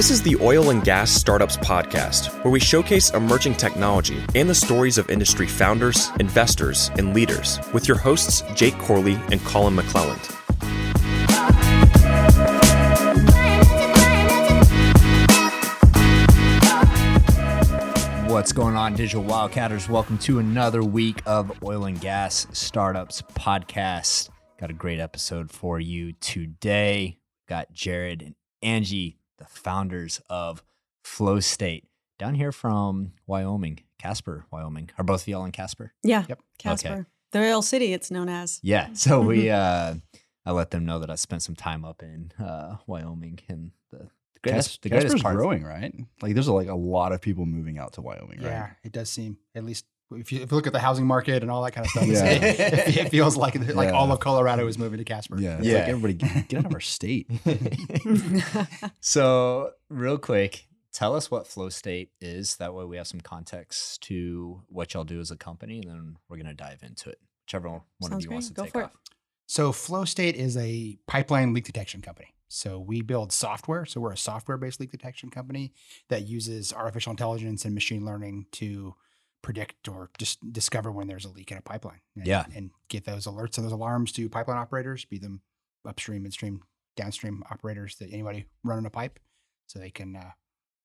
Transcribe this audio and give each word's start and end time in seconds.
This 0.00 0.10
is 0.10 0.22
the 0.22 0.36
Oil 0.36 0.70
and 0.70 0.82
Gas 0.82 1.10
Startups 1.10 1.58
Podcast, 1.58 2.42
where 2.42 2.50
we 2.50 2.58
showcase 2.58 3.10
emerging 3.10 3.56
technology 3.56 4.18
and 4.34 4.48
the 4.48 4.54
stories 4.54 4.96
of 4.96 5.10
industry 5.10 5.46
founders, 5.46 6.08
investors, 6.18 6.90
and 6.96 7.12
leaders 7.12 7.60
with 7.74 7.86
your 7.86 7.98
hosts, 7.98 8.42
Jake 8.54 8.78
Corley 8.78 9.20
and 9.30 9.44
Collin 9.44 9.76
McLelland. 9.76 10.24
What's 18.30 18.52
going 18.52 18.76
on, 18.76 18.94
Digital 18.94 19.22
Wildcatters? 19.22 19.86
Welcome 19.90 20.16
to 20.20 20.38
another 20.38 20.82
week 20.82 21.20
of 21.26 21.62
Oil 21.62 21.84
and 21.84 22.00
Gas 22.00 22.46
Startups 22.52 23.20
Podcast. 23.34 24.30
Got 24.58 24.70
a 24.70 24.72
great 24.72 24.98
episode 24.98 25.50
for 25.50 25.78
you 25.78 26.14
today. 26.14 27.18
Got 27.46 27.74
Jared 27.74 28.22
and 28.22 28.34
Angie 28.62 29.19
the 29.40 29.46
founders 29.46 30.20
of 30.30 30.62
Flow 31.02 31.40
State 31.40 31.86
down 32.18 32.34
here 32.34 32.52
from 32.52 33.12
Wyoming, 33.26 33.80
Casper, 33.98 34.44
Wyoming. 34.52 34.90
Are 34.98 35.04
both 35.04 35.22
of 35.22 35.28
y'all 35.28 35.44
in 35.44 35.50
Casper? 35.52 35.92
Yeah. 36.04 36.24
Yep. 36.28 36.40
Casper. 36.58 36.88
Okay. 36.88 37.04
The 37.32 37.38
Oil 37.40 37.62
City, 37.62 37.92
it's 37.92 38.10
known 38.10 38.28
as. 38.28 38.60
Yeah. 38.62 38.92
So 38.92 39.20
we, 39.20 39.50
uh, 39.50 39.94
I 40.44 40.50
let 40.52 40.70
them 40.70 40.84
know 40.84 40.98
that 41.00 41.10
I 41.10 41.14
spent 41.14 41.42
some 41.42 41.56
time 41.56 41.84
up 41.84 42.02
in 42.02 42.32
uh, 42.38 42.76
Wyoming 42.86 43.40
and 43.48 43.70
the, 43.90 43.98
the 44.34 44.40
greatest, 44.42 44.68
Cas- 44.68 44.78
the 44.82 44.88
greatest 44.90 45.06
Casper's 45.14 45.22
part. 45.22 45.36
growing, 45.36 45.64
right? 45.64 45.94
Like 46.20 46.34
there's 46.34 46.48
like 46.48 46.68
a 46.68 46.74
lot 46.74 47.12
of 47.12 47.20
people 47.20 47.46
moving 47.46 47.78
out 47.78 47.94
to 47.94 48.02
Wyoming, 48.02 48.38
right? 48.40 48.50
Yeah, 48.50 48.70
it 48.84 48.92
does 48.92 49.08
seem 49.10 49.38
at 49.54 49.64
least 49.64 49.86
if 50.12 50.32
you, 50.32 50.40
if 50.42 50.50
you 50.50 50.56
look 50.56 50.66
at 50.66 50.72
the 50.72 50.78
housing 50.80 51.06
market 51.06 51.42
and 51.42 51.50
all 51.50 51.62
that 51.62 51.72
kind 51.72 51.86
of 51.86 51.90
stuff, 51.90 52.06
Yeah. 52.06 52.24
it, 52.26 52.96
it 52.96 53.08
feels 53.10 53.36
like 53.36 53.54
like 53.74 53.88
Yeah. 53.88 53.94
all 53.94 54.10
of 54.10 54.20
Colorado 54.20 54.66
is 54.66 54.78
moving 54.78 54.98
to 54.98 55.04
Casper. 55.04 55.38
Yeah, 55.40 55.58
it's 55.58 55.66
Yeah. 55.66 55.78
like 55.80 55.88
everybody 55.88 56.14
get 56.14 56.48
get 56.48 56.58
out 56.58 56.66
of 56.66 56.74
our 56.74 56.80
state. 56.80 57.28
so, 59.00 59.70
real 59.88 60.18
quick, 60.18 60.66
tell 60.92 61.14
us 61.14 61.30
what 61.30 61.46
Flow 61.46 61.68
State 61.68 62.10
is. 62.20 62.56
That 62.56 62.74
way, 62.74 62.84
we 62.84 62.96
have 62.96 63.06
some 63.06 63.20
context 63.20 64.02
to 64.02 64.62
what 64.68 64.94
y'all 64.94 65.04
do 65.04 65.20
as 65.20 65.30
a 65.30 65.36
company, 65.36 65.78
and 65.80 65.90
then 65.90 66.16
we're 66.28 66.36
gonna 66.36 66.54
dive 66.54 66.82
into 66.82 67.10
it. 67.10 67.18
Whichever 67.46 67.68
one 67.68 67.82
of 68.02 68.08
Sounds 68.10 68.24
you 68.24 68.30
wants 68.30 68.48
to. 68.48 68.54
Go 68.54 68.62
take 68.64 68.72
for 68.72 68.80
it. 68.82 68.84
off. 68.86 68.92
So 69.46 69.72
Flow 69.72 70.04
State 70.04 70.36
is 70.36 70.56
a 70.56 70.96
pipeline 71.06 71.52
leak 71.52 71.64
detection 71.64 72.00
company. 72.02 72.34
So 72.52 72.78
we 72.78 73.00
build 73.00 73.32
software. 73.32 73.84
So 73.84 74.00
we're 74.00 74.12
a 74.12 74.16
software-based 74.16 74.80
leak 74.80 74.90
detection 74.90 75.30
company 75.30 75.72
that 76.08 76.26
uses 76.26 76.72
artificial 76.72 77.10
intelligence 77.12 77.64
and 77.64 77.74
machine 77.74 78.04
learning 78.04 78.46
to 78.52 78.94
predict 79.42 79.88
or 79.88 80.10
just 80.18 80.38
discover 80.52 80.92
when 80.92 81.06
there's 81.06 81.24
a 81.24 81.28
leak 81.30 81.50
in 81.50 81.58
a 81.58 81.62
pipeline. 81.62 82.00
And, 82.16 82.26
Yeah. 82.26 82.44
and 82.54 82.70
get 82.88 83.04
those 83.04 83.26
alerts 83.26 83.56
and 83.56 83.64
those 83.64 83.72
alarms 83.72 84.12
to 84.12 84.28
pipeline 84.28 84.58
operators, 84.58 85.04
be 85.04 85.18
them 85.18 85.40
upstream, 85.86 86.22
midstream, 86.22 86.62
downstream 86.96 87.42
operators 87.50 87.96
that 87.96 88.12
anybody 88.12 88.46
running 88.64 88.84
a 88.86 88.90
pipe, 88.90 89.18
so 89.66 89.78
they 89.78 89.90
can 89.90 90.16
uh, 90.16 90.30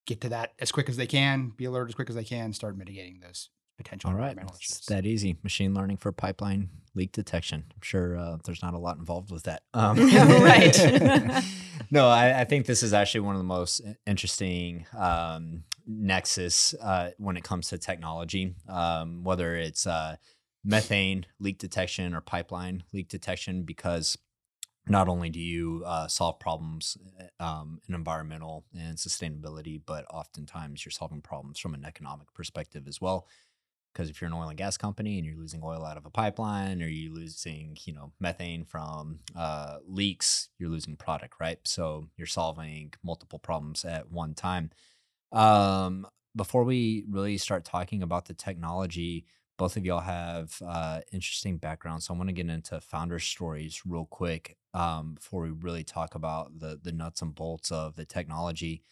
get 0.08 0.22
to 0.22 0.30
that 0.30 0.54
as 0.60 0.72
quick 0.72 0.88
as 0.90 0.96
they 0.98 1.08
can, 1.08 1.50
be 1.58 1.66
alerted 1.66 1.90
as 1.90 1.96
quick 1.96 2.10
as 2.10 2.16
they 2.16 2.24
can, 2.24 2.54
start 2.54 2.78
mitigating 2.78 3.20
those 3.20 3.50
potential 3.78 4.10
All 4.12 4.16
right, 4.16 4.38
it's 4.62 4.86
that 4.86 5.06
easy. 5.06 5.38
Machine 5.44 5.74
learning 5.74 5.98
for 5.98 6.14
pipeline 6.14 6.70
leak 6.94 7.12
detection. 7.12 7.66
I'm 7.76 7.82
sure 7.82 8.18
uh, 8.18 8.38
there's 8.46 8.62
not 8.64 8.74
a 8.74 8.78
lot 8.78 8.98
involved 8.98 9.32
with 9.32 9.44
that. 9.44 9.64
Um, 9.74 9.98
Right. 9.98 10.78
no, 11.92 12.08
I, 12.08 12.40
I 12.42 12.44
think 12.46 12.68
this 12.68 12.84
is 12.84 12.94
actually 12.94 13.20
one 13.22 13.36
of 13.36 13.40
the 13.40 13.44
most 13.44 13.82
interesting 14.08 14.86
um, 14.98 15.66
nexus 15.88 16.74
uh, 16.82 17.12
when 17.18 17.38
it 17.38 17.44
comes 17.44 17.70
to 17.70 17.78
technology, 17.78 18.56
um, 18.68 19.24
whether 19.24 19.56
it's 19.56 19.86
uh, 19.88 20.16
methane 20.64 21.26
leak 21.40 21.58
detection 21.58 22.14
or 22.14 22.22
pipeline 22.22 22.84
leak 22.94 23.08
detection, 23.08 23.64
because 23.64 24.18
not 24.88 25.08
only 25.08 25.30
do 25.30 25.40
you 25.40 25.84
uh, 25.86 26.08
solve 26.08 26.40
problems 26.40 26.98
um, 27.40 27.82
in 27.88 27.96
environmental 27.96 28.66
and 28.78 28.98
sustainability, 28.98 29.82
but 29.84 30.06
oftentimes 30.12 30.86
you're 30.86 30.92
solving 30.92 31.22
problems 31.22 31.60
from 31.60 31.74
an 31.74 31.86
economic 31.86 32.32
perspective 32.34 32.88
as 32.88 33.02
well. 33.02 33.28
Because 33.92 34.10
if 34.10 34.20
you're 34.20 34.28
an 34.28 34.34
oil 34.34 34.50
and 34.50 34.58
gas 34.58 34.76
company 34.76 35.18
and 35.18 35.26
you're 35.26 35.38
losing 35.38 35.62
oil 35.64 35.86
out 35.86 35.96
of 35.96 36.06
a 36.06 36.10
pipeline 36.10 36.84
or 36.84 36.88
you're 36.88 37.14
losing 37.14 37.78
you 37.86 37.94
know 37.94 38.12
methane 38.20 38.66
from 38.66 39.20
uh, 39.36 39.78
leaks 39.88 40.50
you're 40.60 40.70
losing 40.70 40.98
product 40.98 41.36
right? 41.40 41.60
So 41.64 42.08
you're 42.18 42.28
solving 42.28 42.94
multiple 43.04 43.40
problems 43.40 43.86
at 43.86 44.12
one 44.12 44.34
time 44.34 44.72
um, 45.32 46.08
before 46.36 46.64
we 46.64 47.06
really 47.10 47.38
start 47.38 47.66
talking 47.66 48.04
about 48.04 48.26
the 48.26 48.34
technology 48.34 49.26
both 49.58 49.78
of 49.78 49.86
y'all 49.86 50.02
have 50.02 50.62
uh, 50.68 51.00
interesting 51.14 51.58
backgrounds 51.58 52.06
so 52.06 52.14
i 52.14 52.18
want 52.18 52.30
to 52.30 52.34
get 52.34 52.50
into 52.50 52.80
founder 52.82 53.20
stories 53.20 53.82
real 53.86 54.06
quick 54.06 54.58
um, 54.74 55.16
before 55.16 55.42
we 55.44 55.50
really 55.50 55.84
talk 55.84 56.16
about 56.16 56.60
the 56.60 56.80
the 56.84 56.92
nuts 56.92 57.22
and 57.22 57.36
bolts 57.36 57.72
of 57.72 57.96
the 57.96 58.06
technology 58.06 58.84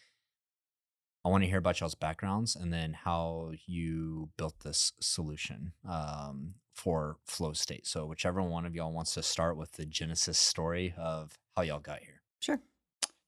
I 1.24 1.30
want 1.30 1.42
to 1.42 1.48
hear 1.48 1.58
about 1.58 1.80
y'all's 1.80 1.94
backgrounds 1.94 2.54
and 2.54 2.70
then 2.70 2.92
how 2.92 3.52
you 3.66 4.28
built 4.36 4.60
this 4.60 4.92
solution 5.00 5.72
um, 5.88 6.54
for 6.74 7.16
Flow 7.24 7.54
State. 7.54 7.86
So, 7.86 8.04
whichever 8.04 8.42
one 8.42 8.66
of 8.66 8.74
y'all 8.74 8.92
wants 8.92 9.14
to 9.14 9.22
start 9.22 9.56
with 9.56 9.72
the 9.72 9.86
genesis 9.86 10.36
story 10.36 10.94
of 10.98 11.38
how 11.56 11.62
y'all 11.62 11.80
got 11.80 12.00
here. 12.00 12.20
sure. 12.40 12.60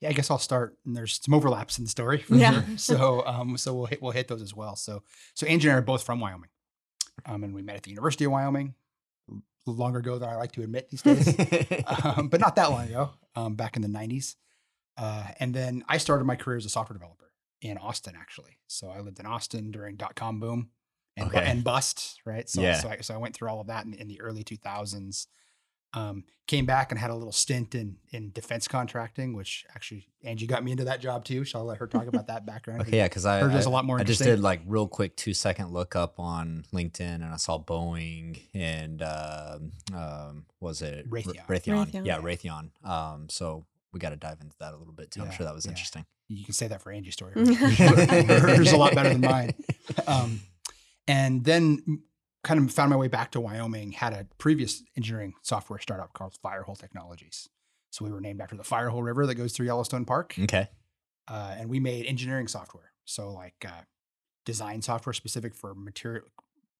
I 0.08 0.12
guess 0.12 0.30
I'll 0.30 0.38
start. 0.38 0.76
And 0.86 0.96
there's 0.96 1.20
some 1.22 1.34
overlaps 1.34 1.78
in 1.78 1.84
the 1.84 1.90
story. 1.90 2.18
For 2.18 2.34
Yeah. 2.36 2.52
Sure. 2.64 2.78
So, 2.78 3.26
um, 3.26 3.56
so 3.56 3.74
we'll 3.74 3.86
hit 3.86 4.00
we'll 4.02 4.12
hit 4.12 4.28
those 4.28 4.42
as 4.42 4.54
well. 4.54 4.76
So, 4.76 5.02
so 5.34 5.46
Angie 5.46 5.68
and 5.68 5.74
I 5.76 5.78
are 5.78 5.82
both 5.82 6.02
from 6.02 6.20
Wyoming, 6.20 6.50
um, 7.24 7.44
and 7.44 7.54
we 7.54 7.62
met 7.62 7.76
at 7.76 7.82
the 7.82 7.90
University 7.90 8.24
of 8.24 8.32
Wyoming 8.32 8.74
longer 9.66 9.98
ago 9.98 10.18
than 10.18 10.28
I 10.28 10.36
like 10.36 10.52
to 10.52 10.62
admit 10.62 10.90
these 10.90 11.02
days, 11.02 11.34
um, 12.04 12.28
but 12.28 12.40
not 12.40 12.54
that 12.56 12.70
long 12.70 12.86
ago. 12.88 13.10
Um, 13.34 13.54
back 13.54 13.76
in 13.76 13.82
the 13.82 13.88
'90s, 13.88 14.36
uh, 14.96 15.28
and 15.40 15.52
then 15.54 15.84
I 15.88 15.98
started 15.98 16.24
my 16.24 16.36
career 16.36 16.56
as 16.56 16.64
a 16.64 16.68
software 16.70 16.94
developer 16.96 17.32
in 17.60 17.76
Austin, 17.78 18.14
actually. 18.18 18.58
So 18.68 18.88
I 18.88 19.00
lived 19.00 19.18
in 19.18 19.26
Austin 19.26 19.70
during 19.70 19.96
dot 19.96 20.14
com 20.14 20.38
boom 20.40 20.70
and, 21.16 21.28
Okay. 21.28 21.44
and 21.44 21.64
bust, 21.64 22.20
right? 22.24 22.48
So, 22.48 22.60
Yeah. 22.62 22.74
so 22.80 22.88
I, 22.90 22.96
so 23.00 23.14
I 23.14 23.16
went 23.16 23.34
through 23.34 23.48
all 23.48 23.60
of 23.60 23.66
that 23.68 23.84
in, 23.86 23.94
in 23.94 24.06
the 24.08 24.20
early 24.20 24.44
2000s. 24.44 25.26
Um, 25.94 26.24
came 26.46 26.64
back 26.66 26.92
and 26.92 26.98
had 26.98 27.10
a 27.10 27.14
little 27.14 27.32
stint 27.32 27.74
in 27.74 27.96
in 28.10 28.30
defense 28.32 28.68
contracting, 28.68 29.34
which 29.34 29.64
actually 29.74 30.08
Angie 30.22 30.46
got 30.46 30.62
me 30.62 30.72
into 30.72 30.84
that 30.84 31.00
job 31.00 31.24
too. 31.24 31.44
So 31.44 31.58
I'll 31.58 31.64
let 31.64 31.78
her 31.78 31.86
talk 31.86 32.06
about 32.06 32.26
that 32.28 32.46
background. 32.46 32.82
Okay, 32.82 32.96
yeah, 32.96 33.04
because 33.04 33.26
I, 33.26 33.40
Hers 33.40 33.54
is 33.54 33.66
I- 33.66 33.70
a 33.70 33.72
lot 33.72 33.84
more 33.84 33.98
I 33.98 34.04
just 34.04 34.22
did 34.22 34.40
like 34.40 34.60
real 34.66 34.86
quick 34.86 35.16
two 35.16 35.34
second 35.34 35.72
look 35.72 35.96
up 35.96 36.18
on 36.18 36.64
LinkedIn 36.72 37.00
and 37.00 37.24
I 37.24 37.36
saw 37.36 37.58
Boeing 37.58 38.40
and 38.54 39.02
um, 39.02 39.72
um, 39.94 40.46
was 40.60 40.82
it 40.82 41.06
R- 41.10 41.18
Raytheon. 41.18 41.46
Raytheon? 41.46 42.06
Yeah, 42.06 42.18
Raytheon. 42.18 42.70
Raytheon. 42.84 42.88
Um, 42.88 43.28
so 43.28 43.64
we 43.92 44.00
got 44.00 44.10
to 44.10 44.16
dive 44.16 44.38
into 44.40 44.56
that 44.60 44.74
a 44.74 44.76
little 44.76 44.92
bit 44.92 45.10
too. 45.10 45.22
I'm 45.22 45.30
sure 45.30 45.46
that 45.46 45.54
was 45.54 45.64
yeah. 45.64 45.70
interesting. 45.70 46.04
You 46.28 46.44
can 46.44 46.54
say 46.54 46.66
that 46.68 46.82
for 46.82 46.90
Angie's 46.90 47.14
story. 47.14 47.32
Hers 47.36 48.58
is 48.60 48.72
a 48.72 48.76
lot 48.76 48.94
better 48.94 49.10
than 49.10 49.20
mine. 49.20 49.54
Um, 50.06 50.40
and 51.06 51.44
then 51.44 52.02
kind 52.46 52.60
of 52.60 52.72
found 52.72 52.90
my 52.90 52.96
way 52.96 53.08
back 53.08 53.30
to 53.32 53.40
Wyoming, 53.40 53.92
had 53.92 54.12
a 54.12 54.26
previous 54.38 54.82
engineering 54.96 55.34
software 55.42 55.78
startup 55.80 56.12
called 56.12 56.36
Firehole 56.44 56.78
Technologies. 56.78 57.48
So 57.90 58.04
we 58.04 58.10
were 58.12 58.20
named 58.20 58.40
after 58.40 58.56
the 58.56 58.62
Firehole 58.62 59.02
River 59.04 59.26
that 59.26 59.34
goes 59.34 59.52
through 59.52 59.66
Yellowstone 59.66 60.04
Park. 60.04 60.34
Okay. 60.38 60.68
uh, 61.28 61.56
and 61.58 61.68
we 61.68 61.80
made 61.80 62.06
engineering 62.06 62.46
software. 62.46 62.92
So 63.04 63.30
like 63.32 63.64
uh, 63.66 63.82
design 64.44 64.80
software 64.80 65.12
specific 65.12 65.54
for 65.56 65.74
material 65.74 66.24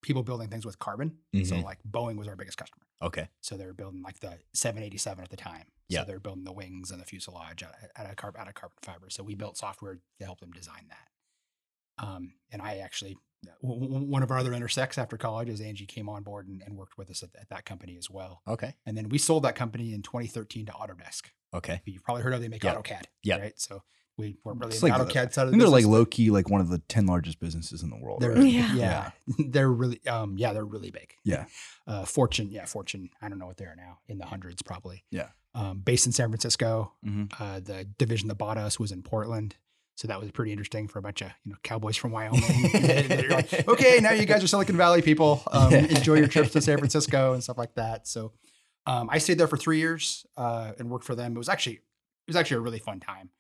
people 0.03 0.22
building 0.22 0.49
things 0.49 0.65
with 0.65 0.78
carbon. 0.78 1.19
So 1.34 1.56
Mhm. 1.56 1.65
like 1.65 1.78
Boeing 1.82 2.16
was 2.16 2.28
our 2.28 2.37
biggest 2.37 2.56
customer. 2.59 2.87
Okay. 3.03 3.28
So 3.41 3.56
they 3.56 3.66
were 3.66 3.72
building 3.75 4.03
like 4.03 4.21
the 4.21 4.38
787 4.55 5.25
at 5.25 5.31
the 5.31 5.37
time. 5.37 5.65
Yeah. 5.88 6.00
So 6.03 6.06
they 6.06 6.12
were 6.12 6.21
building 6.21 6.44
the 6.44 6.53
wings 6.53 6.93
and 6.93 7.00
the 7.00 7.05
fuselage 7.05 7.65
out, 7.65 7.75
out 7.97 8.06
of 8.09 8.15
carb, 8.16 8.37
out 8.38 8.47
of 8.47 8.55
carbon 8.55 8.76
fiber. 8.82 9.10
So 9.10 9.25
we 9.25 9.34
built 9.34 9.56
software 9.56 9.99
to 10.21 10.25
help 10.25 10.38
them 10.38 10.53
design 10.53 10.87
that. 10.91 12.05
Um, 12.06 12.34
and 12.53 12.62
I 12.62 12.76
actually 12.78 13.16
one 13.60 14.22
of 14.22 14.30
our 14.30 14.38
other 14.38 14.52
intersects 14.52 14.98
after 14.98 15.16
college 15.16 15.48
is 15.48 15.60
Angie 15.60 15.86
came 15.86 16.08
on 16.08 16.22
board 16.22 16.48
and, 16.48 16.62
and 16.64 16.76
worked 16.76 16.98
with 16.98 17.10
us 17.10 17.22
at, 17.22 17.30
at 17.41 17.48
that 17.50 17.64
company 17.64 17.97
as 17.97 18.10
well. 18.10 18.42
Okay. 18.47 18.74
And 18.86 18.97
then 18.97 19.08
we 19.08 19.19
sold 19.19 19.43
that 19.44 19.55
company 19.55 19.93
in 19.93 20.02
2013 20.02 20.66
to 20.66 20.72
Autodesk. 20.72 21.31
Okay. 21.55 21.81
You've 21.84 22.02
probably 22.05 22.22
heard 22.22 22.34
of 22.34 22.40
they 22.40 22.49
make 22.49 22.64
Yep. 22.64 22.84
AutoCAD. 22.84 23.02
Yeah. 23.22 23.38
Right. 23.38 23.52
So 23.61 23.82
we 24.19 24.37
weren't 24.44 24.58
really 24.61 24.72
It's 24.75 24.82
in 24.82 24.88
the 24.90 24.99
like 24.99 25.06
the- 25.08 25.12
AutoCAD 25.12 25.32
side 25.32 25.43
I 25.43 25.44
of 25.44 25.49
the 25.49 25.52
think 25.52 25.61
they're 25.62 25.69
like 25.70 25.84
low 25.87 26.05
key, 26.06 26.31
like 26.31 26.49
one 26.50 26.61
of 26.61 26.69
the 26.69 26.78
ten 26.88 27.06
largest 27.06 27.38
businesses 27.40 27.82
in 27.82 27.90
the 27.90 27.96
world. 27.99 28.20
They're, 28.20 28.32
right? 28.32 28.44
Yeah. 28.44 28.75
yeah. 28.75 29.11
they're 29.49 29.70
really, 29.70 30.05
um, 30.06 30.37
yeah, 30.38 30.52
they're 30.52 30.64
really 30.64 30.90
big. 30.90 31.14
Yeah. 31.25 31.44
Uh, 31.87 32.05
Fortune, 32.05 32.50
yeah, 32.50 32.64
Fortune. 32.64 33.11
I 33.22 33.28
don't 33.28 33.38
know 33.38 33.46
what 33.46 33.56
they 33.58 33.64
are 33.66 33.76
now, 33.76 33.99
in 34.08 34.19
the 34.19 34.26
hundreds 34.26 34.62
probably. 34.62 35.05
Yeah. 35.11 35.28
Um, 35.55 35.78
based 35.78 36.05
in 36.06 36.12
San 36.12 36.28
Francisco. 36.28 36.93
Mhm. 37.06 37.32
Uh, 37.40 37.61
the 37.61 37.84
division 37.99 38.28
that 38.28 38.34
bought 38.34 38.58
us 38.58 38.78
was 38.78 38.93
in 38.93 39.02
Portland. 39.02 39.56
So 39.96 40.08
that 40.08 40.20
was 40.20 40.31
pretty 40.31 40.52
interesting 40.52 40.88
for 40.88 40.98
a 40.98 41.02
bunch 41.02 41.22
of 41.22 41.28
you 41.44 41.52
know 41.52 41.58
cowboys 41.62 41.96
from 41.96 42.10
Wyoming. 42.12 42.43
Like, 43.31 43.66
okay, 43.66 43.98
now 44.00 44.12
you 44.12 44.25
guys 44.25 44.44
are 44.44 44.46
Silicon 44.46 44.76
Valley 44.76 45.02
people. 45.02 45.43
Um, 45.50 45.72
enjoy 45.75 46.14
your 46.14 46.28
trips 46.28 46.52
to 46.52 46.60
San 46.60 46.78
Francisco 46.78 47.32
and 47.32 47.43
stuff 47.43 47.58
like 47.58 47.75
that. 47.75 48.06
So 48.06 48.32
um, 48.87 49.08
I 49.10 49.19
stayed 49.19 49.38
there 49.38 49.48
for 49.48 49.56
three 49.56 49.78
years 49.78 50.25
uh, 50.37 50.72
and 50.78 50.90
worked 50.90 51.04
for 51.04 51.14
them. 51.14 51.34
It 51.34 51.38
was 51.38 51.48
actually 51.48 51.75
it 51.75 52.28
was 52.28 52.37
actually 52.37 52.58
a 52.58 52.60
really 52.60 52.78
fun 52.78 53.00
time. 53.00 53.31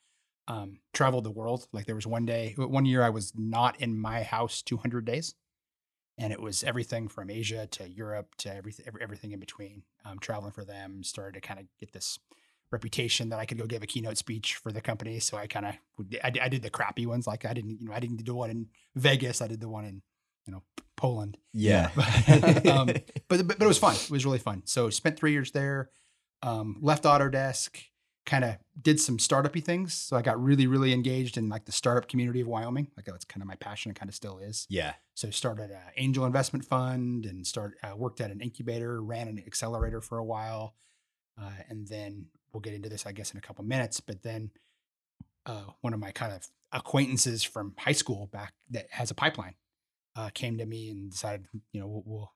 Um, 0.48 0.78
traveled 0.92 1.24
the 1.24 1.30
world. 1.30 1.66
Like 1.72 1.86
there 1.86 1.94
was 1.94 2.06
one 2.06 2.24
day, 2.24 2.54
one 2.56 2.86
year 2.86 3.02
I 3.02 3.10
was 3.10 3.32
not 3.36 3.80
in 3.80 3.98
my 3.98 4.22
house 4.22 4.62
200 4.62 5.04
days, 5.04 5.34
and 6.18 6.32
it 6.32 6.40
was 6.40 6.62
everything 6.62 7.08
from 7.08 7.30
Asia 7.30 7.66
to 7.66 7.88
Europe 7.88 8.34
to 8.38 8.54
everything, 8.54 8.86
everything 9.00 9.32
in 9.32 9.40
between. 9.40 9.82
Um, 10.04 10.18
traveling 10.20 10.52
for 10.52 10.64
them, 10.64 11.02
started 11.02 11.34
to 11.34 11.46
kind 11.46 11.60
of 11.60 11.66
get 11.80 11.92
this 11.92 12.18
reputation 12.76 13.30
that 13.30 13.38
I 13.38 13.46
could 13.46 13.58
go 13.58 13.66
give 13.66 13.82
a 13.82 13.86
keynote 13.86 14.18
speech 14.18 14.56
for 14.56 14.70
the 14.70 14.82
company. 14.82 15.18
So 15.18 15.38
I 15.38 15.46
kind 15.46 15.66
of 15.66 15.74
I, 16.22 16.32
I 16.42 16.48
did 16.48 16.62
the 16.62 16.70
crappy 16.70 17.06
ones. 17.06 17.26
Like 17.26 17.44
I 17.46 17.54
didn't 17.54 17.80
you 17.80 17.88
know 17.88 17.94
I 17.94 18.00
didn't 18.00 18.22
do 18.22 18.34
one 18.34 18.50
in 18.50 18.66
Vegas. 18.94 19.40
I 19.40 19.48
did 19.48 19.60
the 19.60 19.68
one 19.68 19.84
in 19.84 20.02
you 20.46 20.52
know 20.52 20.62
Poland. 20.96 21.38
Yeah. 21.52 21.90
um, 22.70 22.86
but, 22.86 23.28
but 23.28 23.48
but 23.48 23.62
it 23.62 23.66
was 23.66 23.78
fun. 23.78 23.94
It 23.94 24.10
was 24.10 24.26
really 24.26 24.38
fun. 24.38 24.62
So 24.66 24.90
spent 24.90 25.18
three 25.18 25.32
years 25.32 25.50
there. 25.52 25.90
Um, 26.42 26.76
left 26.80 27.04
Autodesk. 27.04 27.70
Kind 28.26 28.44
of 28.44 28.56
did 28.80 29.00
some 29.00 29.18
startupy 29.18 29.62
things. 29.62 29.94
So 29.94 30.16
I 30.16 30.22
got 30.22 30.42
really 30.42 30.66
really 30.66 30.92
engaged 30.92 31.38
in 31.38 31.48
like 31.48 31.64
the 31.64 31.72
startup 31.72 32.08
community 32.08 32.40
of 32.42 32.48
Wyoming. 32.48 32.88
Like 32.96 33.06
that's 33.06 33.24
kind 33.24 33.42
of 33.42 33.48
my 33.48 33.56
passion. 33.56 33.90
It 33.90 33.98
kind 33.98 34.10
of 34.10 34.14
still 34.14 34.38
is. 34.38 34.66
yeah. 34.68 34.94
So 35.14 35.30
started 35.30 35.70
an 35.70 35.78
angel 35.96 36.26
investment 36.26 36.66
fund 36.66 37.24
and 37.24 37.46
start 37.46 37.78
uh, 37.82 37.96
worked 37.96 38.20
at 38.20 38.30
an 38.30 38.40
incubator, 38.40 39.02
ran 39.02 39.28
an 39.28 39.42
accelerator 39.46 40.02
for 40.02 40.18
a 40.18 40.24
while, 40.24 40.74
uh, 41.40 41.50
and 41.68 41.86
then 41.88 42.26
we'll 42.52 42.60
get 42.60 42.74
into 42.74 42.88
this, 42.88 43.06
I 43.06 43.12
guess, 43.12 43.32
in 43.32 43.38
a 43.38 43.40
couple 43.40 43.64
minutes. 43.64 44.00
But 44.00 44.22
then 44.22 44.50
uh, 45.44 45.64
one 45.80 45.92
of 45.94 46.00
my 46.00 46.10
kind 46.12 46.32
of 46.32 46.46
acquaintances 46.72 47.42
from 47.42 47.74
high 47.78 47.92
school 47.92 48.26
back 48.32 48.54
that 48.70 48.86
has 48.90 49.10
a 49.10 49.14
pipeline 49.14 49.54
uh, 50.16 50.30
came 50.34 50.58
to 50.58 50.66
me 50.66 50.90
and 50.90 51.10
decided, 51.10 51.46
you 51.72 51.80
know, 51.80 51.86
we'll, 51.86 52.02
we'll 52.06 52.32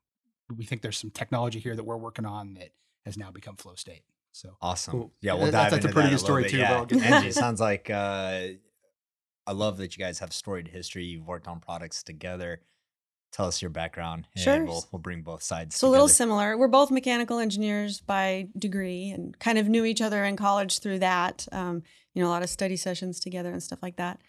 we 0.56 0.64
think 0.64 0.82
there's 0.82 0.98
some 0.98 1.10
technology 1.10 1.60
here 1.60 1.76
that 1.76 1.84
we're 1.84 1.96
working 1.96 2.26
on 2.26 2.54
that 2.54 2.70
has 3.06 3.16
now 3.16 3.30
become 3.30 3.56
flow 3.56 3.74
state. 3.76 4.02
So 4.32 4.56
Awesome. 4.60 4.92
Cool. 4.92 5.12
Yeah, 5.20 5.34
we'll 5.34 5.46
That's- 5.46 5.70
dive 5.72 5.82
that's 5.82 5.84
a 5.84 5.94
pretty 5.94 6.08
that 6.08 6.14
good 6.14 6.20
story 6.20 6.42
little 6.42 6.58
too, 6.58 6.86
bit. 6.86 6.98
Yeah. 7.00 7.06
I'll 7.08 7.14
Angie, 7.14 7.28
it 7.28 7.34
sounds 7.34 7.60
like 7.60 7.88
uh, 7.90 8.48
I 9.46 9.52
love 9.52 9.78
that 9.78 9.96
you 9.96 10.04
guys 10.04 10.18
have 10.18 10.32
storied 10.32 10.68
history. 10.68 11.04
You've 11.04 11.26
worked 11.26 11.48
on 11.48 11.60
products 11.60 12.02
together. 12.02 12.60
Tell 13.32 13.46
us 13.46 13.62
your 13.62 13.70
background, 13.70 14.26
and 14.34 14.42
Sure. 14.42 14.64
we'll 14.64 14.84
we'll 14.90 15.00
bring 15.00 15.22
both 15.22 15.42
sides. 15.42 15.76
So 15.76 15.88
a 15.88 15.90
little 15.90 16.08
similar. 16.08 16.56
We're 16.58 16.68
both 16.68 16.90
mechanical 16.90 17.38
engineers 17.38 18.00
by 18.00 18.48
degree 18.58 19.10
and 19.10 19.38
kind 19.38 19.56
of 19.56 19.68
knew 19.68 19.84
each 19.84 20.00
other 20.02 20.24
in 20.24 20.36
college 20.36 20.80
through 20.80 20.98
that. 21.00 21.46
Um, 21.52 21.82
you 22.12 22.22
know, 22.22 22.28
a 22.28 22.32
lot 22.32 22.42
of 22.42 22.50
study 22.50 22.76
sessions 22.76 23.20
together 23.20 23.52
and 23.52 23.62
stuff 23.62 23.78
like 23.82 23.96
that. 23.96 24.20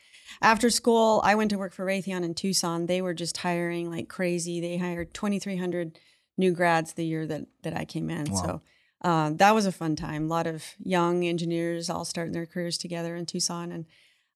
After 0.42 0.70
school, 0.70 1.20
I 1.24 1.34
went 1.34 1.50
to 1.50 1.58
work 1.58 1.74
for 1.74 1.84
Raytheon 1.86 2.24
in 2.24 2.36
Tucson. 2.36 2.86
They 2.86 3.02
were 3.02 3.16
just 3.16 3.38
hiring 3.38 3.90
like 3.90 4.08
crazy. 4.08 4.62
They 4.62 4.78
hired 4.78 5.14
2,300 5.16 5.98
new 6.38 6.52
grads 6.52 6.94
the 6.94 7.06
year 7.06 7.26
that 7.26 7.48
that 7.64 7.76
I 7.76 7.86
came 7.86 8.10
in. 8.12 8.32
Wow. 8.32 8.44
So 8.44 8.62
uh, 9.04 9.32
that 9.34 9.56
was 9.56 9.66
a 9.66 9.72
fun 9.72 9.96
time. 9.96 10.26
A 10.26 10.28
lot 10.28 10.46
of 10.46 10.64
young 10.78 11.26
engineers 11.26 11.90
all 11.90 12.06
starting 12.06 12.34
their 12.34 12.46
careers 12.46 12.78
together 12.78 13.16
in 13.16 13.26
Tucson. 13.26 13.72
And 13.72 13.86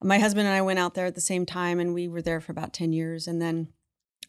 my 0.02 0.18
husband 0.18 0.48
and 0.48 0.56
I 0.56 0.64
went 0.64 0.80
out 0.80 0.96
there 0.96 1.06
at 1.06 1.14
the 1.16 1.22
same 1.22 1.46
time, 1.46 1.80
and 1.80 1.94
we 1.94 2.08
were 2.08 2.22
there 2.22 2.42
for 2.42 2.52
about 2.52 2.74
10 2.74 2.92
years. 2.92 3.28
And 3.28 3.40
then 3.42 3.68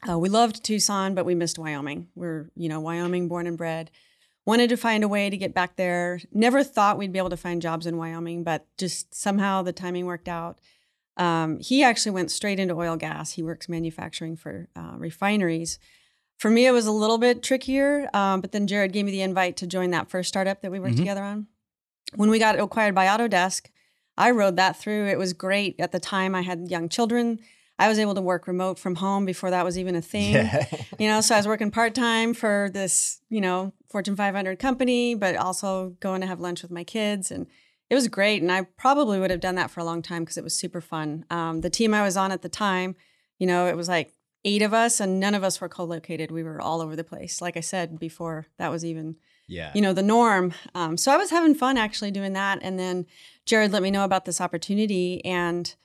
uh, 0.08 0.18
we 0.18 0.28
loved 0.28 0.62
Tucson, 0.64 1.14
but 1.14 1.24
we 1.26 1.34
missed 1.34 1.58
Wyoming. 1.58 2.08
We're, 2.14 2.50
you 2.54 2.68
know, 2.68 2.80
Wyoming 2.80 3.28
born 3.28 3.46
and 3.46 3.56
bred. 3.58 3.90
Wanted 4.44 4.68
to 4.70 4.76
find 4.76 5.02
a 5.02 5.08
way 5.08 5.28
to 5.28 5.36
get 5.36 5.54
back 5.54 5.76
there. 5.76 6.20
Never 6.32 6.62
thought 6.62 6.98
we'd 6.98 7.12
be 7.12 7.18
able 7.18 7.30
to 7.30 7.36
find 7.36 7.60
jobs 7.60 7.86
in 7.86 7.96
Wyoming, 7.96 8.44
but 8.44 8.66
just 8.78 9.14
somehow 9.14 9.62
the 9.62 9.72
timing 9.72 10.06
worked 10.06 10.28
out. 10.28 10.60
Um, 11.16 11.58
he 11.60 11.82
actually 11.82 12.12
went 12.12 12.30
straight 12.30 12.60
into 12.60 12.74
oil 12.74 12.96
gas. 12.96 13.32
He 13.32 13.42
works 13.42 13.68
manufacturing 13.68 14.36
for 14.36 14.68
uh, 14.76 14.92
refineries. 14.96 15.78
For 16.38 16.50
me, 16.50 16.66
it 16.66 16.70
was 16.72 16.86
a 16.86 16.92
little 16.92 17.16
bit 17.18 17.42
trickier, 17.42 18.08
um, 18.14 18.40
but 18.42 18.52
then 18.52 18.66
Jared 18.66 18.92
gave 18.92 19.06
me 19.06 19.10
the 19.10 19.22
invite 19.22 19.56
to 19.56 19.66
join 19.66 19.90
that 19.92 20.10
first 20.10 20.28
startup 20.28 20.60
that 20.60 20.70
we 20.70 20.78
worked 20.78 20.94
Mhm. 20.96 20.98
together 20.98 21.24
on. 21.24 21.46
When 22.14 22.28
we 22.30 22.38
got 22.38 22.60
acquired 22.60 22.94
by 22.94 23.06
Autodesk, 23.06 23.70
I 24.18 24.30
rode 24.30 24.56
that 24.56 24.76
through. 24.76 25.06
It 25.08 25.18
was 25.18 25.32
great. 25.32 25.74
At 25.80 25.92
the 25.92 25.98
time, 25.98 26.34
I 26.34 26.42
had 26.42 26.70
young 26.70 26.88
children. 26.90 27.40
I 27.78 27.88
was 27.88 27.98
able 27.98 28.14
to 28.14 28.22
work 28.22 28.46
remote 28.46 28.78
from 28.78 28.96
home 28.96 29.26
before 29.26 29.50
that 29.50 29.64
was 29.64 29.78
even 29.78 29.94
a 29.94 30.02
thing. 30.02 30.34
Yeah. 30.34 30.66
You 30.98 31.08
know, 31.08 31.20
so 31.20 31.34
I 31.34 31.38
was 31.38 31.46
working 31.46 31.70
part 31.70 31.94
time 31.94 32.32
for 32.32 32.70
this, 32.72 33.20
you 33.28 33.40
know, 33.40 33.74
Fortune 33.90 34.16
500 34.16 34.58
company, 34.58 35.14
but 35.14 35.36
also 35.36 35.94
going 36.00 36.22
to 36.22 36.26
have 36.26 36.40
lunch 36.40 36.62
with 36.62 36.70
my 36.70 36.84
kids. 36.84 37.30
And 37.30 37.46
it 37.90 37.94
was 37.94 38.08
great. 38.08 38.40
And 38.40 38.50
I 38.50 38.62
probably 38.62 39.20
would 39.20 39.30
have 39.30 39.40
done 39.40 39.56
that 39.56 39.70
for 39.70 39.80
a 39.80 39.84
long 39.84 40.00
time 40.00 40.22
because 40.22 40.38
it 40.38 40.44
was 40.44 40.58
super 40.58 40.80
fun. 40.80 41.26
Um, 41.28 41.60
the 41.60 41.68
team 41.68 41.92
I 41.92 42.02
was 42.02 42.16
on 42.16 42.32
at 42.32 42.40
the 42.40 42.48
time, 42.48 42.96
you 43.38 43.46
know, 43.46 43.66
it 43.66 43.76
was 43.76 43.88
like 43.88 44.14
eight 44.46 44.62
of 44.62 44.72
us 44.72 45.00
and 45.00 45.20
none 45.20 45.34
of 45.34 45.44
us 45.44 45.60
were 45.60 45.68
co 45.68 45.84
located. 45.84 46.30
We 46.30 46.42
were 46.42 46.62
all 46.62 46.80
over 46.80 46.96
the 46.96 47.04
place. 47.04 47.42
Like 47.42 47.58
I 47.58 47.60
said 47.60 47.98
before, 47.98 48.46
that 48.56 48.70
was 48.70 48.84
even 48.84 49.16
yeah. 49.48 49.70
you 49.74 49.80
know 49.80 49.92
the 49.92 50.02
norm 50.02 50.52
um, 50.74 50.96
so 50.96 51.12
i 51.12 51.16
was 51.16 51.30
having 51.30 51.54
fun 51.54 51.78
actually 51.78 52.10
doing 52.10 52.32
that 52.32 52.58
and 52.62 52.78
then 52.78 53.06
jared 53.44 53.72
let 53.72 53.82
me 53.82 53.90
know 53.90 54.04
about 54.04 54.24
this 54.24 54.40
opportunity 54.40 55.24
and 55.24 55.76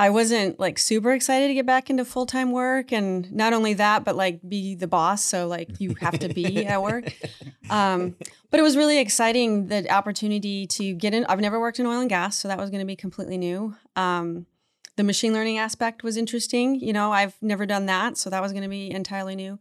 i 0.00 0.08
wasn't 0.10 0.58
like 0.58 0.78
super 0.78 1.12
excited 1.12 1.48
to 1.48 1.54
get 1.54 1.66
back 1.66 1.90
into 1.90 2.04
full-time 2.04 2.50
work 2.52 2.92
and 2.92 3.30
not 3.32 3.52
only 3.52 3.74
that 3.74 4.04
but 4.04 4.16
like 4.16 4.40
be 4.48 4.74
the 4.74 4.86
boss 4.88 5.22
so 5.22 5.46
like 5.46 5.68
you 5.78 5.94
have 6.00 6.18
to 6.18 6.28
be 6.28 6.64
at 6.66 6.82
work 6.82 7.04
um, 7.70 8.16
but 8.50 8.58
it 8.58 8.62
was 8.64 8.76
really 8.76 8.98
exciting 8.98 9.68
the 9.68 9.88
opportunity 9.90 10.66
to 10.66 10.94
get 10.94 11.12
in 11.14 11.24
i've 11.26 11.40
never 11.40 11.60
worked 11.60 11.78
in 11.78 11.86
oil 11.86 12.00
and 12.00 12.10
gas 12.10 12.36
so 12.38 12.48
that 12.48 12.58
was 12.58 12.70
going 12.70 12.80
to 12.80 12.86
be 12.86 12.96
completely 12.96 13.38
new 13.38 13.74
um, 13.96 14.46
the 14.96 15.04
machine 15.04 15.32
learning 15.32 15.58
aspect 15.58 16.02
was 16.02 16.16
interesting 16.16 16.74
you 16.80 16.92
know 16.92 17.12
i've 17.12 17.36
never 17.42 17.66
done 17.66 17.86
that 17.86 18.16
so 18.16 18.30
that 18.30 18.42
was 18.42 18.52
going 18.52 18.64
to 18.64 18.68
be 18.68 18.90
entirely 18.90 19.36
new 19.36 19.58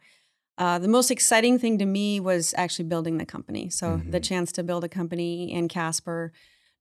uh, 0.57 0.77
the 0.77 0.89
most 0.89 1.09
exciting 1.09 1.57
thing 1.57 1.77
to 1.77 1.85
me 1.85 2.19
was 2.19 2.53
actually 2.57 2.83
building 2.83 3.17
the 3.17 3.25
company. 3.25 3.69
So 3.69 4.01
the 4.05 4.19
Mhm. 4.19 4.23
chance 4.29 4.51
to 4.51 4.61
build 4.61 4.83
a 4.83 4.89
company 4.89 5.53
in 5.53 5.69
Casper, 5.69 6.33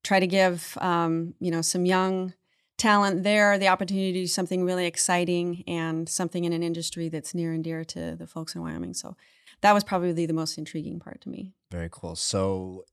try 0.03 0.19
to 0.19 0.27
give 0.27 0.77
um, 0.81 1.33
you 1.39 1.49
know 1.49 1.61
some 1.61 1.85
young 1.85 2.33
talent 2.79 3.23
there 3.23 3.57
the 3.59 3.67
opportunity 3.67 4.11
to 4.13 4.19
do 4.21 4.27
something 4.27 4.63
really 4.63 4.85
exciting 4.87 5.63
and 5.67 6.09
something 6.09 6.43
in 6.45 6.53
an 6.53 6.63
industry 6.63 7.09
that's 7.09 7.35
near 7.35 7.51
and 7.53 7.63
dear 7.63 7.83
to 7.85 8.15
the 8.15 8.25
folks 8.25 8.55
in 8.55 8.61
Wyoming. 8.61 8.93
So 8.95 9.15
that 9.61 9.73
was 9.73 9.83
probably 9.83 10.25
the 10.25 10.33
most 10.33 10.57
intriguing 10.57 10.99
part 10.99 11.21
to 11.21 11.29
me. 11.29 11.53
Very 11.71 11.89
cool. 11.91 12.15
So 12.15 12.85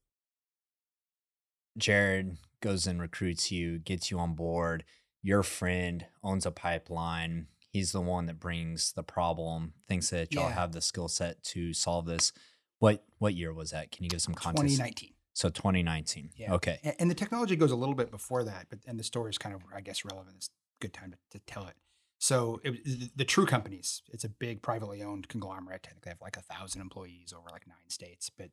Jared 1.77 2.37
goes 2.61 2.87
and 2.87 3.01
recruits 3.01 3.51
you, 3.51 3.79
gets 3.79 4.11
you 4.11 4.19
on 4.19 4.33
board. 4.33 4.83
Your 5.21 5.43
friend 5.43 6.05
owns 6.23 6.45
a 6.45 6.51
pipeline. 6.51 7.47
He's 7.71 7.91
the 7.91 8.01
one 8.01 8.25
that 8.27 8.39
brings 8.39 8.93
the 8.93 9.03
problem, 9.03 9.73
thinks 9.87 10.09
that 10.09 10.33
y'all 10.33 10.49
Yeah. 10.49 10.55
have 10.55 10.71
the 10.71 10.81
skill 10.81 11.07
set 11.07 11.43
to 11.45 11.73
solve 11.73 12.05
this. 12.05 12.31
What 12.79 13.03
what 13.17 13.33
year 13.35 13.53
was 13.53 13.71
that? 13.71 13.91
Can 13.91 14.03
you 14.03 14.09
give 14.09 14.21
some 14.21 14.33
context? 14.35 14.77
2019. 14.77 15.13
So 15.37 15.49
2019. 15.49 16.31
Yeah. 16.35 16.53
Okay. 16.55 16.79
And, 16.83 16.95
and 16.97 17.11
the 17.11 17.15
technology 17.15 17.55
goes 17.55 17.69
a 17.71 17.75
little 17.75 17.93
bit 17.93 18.09
before 18.09 18.43
that, 18.43 18.65
but 18.71 18.79
and 18.87 18.99
the 18.99 19.03
story 19.03 19.29
is 19.29 19.37
kind 19.37 19.53
of, 19.53 19.61
I 19.71 19.81
guess, 19.81 20.03
relevant. 20.03 20.35
It's 20.37 20.47
a 20.47 20.81
good 20.81 20.93
time 20.93 21.11
to, 21.11 21.37
to 21.37 21.45
tell 21.45 21.67
it. 21.67 21.75
So 22.17 22.59
it, 22.63 22.83
the, 22.83 23.11
the 23.17 23.23
True 23.25 23.45
Companies, 23.45 24.01
it's 24.11 24.23
a 24.23 24.29
big 24.29 24.63
privately 24.63 25.03
owned 25.03 25.27
conglomerate. 25.29 25.85
I 25.87 25.91
think 25.91 26.01
they 26.03 26.09
have 26.09 26.21
like 26.23 26.37
a 26.37 26.41
thousand 26.41 26.81
employees 26.81 27.33
over 27.37 27.49
like 27.51 27.67
nine 27.67 27.87
states. 27.89 28.31
But 28.35 28.49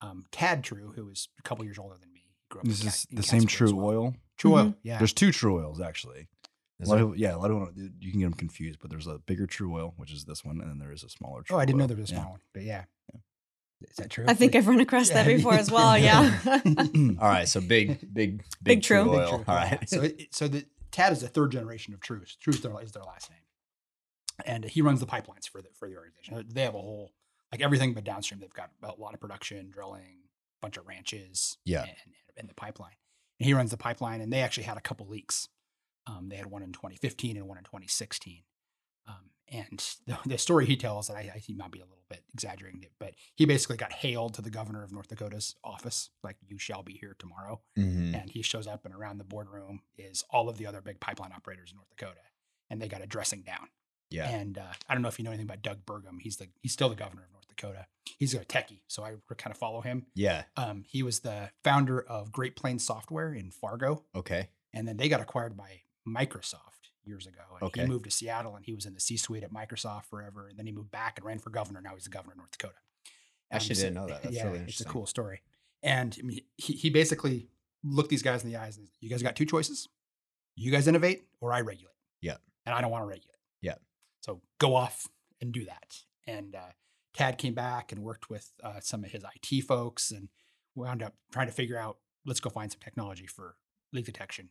um, 0.00 0.26
Tad 0.30 0.62
True, 0.62 0.92
who 0.94 1.08
is 1.10 1.28
a 1.40 1.42
couple 1.42 1.64
years 1.64 1.76
older 1.76 1.96
than 2.00 2.12
me, 2.12 2.22
grew 2.50 2.60
up 2.60 2.66
This 2.68 2.82
in 2.82 2.88
is 2.88 3.06
in 3.10 3.16
the 3.16 3.22
same 3.24 3.40
Casper 3.42 3.64
as 3.64 3.70
True 3.70 3.76
well. 3.80 3.86
Oil. 3.88 4.14
True 4.36 4.50
Mhm. 4.52 4.54
Oil, 4.66 4.74
yeah. 4.84 4.98
There's 4.98 5.12
two 5.12 5.32
True 5.32 5.58
Oils 5.58 5.80
actually. 5.80 6.28
Is 6.78 6.88
A 6.88 6.92
lot 6.92 7.00
of, 7.02 7.18
yeah, 7.18 7.34
a 7.34 7.38
lot 7.38 7.50
of 7.50 7.76
you 7.76 8.12
can 8.12 8.20
get 8.20 8.26
them 8.26 8.34
confused, 8.34 8.78
but 8.80 8.90
there's 8.90 9.08
a 9.08 9.18
bigger 9.18 9.48
True 9.48 9.74
Oil, 9.74 9.94
which 9.96 10.12
is 10.12 10.24
this 10.24 10.44
one, 10.44 10.60
and 10.60 10.70
then 10.70 10.78
there 10.78 10.92
is 10.92 11.02
a 11.02 11.08
smaller. 11.08 11.42
True 11.42 11.56
oh, 11.56 11.58
I 11.58 11.64
didn't 11.64 11.80
know 11.80 11.88
there 11.88 11.96
was 11.96 12.12
a 12.12 12.14
Yeah. 12.14 12.20
small 12.20 12.30
one, 12.34 12.40
but 12.54 12.62
yeah. 12.62 12.84
Is 13.82 13.96
that 13.96 14.10
true? 14.10 14.24
I 14.26 14.34
think 14.34 14.54
I've 14.56 14.66
run 14.66 14.80
across 14.80 15.08
that 15.10 15.26
before 15.26 15.54
as 15.54 15.70
well. 15.70 15.96
Yeah. 15.98 16.38
All 17.20 17.28
right. 17.28 17.46
So 17.48 17.60
big, 17.60 18.00
big, 18.12 18.12
big, 18.12 18.44
Big 18.62 18.82
True. 18.82 19.04
True 19.04 19.12
Big. 19.18 19.28
True, 19.28 19.44
All 19.46 19.54
yeah. 19.54 19.76
right. 19.76 19.88
So, 19.88 20.02
it, 20.02 20.34
so 20.34 20.48
the 20.48 20.64
Tad 20.90 21.12
is 21.12 21.20
the 21.20 21.28
third 21.28 21.52
generation 21.52 21.94
of 21.94 22.00
Trues. 22.00 22.36
Trues 22.40 22.60
their, 22.60 22.72
is 22.82 22.92
their 22.92 23.04
last 23.04 23.30
name, 23.30 23.40
and 24.44 24.64
he 24.64 24.82
runs 24.82 25.00
the 25.00 25.06
pipelines 25.06 25.48
for 25.48 25.62
the 25.62 25.68
for 25.74 25.88
the 25.88 25.96
organization. 25.96 26.44
They 26.52 26.62
have 26.62 26.74
a 26.74 26.78
whole 26.78 27.12
like 27.52 27.60
everything 27.62 27.94
but 27.94 28.04
downstream. 28.04 28.40
They've 28.40 28.52
got 28.52 28.70
a 28.82 28.92
lot 29.00 29.14
of 29.14 29.20
production, 29.20 29.70
drilling, 29.70 30.22
a 30.60 30.60
bunch 30.60 30.76
of 30.76 30.86
ranches, 30.86 31.56
Yeah. 31.64 31.82
and, 31.82 32.14
and 32.36 32.48
the 32.48 32.54
pipeline. 32.54 32.92
And 33.40 33.46
he 33.46 33.54
runs 33.54 33.70
the 33.70 33.76
pipeline, 33.76 34.20
and 34.20 34.32
they 34.32 34.40
actually 34.40 34.64
had 34.64 34.76
a 34.76 34.80
couple 34.82 35.06
leaks. 35.06 35.48
Um, 36.06 36.28
they 36.28 36.36
had 36.36 36.46
one 36.46 36.62
in 36.62 36.72
2015 36.72 37.36
and 37.36 37.46
one 37.46 37.56
in 37.58 37.64
2016. 37.64 38.42
Um, 39.06 39.30
and 39.52 39.78
the, 40.06 40.18
the 40.26 40.38
story 40.38 40.66
he 40.66 40.76
tells, 40.76 41.08
and 41.08 41.18
I, 41.18 41.32
I 41.34 41.38
he 41.38 41.54
might 41.54 41.70
be 41.70 41.80
a 41.80 41.84
little 41.84 42.04
bit 42.08 42.22
exaggerating 42.32 42.82
it, 42.82 42.92
but 42.98 43.14
he 43.34 43.44
basically 43.44 43.76
got 43.76 43.92
hailed 43.92 44.34
to 44.34 44.42
the 44.42 44.50
governor 44.50 44.82
of 44.82 44.92
North 44.92 45.08
Dakota's 45.08 45.54
office, 45.64 46.10
like 46.22 46.36
"You 46.46 46.58
shall 46.58 46.82
be 46.82 46.94
here 46.94 47.16
tomorrow." 47.18 47.60
Mhm. 47.78 48.20
and 48.20 48.30
he 48.30 48.42
shows 48.42 48.66
up 48.66 48.84
and 48.84 48.94
around 48.94 49.18
the 49.18 49.24
boardroom 49.24 49.80
is 49.96 50.24
all 50.30 50.48
of 50.48 50.58
the 50.58 50.66
other 50.66 50.80
big 50.80 51.00
pipeline 51.00 51.32
operators 51.32 51.70
in 51.70 51.76
North 51.76 51.90
Dakota, 51.90 52.20
and 52.70 52.80
they 52.80 52.88
got 52.88 53.02
a 53.02 53.06
dressing 53.06 53.42
down. 53.42 53.68
Yeah. 54.10 54.28
And 54.28 54.56
uh, 54.56 54.72
I 54.88 54.94
don't 54.94 55.02
know 55.02 55.08
if 55.08 55.18
you 55.18 55.24
know 55.24 55.30
anything 55.32 55.46
about 55.46 55.60
Doug 55.62 55.84
Burgum. 55.84 56.20
He's 56.20 56.36
the 56.38 56.48
he's 56.62 56.72
still 56.72 56.88
the 56.88 56.94
governor 56.94 57.24
of 57.24 57.32
North 57.32 57.46
Dakota. 57.48 57.86
He's 58.18 58.32
a 58.32 58.38
techie, 58.44 58.80
so 58.88 59.02
I 59.04 59.14
kind 59.36 59.52
of 59.52 59.58
follow 59.58 59.82
him. 59.82 60.06
Yeah. 60.14 60.44
Um, 60.56 60.84
he 60.88 61.02
was 61.02 61.20
the 61.20 61.50
founder 61.62 62.00
of 62.00 62.32
Great 62.32 62.56
Plains 62.56 62.86
Software 62.86 63.34
in 63.34 63.50
Fargo, 63.50 64.04
Okay. 64.14 64.48
and 64.72 64.88
then 64.88 64.96
they 64.96 65.08
got 65.10 65.20
acquired 65.20 65.56
by 65.58 65.82
Microsoft 66.08 66.77
years 67.08 67.26
ago. 67.26 67.40
And 67.54 67.62
Okay. 67.64 67.80
he 67.82 67.86
moved 67.88 68.04
to 68.04 68.10
Seattle, 68.10 68.54
and 68.54 68.64
he 68.64 68.74
was 68.74 68.86
in 68.86 68.94
the 68.94 69.00
C-suite 69.00 69.42
at 69.42 69.52
Microsoft 69.52 70.04
forever. 70.06 70.46
And 70.48 70.58
then 70.58 70.66
he 70.66 70.72
moved 70.72 70.90
back 70.90 71.18
and 71.18 71.26
ran 71.26 71.38
for 71.38 71.50
governor. 71.50 71.80
Now 71.80 71.94
he's 71.94 72.04
the 72.04 72.10
governor 72.10 72.32
of 72.32 72.38
North 72.38 72.50
Dakota. 72.52 72.74
Actually 73.50 73.74
so- 73.76 73.82
didn't 73.82 73.94
know 73.94 74.06
that. 74.06 74.22
That's 74.22 74.36
yeah, 74.36 74.44
really 74.46 74.60
It's 74.60 74.80
a 74.80 74.84
cool 74.84 75.06
story. 75.06 75.40
And 75.82 76.16
I 76.18 76.22
mean, 76.22 76.40
he, 76.56 76.74
he 76.74 76.90
basically 76.90 77.48
looked 77.82 78.10
these 78.10 78.22
guys 78.22 78.44
in 78.44 78.50
the 78.50 78.56
eyes 78.56 78.76
and 78.76 78.88
you 79.00 79.08
guys 79.08 79.22
got 79.22 79.36
two 79.36 79.46
choices. 79.46 79.88
You 80.56 80.70
guys 80.70 80.86
innovate 80.88 81.22
or 81.40 81.52
I 81.52 81.60
regulate. 81.62 81.94
Yeah. 82.20 82.36
And 82.66 82.74
I 82.74 82.80
don't 82.80 82.90
want 82.90 83.02
to 83.02 83.06
regulate. 83.06 83.38
Yeah. 83.62 83.76
So 84.20 84.42
go 84.58 84.74
off 84.74 85.06
and 85.40 85.52
do 85.52 85.64
that. 85.64 85.94
And 86.26 86.54
uh, 86.56 86.72
Tad 87.14 87.38
came 87.38 87.54
back 87.54 87.92
and 87.92 88.02
worked 88.02 88.28
with 88.28 88.50
uh, 88.62 88.80
some 88.80 89.04
of 89.04 89.12
his 89.12 89.24
IT 89.24 89.62
folks 89.64 90.10
and 90.10 90.28
wound 90.74 91.02
up 91.02 91.14
trying 91.32 91.46
to 91.46 91.52
figure 91.52 91.78
out 91.78 91.98
let's 92.26 92.40
go 92.40 92.50
find 92.50 92.70
some 92.70 92.80
technology 92.80 93.26
for 93.26 93.56
leak 93.92 94.04
detection. 94.04 94.50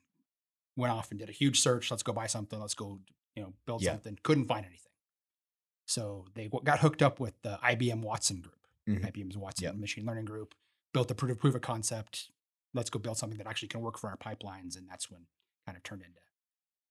Went 0.78 0.94
off 0.94 1.10
and 1.12 1.20
did 1.20 1.28
a 1.28 1.34
huge 1.34 1.60
search. 1.60 1.92
Let's 1.92 2.04
go 2.04 2.14
buy 2.14 2.28
something. 2.28 2.58
Let's 2.60 2.76
go, 2.76 3.00
you 3.36 3.42
know, 3.44 3.54
build 3.66 3.82
Yeah. 3.82 3.92
something. 3.94 4.18
Couldn't 4.24 4.46
find 4.46 4.66
anything. 4.66 4.92
So 5.86 6.26
they 6.36 6.50
got 6.64 6.80
hooked 6.80 7.02
up 7.02 7.20
with 7.20 7.34
the 7.42 7.58
IBM 7.64 8.02
Watson 8.02 8.42
group, 8.42 8.68
Mhm. 8.88 9.06
IBM's 9.06 9.38
Watson 9.38 9.66
Yep. 9.66 9.76
machine 9.76 10.06
learning 10.06 10.26
group, 10.26 10.54
built 10.94 11.10
a 11.12 11.16
proof 11.16 11.32
of, 11.34 11.40
proof 11.40 11.56
of 11.56 11.62
concept. 11.62 12.30
Let's 12.74 12.90
go 12.90 13.00
build 13.00 13.18
something 13.18 13.38
that 13.38 13.48
actually 13.48 13.70
can 13.70 13.82
work 13.82 13.98
for 13.98 14.10
our 14.10 14.18
pipelines. 14.18 14.78
And 14.78 14.88
that's 14.88 15.10
when 15.10 15.28
kind 15.66 15.76
of 15.78 15.84
turned 15.84 16.04
into 16.04 16.20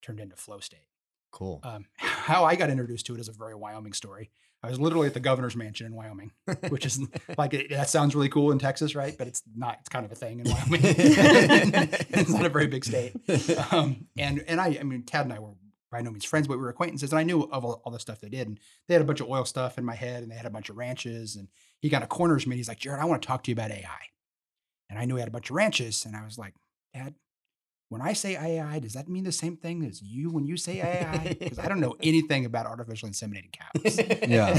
turned 0.01 0.19
into 0.19 0.35
flow 0.35 0.59
state. 0.59 0.87
Cool. 1.31 1.59
Um, 1.63 1.85
how 1.97 2.43
I 2.45 2.55
got 2.55 2.69
introduced 2.69 3.05
to 3.07 3.15
it 3.15 3.19
is 3.19 3.27
a 3.27 3.31
very 3.33 3.55
Wyoming 3.55 3.93
story. 3.93 4.29
I 4.63 4.69
was 4.69 4.79
literally 4.79 5.05
at 5.07 5.13
the 5.13 5.19
governor's 5.19 5.55
mansion 5.55 5.85
in 5.85 5.93
Wyoming, 5.95 6.31
which 6.69 6.85
is 6.85 6.99
like 7.37 7.53
it, 7.53 7.69
that 7.69 7.89
sounds 7.89 8.15
really 8.15 8.29
cool 8.29 8.51
in 8.51 8.57
Texas, 8.57 8.95
right? 8.95 9.15
But 9.15 9.27
it's 9.27 9.43
not. 9.55 9.77
It's 9.81 9.89
kind 9.89 10.03
of 10.05 10.11
a 10.11 10.15
thing 10.15 10.39
in 10.39 10.45
Wyoming. 10.51 10.81
It's 12.17 12.31
not 12.31 12.45
a 12.45 12.49
very 12.49 12.67
big 12.67 12.85
state. 12.85 13.15
Um, 13.71 14.07
and 14.17 14.43
and 14.47 14.61
I, 14.61 14.77
I 14.79 14.83
mean, 14.83 15.03
Tad 15.03 15.25
and 15.25 15.33
I 15.33 15.39
were 15.39 15.53
by 15.91 16.01
no 16.01 16.11
means 16.11 16.25
friends, 16.25 16.47
but 16.47 16.57
we 16.57 16.63
were 16.63 16.69
acquaintances, 16.69 17.11
and 17.11 17.19
I 17.19 17.23
knew 17.23 17.43
of 17.43 17.63
all, 17.65 17.81
all 17.83 17.91
the 17.91 17.99
stuff 17.99 18.19
they 18.19 18.29
did. 18.29 18.47
And 18.47 18.59
they 18.87 18.93
had 18.93 19.01
a 19.01 19.05
bunch 19.05 19.21
of 19.21 19.29
oil 19.29 19.45
stuff 19.45 19.77
in 19.77 19.85
my 19.85 19.95
head, 19.95 20.23
and 20.23 20.31
they 20.31 20.35
had 20.35 20.45
a 20.45 20.49
bunch 20.51 20.69
of 20.69 20.77
ranches. 20.77 21.35
And 21.35 21.47
he 21.79 21.89
kind 21.89 22.03
of 22.03 22.09
corners 22.09 22.45
me. 22.45 22.53
And 22.53 22.59
he's 22.59 22.67
like, 22.67 22.79
Jared, 22.79 22.99
I 22.99 23.05
want 23.05 23.21
to 23.21 23.27
talk 23.27 23.43
to 23.43 23.51
you 23.51 23.55
about 23.55 23.71
AI. 23.71 24.09
And 24.89 24.99
I 24.99 25.05
knew 25.05 25.15
he 25.15 25.19
had 25.19 25.27
a 25.27 25.31
bunch 25.31 25.49
of 25.49 25.55
ranches, 25.55 26.05
and 26.05 26.15
I 26.15 26.23
was 26.23 26.37
like, 26.37 26.53
Tad, 26.93 27.15
when 27.89 28.01
I 28.01 28.13
say 28.13 28.35
AI, 28.35 28.79
does 28.79 28.93
that 28.93 29.07
mean 29.07 29.23
the 29.23 29.31
same 29.31 29.55
thing 29.55 29.83
as 29.85 30.01
you 30.01 30.29
when 30.29 30.45
you 30.45 30.57
say 30.57 30.81
AI? 30.81 31.35
Because 31.39 31.59
I 31.59 31.67
don't 31.69 31.79
know 31.79 31.95
anything 32.03 32.45
about 32.45 32.65
artificial 32.65 33.07
inseminated 33.09 33.51
cows. 33.53 33.97
Yeah. 34.27 34.53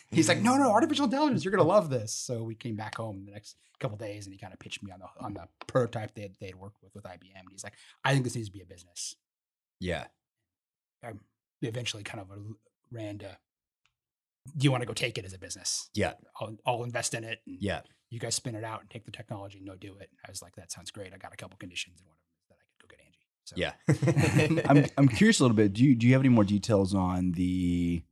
He's 0.10 0.28
like, 0.28 0.38
no, 0.42 0.56
no, 0.56 0.70
artificial 0.70 1.06
intelligence. 1.06 1.44
You're 1.44 1.52
gonna 1.52 1.68
love 1.68 1.90
this. 1.90 2.12
So 2.12 2.42
we 2.42 2.54
came 2.54 2.76
back 2.76 2.96
home 2.96 3.24
the 3.24 3.32
next 3.32 3.56
couple 3.80 3.96
days, 3.96 4.26
and 4.26 4.32
he 4.32 4.38
kind 4.38 4.52
of 4.52 4.58
pitched 4.60 4.82
me 4.82 4.92
on 4.92 5.00
the 5.00 5.06
on 5.24 5.34
the 5.34 5.48
prototype 5.66 6.14
they 6.14 6.22
had, 6.22 6.32
they 6.40 6.46
had 6.46 6.56
worked 6.56 6.82
with 6.82 6.94
with 6.94 7.04
IBM. 7.04 7.34
And 7.34 7.48
he's 7.50 7.64
like, 7.64 7.74
I 8.04 8.12
think 8.12 8.24
this 8.24 8.34
needs 8.36 8.48
to 8.48 8.52
be 8.52 8.60
a 8.62 8.66
business. 8.66 9.16
yeah. 9.80 10.04
I 11.04 11.12
eventually 11.62 12.04
kind 12.04 12.20
of 12.20 12.28
ran 12.92 13.18
to, 13.18 13.36
do 14.56 14.64
you 14.64 14.70
want 14.70 14.82
to 14.82 14.86
go 14.86 14.92
take 14.92 15.18
it 15.18 15.24
as 15.24 15.32
a 15.32 15.38
business? 15.38 15.90
Yeah. 15.94 16.12
I'll, 16.40 16.56
I'll 16.64 16.84
invest 16.84 17.12
in 17.14 17.24
it. 17.24 17.40
And 17.44 17.56
Yeah. 17.60 17.80
You 18.12 18.20
guys 18.20 18.34
spin 18.34 18.54
it 18.54 18.64
out 18.64 18.80
and 18.80 18.90
take 18.90 19.04
the 19.06 19.10
technology 19.10 19.56
and 19.58 19.66
no 19.66 19.74
do 19.74 19.96
it. 19.98 20.10
I 20.26 20.30
was 20.30 20.42
like, 20.42 20.54
that 20.56 20.70
sounds 20.70 20.90
great. 20.90 21.14
I 21.14 21.16
got 21.16 21.32
a 21.32 21.36
couple 21.36 21.56
conditions, 21.56 22.00
and 22.00 22.08
one 22.08 22.16
of 22.16 22.22
them 22.22 22.36
is 22.40 22.46
that 22.48 22.56
I 22.58 22.64
could 22.68 22.88
go 22.88 22.94
get 22.94 23.00
Angie. 23.04 24.52
So 24.54 24.60
Yeah. 24.60 24.64
I'm 24.70 24.86
I'm 24.98 25.08
curious 25.08 25.40
a 25.40 25.44
little 25.44 25.56
bit. 25.56 25.72
Do 25.72 25.82
you 25.82 25.94
do 25.94 26.06
you 26.06 26.12
have 26.12 26.22
any 26.22 26.28
more 26.28 26.44
details 26.44 26.94
on 26.94 27.32
the 27.32 28.02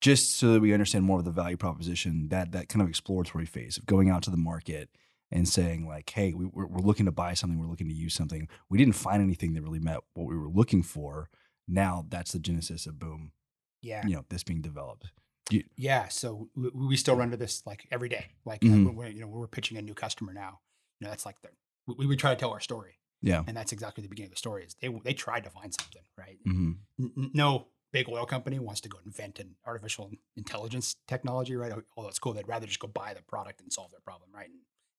just 0.00 0.36
so 0.38 0.52
that 0.52 0.60
we 0.60 0.72
understand 0.72 1.04
more 1.04 1.18
of 1.18 1.24
the 1.24 1.30
value 1.30 1.56
proposition 1.56 2.28
that 2.28 2.52
that 2.52 2.68
kind 2.68 2.82
of 2.82 2.88
exploratory 2.88 3.44
phase 3.44 3.76
of 3.76 3.86
going 3.86 4.08
out 4.08 4.22
to 4.22 4.30
the 4.30 4.36
market 4.36 4.88
and 5.32 5.48
saying 5.48 5.86
like, 5.86 6.10
hey, 6.10 6.32
we, 6.32 6.46
we're, 6.46 6.66
we're 6.66 6.80
looking 6.80 7.06
to 7.06 7.12
buy 7.12 7.34
something, 7.34 7.58
we're 7.58 7.66
looking 7.66 7.88
to 7.88 7.94
use 7.94 8.14
something. 8.14 8.48
We 8.68 8.78
didn't 8.78 8.94
find 8.94 9.22
anything 9.22 9.54
that 9.54 9.62
really 9.62 9.78
met 9.78 9.98
what 10.14 10.26
we 10.26 10.36
were 10.36 10.48
looking 10.48 10.82
for. 10.82 11.28
Now 11.68 12.06
that's 12.08 12.32
the 12.32 12.38
genesis 12.38 12.86
of 12.86 12.98
boom. 12.98 13.32
yeah. 13.82 14.06
You 14.06 14.16
know, 14.16 14.24
this 14.28 14.42
being 14.44 14.62
developed. 14.62 15.10
Yeah, 15.76 16.08
so 16.08 16.48
we, 16.56 16.70
we 16.70 16.96
still 16.96 17.16
run 17.16 17.30
to 17.30 17.36
this 17.36 17.62
like 17.66 17.86
every 17.90 18.08
day. 18.08 18.26
Like 18.44 18.64
uh, 18.64 18.68
Mhm. 18.68 18.86
when 18.86 18.96
we're, 18.96 19.08
you 19.08 19.20
know 19.20 19.26
we're 19.28 19.46
pitching 19.48 19.76
a 19.78 19.82
new 19.82 19.94
customer 19.94 20.32
now. 20.32 20.60
You 21.00 21.04
know 21.06 21.10
that's 21.10 21.26
like 21.26 21.40
the 21.42 21.48
we, 21.86 22.06
we 22.06 22.16
try 22.16 22.30
to 22.34 22.38
tell 22.38 22.50
our 22.52 22.60
story, 22.60 22.98
Yeah. 23.22 23.42
and 23.46 23.56
that's 23.56 23.72
exactly 23.72 24.02
the 24.02 24.08
beginning 24.08 24.28
of 24.28 24.34
the 24.34 24.38
story. 24.38 24.64
Is 24.64 24.74
they 24.80 24.88
they 25.04 25.14
tried 25.14 25.44
to 25.44 25.50
find 25.50 25.72
something, 25.74 26.02
right? 26.16 26.38
hmm 26.44 26.72
N- 26.98 27.30
no 27.34 27.68
big 27.92 28.08
oil 28.08 28.24
company 28.26 28.58
wants 28.60 28.80
to 28.82 28.88
go 28.88 28.98
invent 29.04 29.38
an 29.40 29.56
artificial 29.66 30.12
intelligence 30.36 30.94
technology, 31.08 31.56
right? 31.56 31.72
Although 31.96 32.08
it's 32.08 32.18
cool, 32.20 32.32
they'd 32.34 32.46
rather 32.46 32.66
just 32.66 32.78
go 32.78 32.86
buy 32.86 33.14
the 33.14 33.22
product 33.22 33.60
and 33.60 33.72
solve 33.72 33.90
their 33.90 34.00
problem, 34.00 34.30
right? 34.32 34.48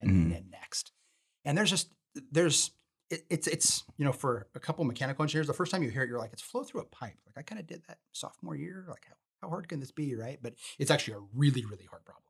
And, 0.01 0.11
and, 0.11 0.27
Mhm. 0.27 0.33
then 0.33 0.49
next, 0.51 0.91
and 1.45 1.57
there's 1.57 1.69
just 1.69 1.89
there's 2.31 2.71
it, 3.09 3.25
it's 3.29 3.47
it's 3.47 3.83
you 3.97 4.03
know 4.05 4.11
for 4.11 4.47
a 4.55 4.59
couple 4.59 4.83
mechanical 4.85 5.23
engineers, 5.23 5.47
the 5.47 5.53
first 5.53 5.71
time 5.71 5.83
you 5.83 5.89
hear 5.91 6.03
it, 6.03 6.09
you're 6.09 6.19
like, 6.19 6.33
it's 6.33 6.41
flow 6.41 6.63
through 6.63 6.81
a 6.81 6.85
pipe. 6.85 7.17
Like 7.25 7.37
I 7.37 7.41
kind 7.43 7.59
of 7.61 7.67
did 7.67 7.83
that 7.87 7.99
sophomore 8.11 8.55
year. 8.55 8.85
Like 8.89 9.05
how 9.41 9.49
hard 9.49 9.67
can 9.67 9.79
this 9.79 9.91
be, 9.91 10.15
right? 10.15 10.39
But 10.41 10.55
it's 10.79 10.91
actually 10.91 11.15
a 11.15 11.23
really 11.35 11.65
really 11.65 11.85
hard 11.85 12.05
problem. 12.05 12.23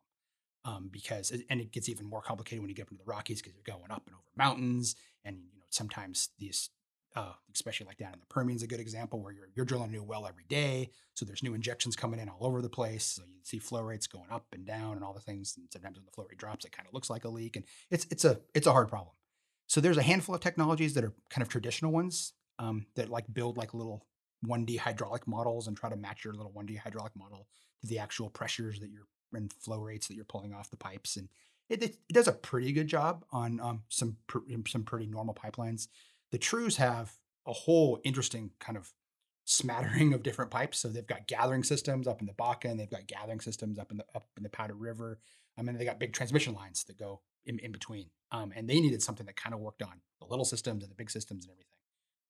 Um, 0.63 0.89
because 0.91 1.32
and 1.50 1.60
it 1.60 1.72
gets 1.72 1.89
even 1.89 2.06
more 2.06 2.22
complicated 2.22 2.62
when 2.62 2.70
you 2.70 2.75
get 2.75 2.84
up 2.84 2.91
into 2.91 3.03
the 3.03 3.10
Rockies 3.10 3.41
because 3.41 3.53
you're 3.56 3.75
going 3.75 3.91
up 3.91 4.03
and 4.06 4.13
over 4.13 4.24
mountains, 4.36 4.96
and 5.25 5.38
you 5.51 5.60
know 5.60 5.65
sometimes 5.70 6.30
these 6.38 6.70
uh, 7.15 7.34
especially 7.53 7.86
like 7.88 7.98
down 7.98 8.13
in 8.13 8.20
the 8.20 8.25
Permian 8.27 8.56
is 8.56 8.63
a 8.63 8.68
good 8.68 8.80
example 8.80 9.22
where 9.22 9.34
you're 9.34 9.50
you're 9.56 9.65
drilling 9.65 9.89
a 9.89 9.91
new 9.91 10.03
well 10.03 10.25
every 10.25 10.46
day, 10.48 10.91
so 11.13 11.25
there's 11.25 11.44
new 11.44 11.53
injections 11.53 11.96
coming 11.96 12.20
in 12.20 12.30
all 12.30 12.48
over 12.48 12.62
the 12.62 12.70
place. 12.70 13.03
So 13.03 13.24
you 13.24 13.41
see 13.44 13.60
flow 13.60 13.82
rates 13.82 14.08
going 14.08 14.32
up 14.32 14.46
and 14.53 14.65
down 14.65 14.94
and 14.94 15.03
all 15.03 15.13
the 15.13 15.20
things. 15.20 15.56
And 15.58 15.68
sometimes 15.72 15.98
when 15.98 16.06
the 16.06 16.12
flow 16.12 16.25
rate 16.30 16.38
drops, 16.38 16.63
it 16.63 16.72
kind 16.72 16.88
of 16.88 16.94
looks 16.94 17.10
like 17.10 17.25
a 17.25 17.30
leak, 17.30 17.56
and 17.56 17.65
it's 17.89 18.08
it's 18.10 18.24
a 18.24 18.39
it's 18.53 18.68
a 18.68 18.72
hard 18.72 18.88
problem. 18.88 19.13
So 19.68 19.82
there's 19.82 19.98
a 19.98 20.03
handful 20.03 20.36
of 20.36 20.41
technologies 20.41 20.94
that 20.94 21.03
are 21.03 21.13
kind 21.30 21.41
of 21.41 21.50
traditional 21.50 21.91
ones 21.91 22.34
um, 22.60 22.86
that 22.96 23.10
like 23.10 23.34
build 23.34 23.58
like 23.58 23.74
little 23.74 24.06
1D 24.45 24.79
hydraulic 24.79 25.27
models 25.27 25.67
and 25.67 25.77
try 25.77 25.89
to 25.89 25.95
match 25.95 26.24
your 26.25 26.33
little 26.33 26.51
1D 26.51 26.77
hydraulic 26.77 27.15
model 27.15 27.48
to 27.81 27.88
the 27.88 28.00
actual 28.00 28.29
pressures 28.29 28.79
that 28.79 28.89
you're 28.89 29.07
and 29.33 29.53
flow 29.53 29.79
rates 29.79 30.07
that 30.07 30.15
you're 30.15 30.25
pulling 30.25 30.53
off 30.53 30.69
the 30.69 30.75
pipes, 30.77 31.15
and 31.15 31.29
it, 31.69 31.81
it, 31.81 31.98
it 32.10 32.13
does 32.13 32.27
a 32.27 32.33
pretty 32.33 32.74
good 32.74 32.88
job 32.88 33.24
on 33.31 33.62
um, 33.62 33.83
some 33.88 34.17
pr- 34.27 34.39
some 34.67 34.83
pretty 34.83 35.05
normal 35.05 35.33
pipelines 35.33 35.88
the 36.31 36.38
Trues 36.38 36.77
have 36.77 37.17
a 37.45 37.53
whole 37.53 38.00
interesting 38.03 38.51
kind 38.60 38.77
of 38.77 38.91
smattering 39.45 40.13
of 40.13 40.24
different 40.24 40.51
pipes. 40.51 40.79
So 40.79 40.88
they've 40.88 41.05
got 41.05 41.27
gathering 41.27 41.63
systems 41.63 42.07
up 42.07 42.21
in 42.21 42.27
the 42.27 42.33
Bakken, 42.33 42.77
they've 42.77 42.89
got 42.89 43.07
gathering 43.07 43.41
systems 43.41 43.77
up 43.77 43.91
in 43.91 43.98
the 43.98 44.05
up 44.15 44.27
in 44.38 44.43
the 44.43 44.50
Powder 44.50 44.75
River. 44.75 45.19
I 45.57 45.62
mean, 45.62 45.77
they 45.77 45.86
got 45.86 46.00
big 46.00 46.13
transmission 46.13 46.55
lines 46.55 46.86
that 46.86 46.98
go 46.98 47.21
in, 47.45 47.60
in 47.60 47.71
between. 47.74 48.10
Um, 48.31 48.53
and 48.55 48.69
they 48.69 48.79
needed 48.79 49.03
something 49.03 49.25
that 49.25 49.36
kind 49.36 49.53
of 49.53 49.60
worked 49.60 49.81
on 49.81 50.01
the 50.19 50.25
little 50.25 50.45
systems 50.45 50.83
and 50.83 50.89
the 50.89 50.95
big 50.95 51.12
systems 51.12 51.43
and 51.43 51.51
everything. 51.51 51.77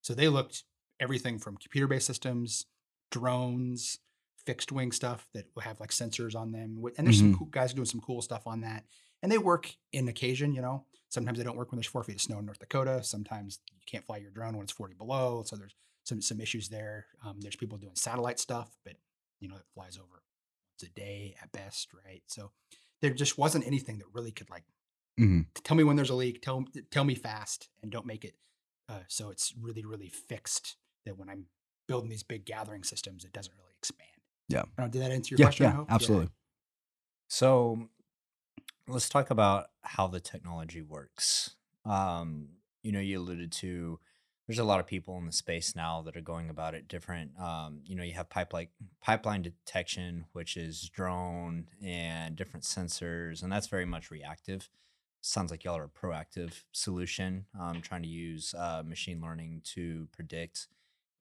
So 0.01 0.15
they 0.15 0.27
looked 0.27 0.63
everything 1.01 1.39
from 1.39 1.58
computer-based 1.58 2.08
systems, 2.08 2.65
drones, 3.12 4.00
fixed 4.46 4.72
wing 4.72 4.91
stuff 4.91 5.27
that 5.34 5.46
will 5.55 5.63
have 5.63 5.79
like 5.79 5.91
sensors 5.91 6.36
on 6.36 6.51
them. 6.51 6.84
And 6.98 7.05
there's 7.08 7.20
some 7.20 7.29
Mhm. 7.31 7.38
cool 7.38 7.48
guys 7.48 7.74
doing 7.74 7.86
some 7.86 8.01
cool 8.01 8.22
stuff 8.22 8.48
on 8.48 8.62
that. 8.62 8.86
And 9.22 9.31
they 9.31 9.38
work 9.38 9.75
in 9.91 10.08
occasion, 10.08 10.53
you 10.53 10.62
know. 10.62 10.88
Sometimes 11.10 11.38
they 11.38 11.43
don't 11.43 11.58
work 11.58 11.72
when 11.72 11.77
there's 11.77 11.88
four 11.88 12.03
feet 12.03 12.15
of 12.15 12.22
snow 12.22 12.39
in 12.39 12.46
North 12.46 12.60
Dakota. 12.60 13.03
Sometimes 13.03 13.60
you 13.72 13.79
can't 13.86 14.05
fly 14.05 14.17
your 14.17 14.31
drone 14.31 14.53
when 14.55 14.63
it's 14.63 14.72
40 14.72 14.96
below. 14.96 15.43
So 15.43 15.55
there's 15.58 15.75
some 16.05 16.22
some 16.22 16.39
issues 16.41 16.70
there. 16.70 17.08
Um, 17.24 17.39
there's 17.41 17.55
people 17.58 17.77
doing 17.77 17.96
satellite 17.96 18.39
stuff, 18.39 18.75
but 18.84 18.96
you 19.39 19.48
know, 19.50 19.58
it 19.58 19.65
flies 19.74 19.98
over 19.98 20.24
once 20.74 20.89
a 20.89 20.93
day 20.93 21.36
at 21.41 21.51
best, 21.51 21.93
right? 21.93 22.24
So 22.27 22.51
there 23.01 23.13
just 23.13 23.38
wasn't 23.38 23.67
anything 23.67 24.00
that 24.00 24.08
really 24.13 24.31
could 24.31 24.50
like 24.50 24.63
Mhm. 25.20 25.48
tell 25.63 25.77
me 25.77 25.84
when 25.84 25.96
there's 25.98 26.10
a 26.10 26.15
leak, 26.15 26.41
tell 26.41 26.65
tell 26.89 27.03
me 27.03 27.15
fast, 27.15 27.70
and 27.84 27.91
don't 27.91 28.05
make 28.08 28.25
it 28.25 28.38
uh, 28.89 29.03
so 29.08 29.29
it's 29.29 29.53
really 29.55 29.86
really 29.86 30.10
fixed. 30.10 30.77
That 31.05 31.17
when 31.17 31.29
I'm 31.29 31.46
building 31.88 32.10
these 32.10 32.24
big 32.24 32.46
gathering 32.46 32.84
systems, 32.84 33.25
it 33.25 33.34
doesn't 33.34 33.53
really 33.58 33.74
expand. 33.77 34.10
Yeah. 34.48 34.63
I 34.77 34.81
don't, 34.81 34.91
did 34.91 35.01
that 35.01 35.12
answer 35.12 35.36
your 35.36 35.39
Yeah, 35.39 35.46
question? 35.46 35.65
I 35.65 35.70
yeah, 35.70 35.75
hope? 35.75 35.88
absolutely. 35.89 36.29
So 37.27 37.89
let's 38.88 39.10
talk 39.10 39.29
about 39.29 39.67
how 39.84 40.08
the 40.08 40.20
technology 40.20 40.81
works. 40.81 41.55
Um, 41.86 42.50
you 42.84 42.91
know, 42.91 43.00
you 43.00 43.20
alluded 43.20 43.51
to 43.53 44.00
there's 44.48 44.60
a 44.60 44.63
lot 44.65 44.81
of 44.81 44.88
people 44.88 45.17
in 45.17 45.25
the 45.25 45.31
space 45.31 45.77
now 45.77 46.01
that 46.01 46.17
are 46.17 46.22
going 46.22 46.50
about 46.50 46.74
it 46.74 46.89
different. 46.89 47.31
Um, 47.39 47.79
you 47.86 47.96
know, 47.96 48.03
you 48.03 48.13
have 48.13 48.29
pipeline 48.29 48.67
pipeline 49.01 49.43
detection, 49.43 50.25
which 50.34 50.58
is 50.58 50.89
drone 50.89 51.67
and 51.81 52.36
different 52.36 52.65
sensors, 52.65 53.43
and 53.43 53.51
that's 53.51 53.67
very 53.67 53.86
much 53.86 54.12
reactive. 54.12 54.70
Sounds 55.22 55.51
like 55.51 55.63
y'all 55.63 55.77
are 55.77 55.86
a 55.86 55.88
proactive 55.88 56.63
solution, 56.74 57.46
um, 57.58 57.81
trying 57.81 58.01
to 58.01 58.10
use 58.10 58.53
uh, 58.58 58.84
machine 58.86 59.22
learning 59.22 59.62
to 59.63 60.08
predict 60.12 60.67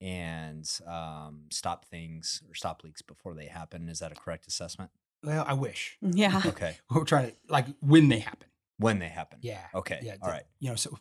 and 0.01 0.69
um, 0.87 1.43
stop 1.51 1.85
things 1.87 2.43
or 2.49 2.55
stop 2.55 2.83
leaks 2.85 3.03
before 3.03 3.35
they 3.35 3.47
happen. 3.47 3.89
Is 3.89 3.99
that 4.01 4.13
a 4.13 4.15
correct 4.15 4.47
assessment? 4.47 4.91
Well, 5.23 5.45
I 5.47 5.53
wish 5.53 5.99
Yeah. 6.01 6.41
Okay. 6.47 6.77
we're 6.91 7.05
trying 7.05 7.31
to 7.31 7.37
like 7.49 7.67
when 7.81 8.09
they 8.09 8.21
happen. 8.21 8.49
when 8.79 8.99
they 8.99 9.09
happen. 9.09 9.39
Yeah. 9.43 9.67
Okay. 9.75 10.01
Yeah. 10.03 10.17
All 10.23 10.29
the- 10.29 10.33
right. 10.35 10.45
You 10.61 10.71
know, 10.71 10.77
so 10.77 10.97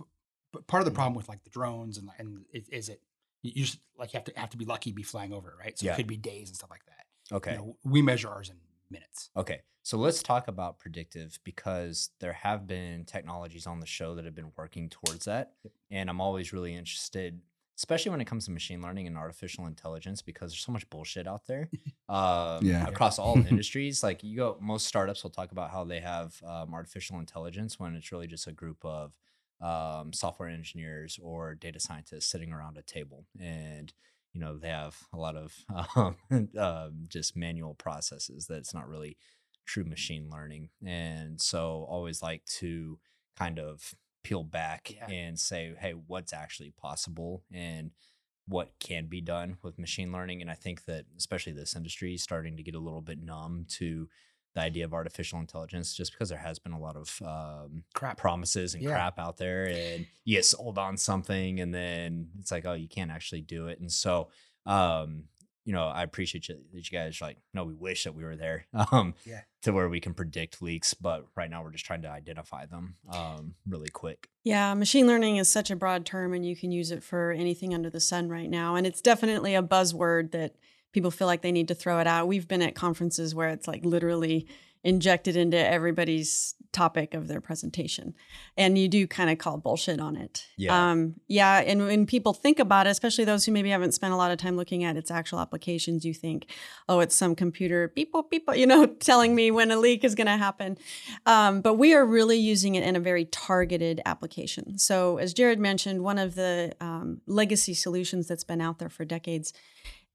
but 0.51 0.68
part 0.68 0.82
of 0.82 0.86
the 0.86 0.91
Mhm. 0.91 0.96
problem 0.96 1.13
with 1.15 1.29
like 1.29 1.44
the 1.44 1.50
drones 1.50 1.98
and 1.98 2.10
and 2.18 2.46
is, 2.51 2.68
is 2.70 2.89
it 2.89 3.01
you 3.44 3.51
you 3.56 3.63
just 3.65 3.79
like 3.98 4.12
you 4.13 4.18
have 4.18 4.25
to 4.25 4.34
have 4.39 4.50
to 4.50 4.58
be 4.58 4.65
lucky 4.65 4.91
be 4.91 5.03
flying 5.03 5.32
over 5.32 5.50
it, 5.51 5.56
right? 5.58 5.79
So 5.79 5.86
Yeah. 5.86 5.94
it 5.94 5.98
could 5.98 6.08
be 6.08 6.18
days 6.18 6.50
and 6.50 6.58
stuff 6.58 6.70
like 6.70 6.84
that. 6.88 7.36
Okay. 7.36 7.51
You 7.53 7.58
know, 7.60 7.77
we 7.86 8.01
measure 8.01 8.27
ours 8.29 8.50
in 8.50 8.58
minutes. 8.89 9.29
Okay. 9.38 9.62
So 9.84 9.98
let's 9.98 10.22
talk 10.22 10.48
about 10.50 10.77
predictive 10.79 11.39
because 11.46 12.10
there 12.20 12.34
have 12.34 12.68
been 12.68 13.06
technologies 13.06 13.65
on 13.65 13.79
the 13.79 13.86
show 13.88 14.13
that 14.15 14.25
have 14.25 14.36
been 14.36 14.51
working 14.58 14.89
towards 14.89 15.25
that. 15.25 15.53
And 15.89 16.10
I'm 16.10 16.20
always 16.20 16.51
really 16.51 16.75
interested, 16.75 17.39
especially 17.79 18.12
when 18.12 18.21
it 18.21 18.25
comes 18.27 18.45
to 18.45 18.51
machine 18.51 18.81
learning 18.81 19.07
and 19.07 19.17
artificial 19.17 19.65
intelligence, 19.65 20.21
because 20.21 20.51
there's 20.51 20.63
so 20.65 20.71
much 20.74 20.89
bullshit 20.89 21.27
out 21.27 21.48
there 21.48 21.71
um, 22.09 22.77
Yeah. 22.79 22.86
across 22.86 23.17
all 23.17 23.41
industries. 23.48 24.03
Like 24.03 24.21
you 24.24 24.36
go, 24.36 24.57
most 24.62 24.86
startups 24.86 25.24
will 25.24 25.29
talk 25.31 25.51
about 25.53 25.71
how 25.71 25.86
they 25.86 26.01
have 26.01 26.41
um, 26.43 26.74
artificial 26.74 27.19
intelligence 27.19 27.79
when 27.79 27.95
it's 27.95 28.12
really 28.12 28.27
just 28.27 28.48
a 28.48 28.51
group 28.51 28.83
of 28.83 29.13
um, 29.62 30.13
software 30.13 30.50
engineers 30.50 31.19
or 31.21 31.55
data 31.55 31.79
scientists 31.79 32.27
sitting 32.27 32.51
around 32.51 32.77
a 32.77 32.81
table 32.81 33.25
and 33.39 33.93
you 34.33 34.39
know 34.39 34.57
they 34.57 34.69
have 34.69 34.98
a 35.12 35.17
lot 35.17 35.36
of 35.36 35.65
um, 35.95 36.50
um, 36.57 37.05
just 37.09 37.36
manual 37.36 37.74
processes 37.75 38.45
that's 38.48 38.74
not 38.74 38.88
really 38.88 39.17
true 39.65 39.83
machine 39.83 40.29
learning 40.29 40.69
and 40.86 41.41
so 41.41 41.86
always 41.89 42.21
like 42.21 42.43
to 42.45 43.00
kind 43.36 43.59
of 43.59 43.93
peel 44.23 44.43
back 44.43 44.91
Yeah. 44.93 45.07
and 45.09 45.39
say, 45.39 45.73
hey, 45.79 45.93
what's 45.93 46.33
actually 46.33 46.71
possible 46.71 47.43
and 47.51 47.91
what 48.47 48.71
can 48.79 49.05
be 49.07 49.21
done 49.21 49.57
with 49.61 49.77
machine 49.77 50.11
learning. 50.11 50.41
And 50.41 50.49
I 50.49 50.55
think 50.55 50.85
that 50.85 51.05
especially 51.17 51.53
this 51.53 51.75
industry 51.75 52.15
is 52.15 52.23
starting 52.23 52.57
to 52.57 52.63
get 52.63 52.75
a 52.75 52.79
little 52.79 53.01
bit 53.01 53.21
numb 53.21 53.65
to 53.77 54.09
the 54.55 54.61
idea 54.61 54.83
of 54.85 54.93
artificial 54.95 55.39
intelligence 55.39 55.93
just 55.93 56.11
because 56.11 56.29
there 56.29 56.39
has 56.39 56.57
been 56.57 56.71
a 56.71 56.79
lot 56.79 56.95
of 56.95 57.21
um, 57.23 57.83
Crap. 57.93 58.17
promises 58.17 58.73
and 58.73 58.81
Yeah. 58.83 58.89
crap 58.91 59.19
out 59.19 59.38
there 59.38 59.65
and 59.65 60.07
you 60.25 60.38
get 60.38 60.45
sold 60.45 60.79
on 60.79 60.97
something 60.97 61.59
and 61.59 61.71
then 61.73 62.29
it's 62.39 62.51
like, 62.51 62.65
oh, 62.65 62.73
you 62.73 62.88
can't 62.88 63.11
actually 63.11 63.41
do 63.41 63.67
it. 63.67 63.79
And 63.79 63.91
so, 63.91 64.29
um, 64.65 65.25
you 65.69 65.75
know, 65.75 65.85
I 65.88 66.01
appreciate 66.01 66.49
you, 66.49 66.55
that 66.73 66.91
you 66.91 66.97
guys 66.97 67.21
are 67.21 67.25
like, 67.25 67.38
no, 67.53 67.63
we 67.63 67.75
wish 67.75 68.05
that 68.05 68.15
we 68.15 68.23
were 68.23 68.35
there 68.35 68.65
um, 68.91 69.13
Yeah. 69.23 69.41
to 69.61 69.71
where 69.71 69.88
we 69.88 69.99
can 69.99 70.15
predict 70.15 70.63
leaks, 70.63 70.95
but 70.95 71.27
right 71.35 71.47
now 71.47 71.61
we're 71.63 71.69
just 71.69 71.85
trying 71.85 72.01
to 72.01 72.09
identify 72.09 72.65
them 72.65 72.95
um, 73.13 73.53
really 73.67 73.89
quick. 73.89 74.29
Yeah, 74.43 74.73
machine 74.73 75.05
learning 75.05 75.38
is 75.38 75.47
such 75.47 75.69
a 75.69 75.75
broad 75.75 76.07
term 76.07 76.33
and 76.33 76.43
you 76.43 76.55
can 76.55 76.71
use 76.71 76.89
it 76.89 77.03
for 77.03 77.31
anything 77.33 77.75
under 77.75 77.91
the 77.91 77.99
sun 77.99 78.29
right 78.29 78.49
now. 78.49 78.73
And 78.73 78.88
it's 78.88 78.99
definitely 78.99 79.53
a 79.53 79.61
buzzword 79.61 80.31
that 80.31 80.55
people 80.91 81.11
feel 81.11 81.27
like 81.27 81.43
they 81.43 81.51
need 81.51 81.67
to 81.67 81.75
throw 81.75 81.99
it 81.99 82.07
out. 82.07 82.27
We've 82.27 82.47
been 82.47 82.63
at 82.63 82.73
conferences 82.73 83.35
where 83.35 83.49
it's 83.49 83.67
like 83.67 83.85
literally 83.85 84.47
injected 84.83 85.36
into 85.36 85.57
everybody's 85.57 86.55
topic 86.71 87.13
of 87.13 87.27
their 87.27 87.41
presentation. 87.41 88.13
And 88.55 88.77
you 88.77 88.88
do 88.88 89.07
kind 89.07 89.29
of 89.29 89.38
call 89.38 89.57
bullshit 89.57 90.00
on 90.00 90.15
it. 90.15 90.45
Yeah. 90.55 90.91
Um, 90.91 91.15
yeah. 91.27 91.59
And 91.62 91.86
when 91.86 92.05
people 92.05 92.33
think 92.33 92.59
about 92.59 92.88
it, 92.88 92.91
especially 92.91 93.25
those 93.25 93.45
who 93.45 93.51
maybe 93.51 93.69
haven't 93.69 93.93
spent 93.93 94.13
a 94.13 94.17
lot 94.17 94.31
of 94.31 94.38
time 94.38 94.55
looking 94.55 94.83
at 94.83 94.95
its 94.95 95.09
actual 95.09 95.39
applications, 95.39 96.05
you 96.05 96.13
think, 96.13 96.45
oh, 96.88 97.00
it's 97.00 97.15
some 97.15 97.36
computer 97.36 97.91
boop, 97.95 98.29
beep, 98.29 98.48
you 98.53 98.67
know, 98.67 98.86
telling 99.00 99.36
me 99.36 99.51
when 99.51 99.71
a 99.71 99.77
leak 99.77 100.03
is 100.03 100.15
going 100.15 100.27
to 100.27 100.38
happen. 100.38 100.77
Um, 101.25 101.62
but 101.62 101.75
we 101.75 101.93
are 101.93 102.05
really 102.05 102.38
using 102.38 102.75
it 102.75 102.83
in 102.83 102.95
a 102.95 103.00
very 103.00 103.25
targeted 103.25 104.01
application. 104.05 104.77
So, 104.77 105.17
as 105.17 105.33
Jared 105.33 105.59
mentioned, 105.59 106.03
one 106.03 106.19
of 106.19 106.36
the 106.36 106.74
um, 106.79 107.21
legacy 107.25 107.74
solutions 107.74 108.27
that's 108.27 108.43
been 108.43 108.62
out 108.62 108.79
there 108.79 108.89
for 108.89 109.05
decades 109.05 109.53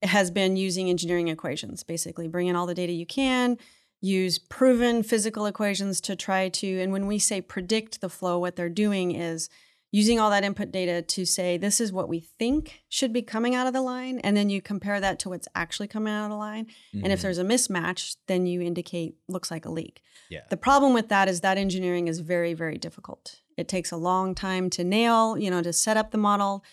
has 0.02 0.30
been 0.30 0.56
using 0.56 0.90
engineering 0.90 1.28
equations, 1.28 1.82
basically 1.82 2.28
bring 2.28 2.46
in 2.46 2.56
all 2.56 2.66
the 2.66 2.74
data 2.74 2.92
you 2.92 3.06
can, 3.06 3.56
use 4.00 4.38
proven 4.38 5.02
physical 5.02 5.46
equations 5.46 6.00
to 6.02 6.14
try 6.16 6.48
to, 6.50 6.80
and 6.80 6.92
when 6.92 7.06
we 7.06 7.18
say 7.18 7.40
predict 7.40 8.00
the 8.00 8.08
flow, 8.10 8.38
what 8.38 8.56
they're 8.56 8.68
doing 8.68 9.12
is 9.14 9.48
using 9.92 10.18
all 10.18 10.28
that 10.30 10.42
input 10.44 10.72
data 10.72 11.00
to 11.02 11.24
say, 11.24 11.56
this 11.56 11.80
is 11.80 11.92
what 11.92 12.08
we 12.08 12.18
think 12.18 12.82
should 12.88 13.12
be 13.12 13.22
coming 13.22 13.54
out 13.54 13.68
of 13.68 13.72
the 13.72 13.80
line. 13.80 14.18
And 14.18 14.36
then 14.36 14.50
you 14.50 14.60
compare 14.60 15.00
that 15.00 15.20
to 15.20 15.28
what's 15.28 15.46
actually 15.54 15.86
coming 15.86 16.12
out 16.12 16.24
of 16.24 16.30
the 16.30 16.36
line. 16.36 16.66
And 16.92 17.12
if 17.12 17.20
Mhm. 17.20 17.22
there's 17.22 17.38
a 17.38 17.44
mismatch, 17.44 18.16
then 18.26 18.44
you 18.44 18.60
indicate 18.60 19.14
looks 19.28 19.50
like 19.52 19.64
a 19.64 19.70
leak. 19.70 20.02
yeah, 20.30 20.40
The 20.50 20.56
problem 20.56 20.94
with 20.94 21.08
that 21.10 21.28
is 21.28 21.42
that 21.42 21.58
engineering 21.58 22.08
is 22.08 22.18
very, 22.20 22.54
very 22.54 22.76
difficult. 22.76 23.36
It 23.56 23.68
takes 23.68 23.92
a 23.92 23.96
long 23.96 24.34
time 24.34 24.68
to 24.70 24.82
nail, 24.82 25.38
you 25.38 25.48
know, 25.48 25.62
to 25.62 25.72
set 25.72 25.96
up 25.96 26.10
the 26.10 26.18
model. 26.18 26.64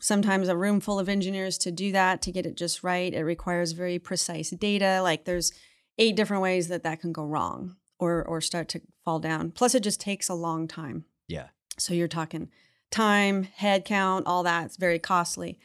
Sometimes 0.00 0.48
a 0.48 0.56
room 0.56 0.80
full 0.80 0.98
of 0.98 1.08
engineers 1.08 1.56
to 1.58 1.70
do 1.72 1.92
that, 1.92 2.20
to 2.22 2.32
get 2.32 2.44
it 2.46 2.56
just 2.56 2.82
right. 2.84 3.12
It 3.14 3.22
requires 3.24 3.72
very 3.72 3.98
precise 3.98 4.50
data. 4.50 5.00
Like 5.02 5.24
there's 5.24 5.50
eight 6.00 6.16
different 6.16 6.42
ways 6.42 6.66
that 6.68 6.82
that 6.82 7.00
can 7.00 7.12
go 7.12 7.24
wrong 7.24 7.76
or 7.98 8.24
or 8.24 8.40
start 8.40 8.68
to 8.70 8.80
fall 9.04 9.20
down. 9.20 9.52
Plus, 9.52 9.74
it 9.74 9.82
just 9.84 10.00
takes 10.00 10.28
a 10.28 10.34
long 10.34 10.66
time. 10.66 11.04
yeah, 11.28 11.48
So 11.78 11.94
you're 11.94 12.08
talking 12.08 12.48
time, 12.90 13.44
head 13.44 13.84
count, 13.84 14.26
all 14.26 14.42
that. 14.42 14.64
It's 14.66 14.76
very 14.76 14.98
costly. 14.98 15.58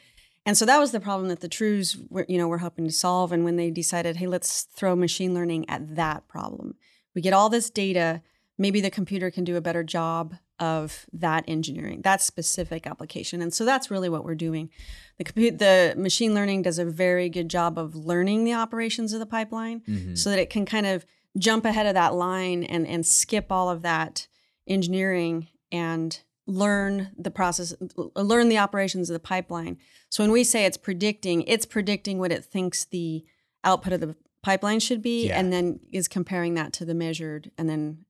And 0.46 0.56
so 0.56 0.64
that 0.66 0.78
was 0.78 0.92
the 0.92 1.00
problem 1.00 1.30
that 1.30 1.40
the 1.40 1.48
Trues 1.48 1.98
were, 2.10 2.26
you 2.30 2.38
know, 2.38 2.48
were 2.48 2.60
hoping 2.60 2.86
to 2.86 2.92
solve. 2.92 3.32
And 3.32 3.44
when 3.44 3.56
they 3.56 3.72
decided, 3.72 4.18
hey, 4.18 4.28
let's 4.28 4.64
throw 4.76 4.96
machine 4.96 5.34
learning 5.34 5.68
at 5.68 5.96
that 5.96 6.28
problem. 6.28 6.76
We 7.16 7.22
get 7.22 7.34
all 7.34 7.50
this 7.50 7.72
data. 7.72 8.22
Maybe 8.58 8.80
the 8.80 8.92
computer 8.92 9.32
can 9.32 9.44
do 9.44 9.56
a 9.56 9.62
better 9.62 9.84
job 9.84 10.36
of 10.60 11.06
that 11.12 11.44
engineering, 11.48 12.02
that 12.04 12.22
specific 12.22 12.88
application. 12.88 13.42
And 13.42 13.54
so 13.54 13.66
that's 13.66 13.92
really 13.92 14.08
what 14.10 14.24
we're 14.24 14.36
doing. 14.36 14.70
The 15.18 15.24
compute, 15.26 15.60
the 15.60 15.94
machine 15.98 16.34
learning 16.34 16.62
does 16.62 16.80
a 16.80 16.86
very 16.86 17.30
good 17.30 17.50
job 17.50 17.78
of 17.78 17.96
learning 17.96 18.44
the 18.46 18.54
operations 18.54 19.12
of 19.14 19.20
the 19.20 19.26
pipeline 19.26 19.82
Mhm. 19.82 20.18
so 20.18 20.30
that 20.30 20.40
it 20.40 20.50
can 20.50 20.66
kind 20.66 20.86
of 20.86 21.06
jump 21.38 21.66
ahead 21.66 21.86
of 21.86 21.94
that 21.96 22.14
line 22.14 22.64
and 22.64 22.88
and 22.88 23.06
skip 23.06 23.52
all 23.52 23.70
of 23.70 23.82
that 23.82 24.28
engineering 24.68 25.48
and 25.72 26.22
learn 26.48 27.12
the 27.18 27.32
process 27.32 27.74
learn 28.16 28.50
the 28.50 28.58
operations 28.58 29.10
of 29.10 29.14
the 29.14 29.20
pipeline 29.20 29.78
so 30.10 30.24
when 30.24 30.32
we 30.32 30.44
say 30.44 30.64
it's 30.66 30.78
predicting 30.78 31.42
it's 31.44 31.66
predicting 31.66 32.20
what 32.20 32.32
it 32.32 32.46
thinks 32.46 32.86
the 32.86 33.26
output 33.64 33.92
of 33.94 34.00
the 34.00 34.16
pipeline 34.44 34.80
should 34.80 35.02
be 35.02 35.28
Yeah. 35.28 35.40
and 35.40 35.52
then 35.52 35.80
is 35.92 36.08
comparing 36.08 36.54
that 36.54 36.72
to 36.74 36.86
the 36.86 36.94
measured 36.94 37.52
and 37.58 37.68
then 37.68 38.06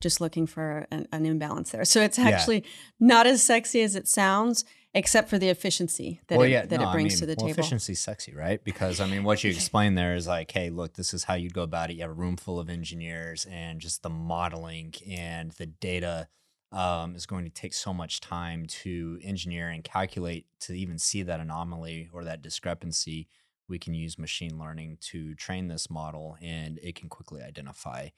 just 0.00 0.20
looking 0.20 0.46
for 0.46 0.86
an, 0.90 1.06
an 1.12 1.26
imbalance 1.26 1.70
there 1.70 1.84
so 1.84 2.00
it's 2.00 2.18
Yeah. 2.18 2.28
actually 2.28 2.64
not 2.98 3.26
as 3.26 3.42
sexy 3.42 3.82
as 3.82 3.94
it 3.96 4.08
sounds 4.08 4.64
except 4.92 5.28
for 5.28 5.38
the 5.38 5.48
efficiency 5.48 6.20
that, 6.26 6.36
well, 6.36 6.46
it, 6.46 6.50
yeah, 6.50 6.66
that 6.66 6.80
no, 6.80 6.88
it 6.88 6.92
brings 6.92 7.12
I 7.12 7.14
mean, 7.14 7.18
to 7.20 7.26
the 7.26 7.34
well, 7.38 7.46
table 7.46 7.60
Efficiency's 7.60 8.00
sexy, 8.00 8.34
right? 8.34 8.62
Because 8.64 9.00
I 9.00 9.06
mean, 9.06 9.22
what 9.22 9.44
you 9.44 9.50
explain 9.50 9.94
there 9.94 10.14
is 10.16 10.26
like, 10.26 10.50
hey, 10.50 10.70
look, 10.70 10.94
this 10.94 11.14
is 11.14 11.24
how 11.24 11.34
you'd 11.34 11.54
go 11.54 11.62
about 11.62 11.90
it. 11.90 11.94
You 11.94 12.02
have 12.02 12.10
a 12.10 12.14
room 12.14 12.36
full 12.36 12.58
of 12.58 12.68
engineers, 12.68 13.46
and 13.48 13.80
just 13.80 14.02
the 14.02 14.10
modeling 14.10 14.94
and 15.08 15.52
the 15.52 15.66
data 15.66 16.28
um, 16.72 17.14
is 17.14 17.26
going 17.26 17.44
to 17.44 17.50
take 17.50 17.72
so 17.74 17.92
much 17.94 18.20
time 18.20 18.66
to 18.66 19.20
engineer 19.22 19.68
and 19.68 19.84
calculate 19.84 20.46
to 20.60 20.72
even 20.72 20.98
see 20.98 21.22
that 21.22 21.40
anomaly 21.40 22.08
or 22.12 22.24
that 22.24 22.42
discrepancy. 22.42 23.28
We 23.68 23.78
can 23.78 23.94
use 23.94 24.18
machine 24.18 24.58
learning 24.58 24.98
to 25.02 25.36
train 25.36 25.68
this 25.68 25.88
model, 25.88 26.36
and 26.42 26.80
it 26.82 26.96
can 26.96 27.08
quickly 27.08 27.42
identify 27.42 28.08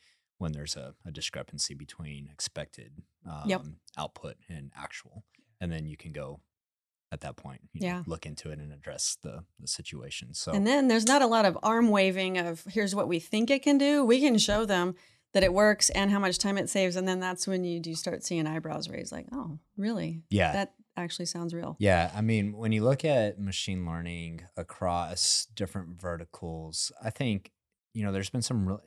when 0.43 0.53
there's 0.53 0.77
a, 0.77 0.95
a 1.07 1.11
discrepancy 1.11 1.75
between 1.75 2.29
expected 2.33 2.91
um, 3.31 3.43
Yep. 3.49 3.63
output 3.97 4.37
and 4.49 4.71
actual, 4.77 5.25
and 5.61 5.71
then 5.73 5.87
you 5.87 5.97
can 5.97 6.13
go 6.13 6.41
at 7.13 7.21
that 7.21 7.37
point, 7.37 7.61
you 7.73 7.81
know, 7.81 7.87
Yeah. 7.87 8.03
look 8.07 8.25
into 8.27 8.51
it 8.51 8.59
and 8.59 8.73
address 8.73 9.17
the 9.23 9.45
the 9.61 9.67
situation. 9.69 10.35
So 10.35 10.53
And 10.53 10.67
then 10.67 10.89
there's 10.89 11.07
not 11.07 11.23
a 11.23 11.27
lot 11.27 11.45
of 11.45 11.59
arm 11.63 11.89
waving 11.91 12.39
of 12.39 12.65
here's 12.65 12.95
what 12.95 13.07
we 13.09 13.19
think 13.21 13.51
it 13.51 13.63
can 13.63 13.79
do. 13.79 14.05
We 14.05 14.19
can 14.21 14.39
show 14.39 14.65
them 14.65 14.95
that 15.35 15.43
it 15.43 15.53
works 15.53 15.89
and 15.91 16.11
how 16.11 16.19
much 16.19 16.37
time 16.39 16.59
it 16.59 16.69
saves. 16.71 16.97
And 16.97 17.07
then 17.09 17.21
that's 17.21 17.47
when 17.47 17.65
you 17.65 17.81
do 17.81 17.95
start 17.95 18.23
seeing 18.25 18.47
eyebrows 18.47 18.89
raised 18.89 19.13
like, 19.13 19.27
oh, 19.33 19.59
really? 19.77 20.23
yeah, 20.31 20.53
That 20.53 20.75
actually 20.97 21.27
sounds 21.27 21.53
real. 21.55 21.77
yeah. 21.79 22.11
I 22.15 22.21
mean, 22.23 22.53
when 22.57 22.73
you 22.73 22.83
look 22.85 23.03
at 23.05 23.39
machine 23.39 23.87
learning 23.87 24.43
across 24.57 25.47
different 25.55 26.01
verticals, 26.01 26.93
I 27.03 27.11
think 27.11 27.51
you 27.95 28.03
know 28.05 28.13
there's 28.13 28.31
been 28.31 28.43
some 28.43 28.67
really 28.67 28.83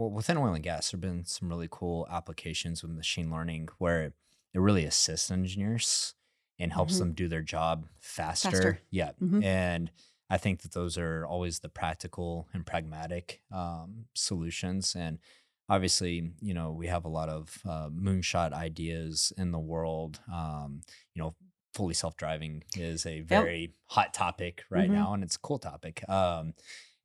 well 0.00 0.10
within 0.10 0.36
oil 0.38 0.54
and 0.54 0.64
gas. 0.64 0.90
There've 0.90 1.00
been 1.00 1.24
some 1.24 1.48
really 1.48 1.68
cool 1.70 2.06
applications 2.10 2.82
with 2.82 2.92
machine 2.92 3.30
learning 3.30 3.68
where 3.78 4.12
it 4.54 4.58
really 4.58 4.84
assists 4.84 5.30
engineers 5.30 6.14
and 6.58 6.72
helps 6.72 6.98
Mhm. 6.98 6.98
them 6.98 7.14
do 7.14 7.28
their 7.28 7.42
job 7.42 7.86
faster. 8.00 8.50
Faster. 8.50 8.80
Yeah, 8.90 9.12
Mhm. 9.20 9.42
and 9.42 9.90
I 10.30 10.38
think 10.38 10.62
that 10.62 10.72
those 10.72 10.98
are 10.98 11.26
always 11.26 11.60
the 11.60 11.68
practical 11.68 12.48
and 12.52 12.66
pragmatic 12.66 13.42
um, 13.50 14.06
solutions. 14.14 14.94
And 14.96 15.18
obviously, 15.68 16.32
you 16.40 16.54
know, 16.54 16.72
we 16.72 16.86
have 16.88 17.04
a 17.04 17.08
lot 17.08 17.28
of 17.28 17.58
uh, 17.64 17.88
moonshot 17.90 18.52
ideas 18.52 19.32
in 19.36 19.52
the 19.52 19.58
world. 19.58 20.20
Um, 20.32 20.82
you 21.14 21.22
know, 21.22 21.34
fully 21.74 21.94
self-driving 21.94 22.64
is 22.76 23.06
a 23.06 23.20
very 23.20 23.74
hot 23.86 24.12
topic 24.14 24.64
right 24.70 24.90
Mhm. 24.90 24.92
now, 24.92 25.14
and 25.14 25.22
it's 25.22 25.36
a 25.36 25.40
cool 25.40 25.58
topic. 25.58 26.08
Um, 26.08 26.54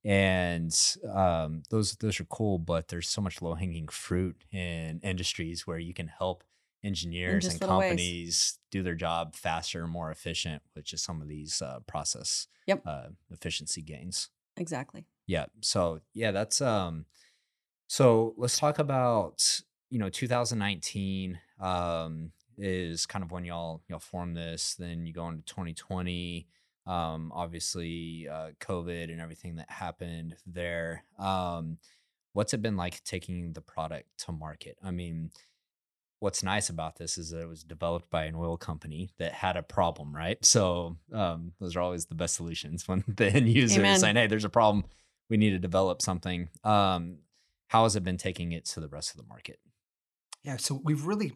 and 0.05 0.95
um, 1.11 1.63
those 1.71 1.95
those 1.95 2.19
are 2.19 2.25
cool, 2.25 2.59
but 2.59 2.87
there's 2.89 3.09
so 3.09 3.21
much 3.21 3.41
low-hanging 3.41 3.87
fruit 3.87 4.43
in 4.51 4.99
industries 5.03 5.65
where 5.65 5.79
you 5.79 5.93
can 5.93 6.07
help 6.07 6.43
engineers 6.83 7.45
and 7.45 7.59
little 7.59 7.79
ways. 7.79 7.89
companies 7.89 8.59
do 8.69 8.83
their 8.83 8.93
job 8.93 9.35
faster, 9.35 9.87
more 9.87 10.11
efficient, 10.11 10.61
which 10.73 10.93
is 10.93 11.01
some 11.01 11.21
of 11.21 11.27
these 11.27 11.61
uh, 11.61 11.79
process 11.87 12.47
Yep. 12.67 12.83
uh, 12.85 13.07
efficiency 13.31 13.81
gains. 13.81 14.29
Exactly. 14.57 15.05
Yeah. 15.27 15.45
So 15.61 16.01
yeah, 16.13 16.31
that's 16.31 16.61
um. 16.61 17.05
So 17.87 18.33
let's 18.37 18.57
talk 18.57 18.77
about 18.79 19.61
you 19.89 19.99
know 19.99 20.09
2019 20.09 21.39
um 21.59 22.31
is 22.57 23.05
kind 23.05 23.23
of 23.23 23.31
when 23.31 23.43
y'all 23.45 23.81
y'all 23.89 23.99
form 23.99 24.33
this. 24.35 24.75
Then 24.75 25.05
you 25.07 25.13
go 25.13 25.27
into 25.27 25.43
2020. 25.45 26.47
Um, 26.85 27.31
obviously, 27.33 28.27
uh, 28.31 28.51
COVID 28.59 29.11
and 29.11 29.19
everything 29.19 29.55
that 29.55 29.69
happened 29.69 30.35
there. 30.45 31.03
Um, 31.17 31.77
what's 32.33 32.53
it 32.53 32.61
been 32.61 32.77
like 32.77 33.03
taking 33.03 33.53
the 33.53 33.61
product 33.61 34.07
to 34.25 34.31
market? 34.31 34.77
I 34.83 34.91
mean, 34.91 35.31
what's 36.19 36.43
nice 36.43 36.69
about 36.69 36.97
this 36.97 37.17
is 37.17 37.31
that 37.31 37.41
it 37.41 37.47
was 37.47 37.63
developed 37.63 38.09
by 38.09 38.25
an 38.25 38.35
oil 38.35 38.57
company 38.57 39.09
that 39.19 39.33
had 39.33 39.57
a 39.57 39.63
problem, 39.63 40.15
right? 40.15 40.43
So 40.45 40.97
um, 41.13 41.53
those 41.59 41.75
are 41.75 41.81
always 41.81 42.05
the 42.05 42.15
best 42.15 42.35
solutions 42.35 42.87
when 42.87 43.03
the 43.15 43.27
end 43.27 43.49
user 43.49 43.79
Amen. 43.79 43.95
is 43.95 44.01
saying, 44.01 44.15
"Hey, 44.15 44.27
there's 44.27 44.45
a 44.45 44.49
problem. 44.49 44.85
We 45.29 45.37
need 45.37 45.51
to 45.51 45.59
develop 45.59 46.01
something." 46.01 46.49
Um, 46.63 47.17
how 47.67 47.83
has 47.83 47.95
it 47.95 48.03
been 48.03 48.17
taking 48.17 48.51
it 48.51 48.65
to 48.65 48.79
the 48.79 48.87
rest 48.87 49.11
of 49.11 49.17
the 49.17 49.27
market? 49.27 49.59
Yeah, 50.43 50.57
so 50.57 50.79
we've 50.83 51.05
really 51.05 51.33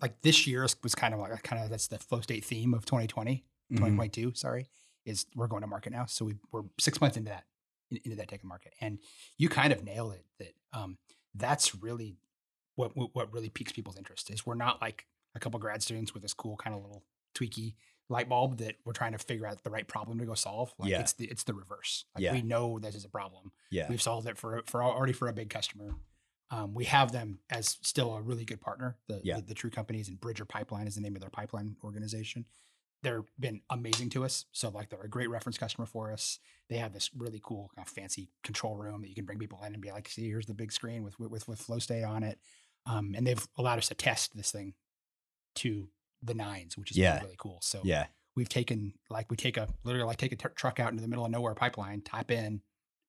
like 0.00 0.20
this 0.22 0.46
year 0.46 0.66
was 0.82 0.94
kind 0.94 1.12
of 1.12 1.20
like 1.20 1.42
kind 1.42 1.62
of 1.62 1.70
that's 1.70 1.88
the 1.88 1.98
flow 1.98 2.20
state 2.20 2.44
theme 2.44 2.74
of 2.74 2.84
2020, 2.84 3.44
Mhm. 3.70 3.76
2022. 3.76 4.34
Sorry, 4.34 4.68
is 5.04 5.26
we're 5.34 5.46
going 5.46 5.62
to 5.62 5.66
market 5.68 5.92
now. 5.92 6.06
So 6.06 6.24
we 6.24 6.34
we're 6.52 6.62
six 6.78 7.00
months 7.00 7.16
into 7.16 7.30
that 7.30 7.44
into 7.90 8.16
that 8.16 8.28
tech 8.28 8.44
market, 8.44 8.74
and 8.80 8.98
you 9.38 9.48
kind 9.48 9.72
of 9.72 9.82
nailed 9.84 10.14
it. 10.14 10.24
That 10.38 10.54
um, 10.78 10.98
that's 11.34 11.74
really 11.74 12.18
what 12.76 12.96
what 12.96 13.14
what 13.14 13.32
really 13.32 13.48
piques 13.48 13.72
people's 13.72 13.96
interest 13.96 14.30
is 14.30 14.44
we're 14.46 14.54
not 14.54 14.80
like 14.80 15.06
a 15.34 15.38
couple 15.38 15.58
grad 15.60 15.82
students 15.82 16.14
with 16.14 16.22
this 16.22 16.34
cool 16.34 16.56
kind 16.56 16.74
of 16.74 16.82
little 16.82 17.04
tweaky 17.34 17.74
light 18.10 18.28
bulb 18.28 18.56
that 18.56 18.76
we're 18.86 18.92
trying 18.94 19.12
to 19.12 19.18
figure 19.18 19.46
out 19.46 19.62
the 19.62 19.70
right 19.70 19.86
problem 19.86 20.18
to 20.18 20.24
go 20.24 20.32
solve. 20.34 20.72
Like 20.78 20.90
Yeah. 20.90 21.00
it's 21.00 21.12
the 21.12 21.26
it's 21.26 21.44
the 21.44 21.52
reverse. 21.54 22.06
Like 22.14 22.24
Yeah. 22.24 22.32
we 22.32 22.40
know 22.42 22.78
this 22.78 22.94
is 22.94 23.04
a 23.04 23.08
problem. 23.10 23.52
Yeah. 23.70 23.86
We've 23.88 24.00
solved 24.00 24.26
it 24.26 24.38
for 24.38 24.62
for 24.66 24.82
already 24.82 25.12
for 25.12 25.28
a 25.28 25.32
big 25.32 25.50
customer. 25.50 25.94
Um, 26.50 26.72
we 26.72 26.86
have 26.86 27.12
them 27.12 27.40
as 27.50 27.76
still 27.82 28.14
a 28.14 28.22
really 28.22 28.46
good 28.46 28.62
partner. 28.62 28.96
The, 29.08 29.20
Yeah. 29.22 29.36
the 29.36 29.42
the 29.48 29.54
true 29.54 29.68
companies 29.70 30.08
and 30.08 30.18
Bridger 30.18 30.46
Pipeline 30.46 30.86
is 30.86 30.94
the 30.94 31.02
name 31.02 31.14
of 31.16 31.20
their 31.20 31.28
pipeline 31.30 31.76
organization. 31.84 32.46
They've 33.02 33.22
been 33.38 33.60
amazing 33.70 34.10
to 34.10 34.24
us. 34.24 34.44
So 34.52 34.70
like 34.70 34.90
they're 34.90 35.00
a 35.02 35.08
great 35.08 35.30
reference 35.30 35.56
customer 35.58 35.86
for 35.86 36.12
us. 36.12 36.38
They 36.68 36.76
have 36.78 36.92
this 36.92 37.10
really 37.16 37.40
cool 37.42 37.70
kind 37.74 37.86
of 37.86 37.92
fancy 37.92 38.28
control 38.42 38.76
room 38.76 39.02
that 39.02 39.08
you 39.08 39.14
can 39.14 39.24
bring 39.24 39.38
people 39.38 39.60
in 39.64 39.72
and 39.72 39.80
be 39.82 39.92
like, 39.92 40.08
see, 40.08 40.26
here's 40.28 40.46
the 40.46 40.54
big 40.54 40.72
screen 40.72 41.02
with 41.04 41.18
with 41.18 41.46
with 41.46 41.60
flow 41.60 41.78
state 41.78 42.02
on 42.04 42.22
it. 42.22 42.38
Um, 42.86 43.14
and 43.16 43.26
they've 43.26 43.46
allowed 43.56 43.78
us 43.78 43.88
to 43.88 43.94
test 43.94 44.36
this 44.36 44.50
thing 44.50 44.74
to 45.56 45.88
the 46.22 46.34
nines, 46.34 46.76
which 46.76 46.90
is 46.90 46.96
Yeah. 46.96 47.22
really 47.22 47.36
cool. 47.38 47.58
So 47.62 47.80
Yeah. 47.84 48.06
we've 48.34 48.48
taken 48.48 48.94
like 49.10 49.30
we 49.30 49.36
take 49.36 49.56
a 49.56 49.68
literally 49.84 50.06
like 50.06 50.16
take 50.18 50.32
a 50.32 50.36
truck 50.36 50.80
out 50.80 50.90
into 50.90 51.02
the 51.02 51.08
middle 51.08 51.24
of 51.24 51.30
nowhere 51.30 51.54
pipeline, 51.54 52.00
tap 52.00 52.30
in, 52.30 52.62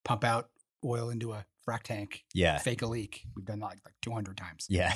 pump 0.06 0.24
out 0.24 0.50
oil 0.86 1.10
into 1.10 1.34
a 1.34 1.46
frac 1.68 1.84
tank, 1.84 2.24
Yeah. 2.34 2.58
fake 2.60 2.82
a 2.82 2.88
leak. 2.88 3.26
We've 3.36 3.46
done 3.46 3.60
that 3.60 3.66
like 3.66 3.80
like 3.86 3.96
200 4.02 4.38
times. 4.38 4.68
Yeah. 4.70 4.94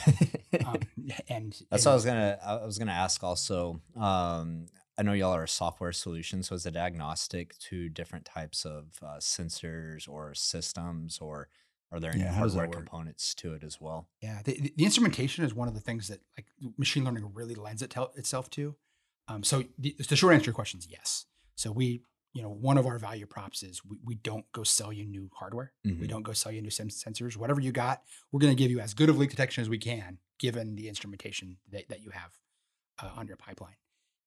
Um, 0.65 0.79
and 1.27 1.51
That's 1.69 1.85
and 1.85 1.85
what 1.85 1.87
I 1.87 1.93
was 1.95 2.05
gonna. 2.05 2.39
I 2.45 2.65
was 2.65 2.77
gonna 2.77 2.91
ask 2.91 3.23
also. 3.23 3.81
Um, 3.95 4.67
I 4.97 5.01
know 5.03 5.13
y'all 5.13 5.33
are 5.35 5.43
a 5.43 5.47
software 5.47 5.91
solution, 5.91 6.43
so 6.43 6.53
is 6.55 6.65
it 6.65 6.75
agnostic 6.75 7.57
to 7.69 7.89
different 7.89 8.25
types 8.25 8.63
of 8.65 8.99
uh, 9.01 9.17
sensors 9.17 10.07
or 10.07 10.33
systems, 10.35 11.17
or 11.19 11.49
are 11.91 11.99
there 11.99 12.11
any 12.11 12.21
Yeah, 12.21 12.31
how 12.33 12.43
does 12.43 12.53
that 12.53 12.59
hardware 12.59 12.81
components 12.81 13.33
to 13.35 13.53
it 13.53 13.63
as 13.63 13.81
well? 13.81 14.07
Yeah, 14.21 14.41
the, 14.43 14.53
the- 14.75 14.83
instrumentation 14.83 15.43
is 15.45 15.53
one 15.53 15.67
of 15.67 15.73
the 15.73 15.79
things 15.81 16.07
that 16.09 16.19
like 16.37 16.45
machine 16.77 17.03
learning 17.05 17.31
really 17.33 17.55
lends 17.55 17.81
it 17.81 17.95
itself 18.15 18.49
to. 18.51 18.75
Um, 19.27 19.43
so 19.43 19.63
the, 19.79 19.95
the 20.09 20.15
short 20.15 20.33
answer 20.33 20.43
to 20.45 20.47
your 20.49 20.53
question 20.55 20.79
is 20.79 20.87
yes. 20.89 21.25
So 21.55 21.71
we, 21.71 22.03
you 22.33 22.41
know, 22.41 22.49
one 22.49 22.77
of 22.77 22.85
our 22.85 22.97
value 22.99 23.25
props 23.25 23.63
is 23.63 23.83
we, 23.85 23.97
we 24.03 24.15
don't 24.15 24.45
go 24.51 24.63
sell 24.63 24.91
you 24.91 25.05
new 25.05 25.29
hardware. 25.33 25.73
We 25.85 25.91
Mhm. 25.91 26.07
don't 26.09 26.23
go 26.23 26.33
sell 26.33 26.51
you 26.51 26.61
new 26.61 26.69
sen- 26.71 26.89
sensors. 26.89 27.37
Whatever 27.37 27.61
you 27.61 27.71
got, 27.71 28.01
we're 28.31 28.39
going 28.41 28.55
to 28.55 28.61
give 28.61 28.69
you 28.71 28.79
as 28.79 28.93
good 28.93 29.09
of 29.09 29.17
leak 29.17 29.29
detection 29.29 29.61
as 29.61 29.69
we 29.69 29.77
can, 29.77 30.17
given 30.39 30.75
the 30.75 30.87
instrumentation 30.89 31.57
that, 31.71 31.87
that 31.89 32.01
you 32.01 32.09
have 32.09 32.31
uh, 33.01 33.11
on 33.15 33.27
your 33.27 33.37
pipeline. 33.37 33.75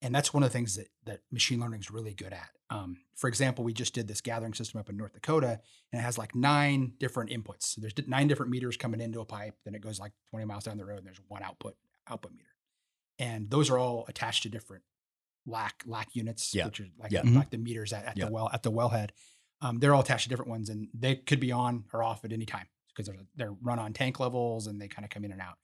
And 0.01 0.13
that's 0.13 0.31
one 0.33 0.43
of 0.43 0.49
the 0.49 0.53
things 0.53 0.75
that 0.75 0.87
that 1.05 1.21
machine 1.31 1.59
learning 1.59 1.79
is 1.79 1.89
really 1.89 2.13
good 2.13 2.33
at. 2.33 2.49
Um, 2.69 2.97
for 3.15 3.27
example, 3.27 3.63
we 3.63 3.73
just 3.73 3.93
did 3.95 4.07
this 4.07 4.21
gathering 4.21 4.53
system 4.53 4.79
up 4.79 4.89
in 4.89 4.97
North 4.97 5.13
Dakota, 5.13 5.59
and 5.91 5.99
it 5.99 6.03
has 6.03 6.17
like 6.17 6.35
nine 6.35 6.93
different 6.99 7.31
inputs. 7.31 7.63
So 7.63 7.81
there's 7.81 7.93
nine 8.07 8.27
different 8.27 8.51
meters 8.51 8.77
coming 8.77 9.01
into 9.01 9.21
a 9.21 9.25
pipe. 9.25 9.55
Then 9.65 9.73
it 9.73 9.81
goes 9.81 9.99
like 9.99 10.11
20 10.29 10.45
miles 10.45 10.65
down 10.65 10.77
the 10.77 10.85
road, 10.85 10.99
and 10.99 11.07
there's 11.07 11.21
one 11.27 11.41
output 11.43 11.75
output 12.07 12.33
meter, 12.33 12.49
and 13.19 13.49
those 13.49 13.69
are 13.71 13.77
all 13.79 14.05
attached 14.07 14.43
to 14.43 14.49
different 14.49 14.83
LACT 15.47 15.87
LACT 15.87 16.15
units, 16.15 16.53
Yeah. 16.53 16.65
which 16.65 16.79
are 16.81 16.87
like 16.99 17.11
Yeah. 17.11 17.21
like 17.23 17.49
the 17.49 17.57
meters 17.57 17.91
at, 17.93 18.05
at 18.05 18.17
Yeah. 18.17 18.25
the 18.25 18.31
well 18.31 18.49
at 18.53 18.63
the 18.63 18.71
wellhead. 18.71 19.09
Um, 19.61 19.79
they're 19.79 19.95
all 19.95 20.01
attached 20.01 20.23
to 20.23 20.29
different 20.29 20.51
ones, 20.51 20.69
and 20.69 20.89
they 20.93 21.15
could 21.15 21.39
be 21.39 21.51
on 21.51 21.85
or 21.91 22.03
off 22.03 22.23
at 22.23 22.31
any 22.31 22.45
time 22.45 22.67
because 22.89 23.07
they're 23.07 23.25
they're 23.35 23.53
run 23.53 23.79
on 23.79 23.93
tank 23.93 24.19
levels 24.19 24.67
and 24.67 24.79
they 24.79 24.87
kind 24.87 25.05
of 25.05 25.09
come 25.09 25.25
in 25.25 25.31
and 25.31 25.41
out. 25.41 25.57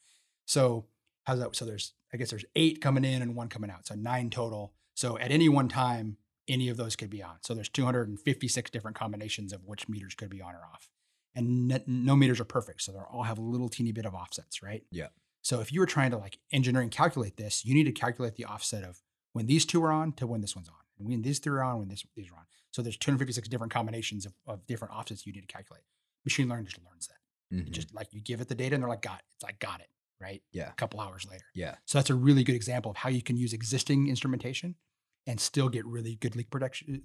So 0.45 0.87
how's 1.25 1.37
that? 1.39 1.55
So 1.55 1.65
there's 1.65 1.93
I 2.13 2.17
guess 2.17 2.29
there's 2.29 2.45
eight 2.55 2.79
coming 2.81 3.03
in 3.03 3.21
and 3.21 3.35
one 3.35 3.49
coming 3.49 3.69
out, 3.71 3.87
so 3.87 3.95
nine 3.95 4.29
total. 4.29 4.73
So 4.95 5.17
at 5.17 5.31
any 5.31 5.49
one 5.49 5.67
time, 5.67 6.17
any 6.47 6.69
of 6.69 6.77
those 6.77 6.95
could 6.95 7.09
be 7.09 7.23
on. 7.23 7.37
So 7.41 7.53
there's 7.53 7.69
256 7.69 8.69
different 8.71 8.97
combinations 8.97 9.53
of 9.53 9.63
which 9.65 9.87
meters 9.89 10.13
could 10.13 10.29
be 10.29 10.41
on 10.41 10.53
or 10.53 10.61
off, 10.71 10.89
and 11.33 11.71
n- 11.71 11.83
no 11.87 12.15
meters 12.15 12.39
are 12.39 12.45
perfect, 12.45 12.81
so 12.83 12.91
they 12.91 12.99
all 12.99 13.23
have 13.23 13.37
a 13.37 13.41
little 13.41 13.69
teeny 13.69 13.91
bit 13.91 14.05
of 14.05 14.13
offsets, 14.13 14.61
right? 14.61 14.83
Yeah. 14.91 15.07
So 15.41 15.59
if 15.61 15.73
you 15.73 15.79
were 15.79 15.85
trying 15.85 16.11
to 16.11 16.17
like 16.17 16.37
engineering 16.51 16.89
calculate 16.89 17.37
this, 17.37 17.65
you 17.65 17.73
need 17.73 17.85
to 17.85 17.91
calculate 17.91 18.35
the 18.35 18.45
offset 18.45 18.83
of 18.83 19.01
when 19.33 19.45
these 19.47 19.65
two 19.65 19.83
are 19.83 19.91
on 19.91 20.11
to 20.13 20.27
when 20.27 20.41
this 20.41 20.55
one's 20.55 20.69
on, 20.69 20.75
and 20.99 21.07
when 21.07 21.21
these 21.21 21.39
three 21.39 21.57
are 21.57 21.63
on, 21.63 21.79
when 21.79 21.87
this 21.89 22.05
these 22.15 22.29
are 22.29 22.35
on. 22.35 22.45
So 22.71 22.81
there's 22.81 22.97
256 22.97 23.47
different 23.49 23.71
combinations 23.73 24.25
of, 24.25 24.33
of 24.47 24.65
different 24.67 24.93
offsets 24.93 25.25
you 25.25 25.33
need 25.33 25.41
to 25.41 25.47
calculate. 25.47 25.83
Machine 26.25 26.47
learning 26.49 26.65
just 26.65 26.77
learns 26.89 27.07
that. 27.07 27.17
It 27.57 27.67
Mhm. 27.67 27.71
just 27.71 27.93
like 27.93 28.13
you 28.13 28.21
give 28.21 28.41
it 28.41 28.47
the 28.47 28.55
data, 28.55 28.75
and 28.75 28.81
they're 28.83 28.89
like, 28.89 29.01
got 29.01 29.19
it. 29.19 29.25
It's 29.35 29.43
like 29.43 29.59
got 29.59 29.79
it, 29.79 29.89
right? 30.23 30.41
Yeah. 30.51 30.69
A 30.69 30.73
couple 30.73 30.99
hours 31.01 31.25
later. 31.29 31.45
Yeah. 31.53 31.75
So 31.85 31.97
that's 31.97 32.09
a 32.09 32.15
really 32.15 32.43
good 32.43 32.55
example 32.55 32.91
of 32.91 32.97
how 32.97 33.09
you 33.09 33.21
can 33.21 33.35
use 33.37 33.53
existing 33.53 34.07
instrumentation 34.07 34.75
and 35.27 35.39
still 35.39 35.69
get 35.69 35.85
really 35.85 36.15
good 36.15 36.35
leak 36.35 36.49
protection, 36.49 37.01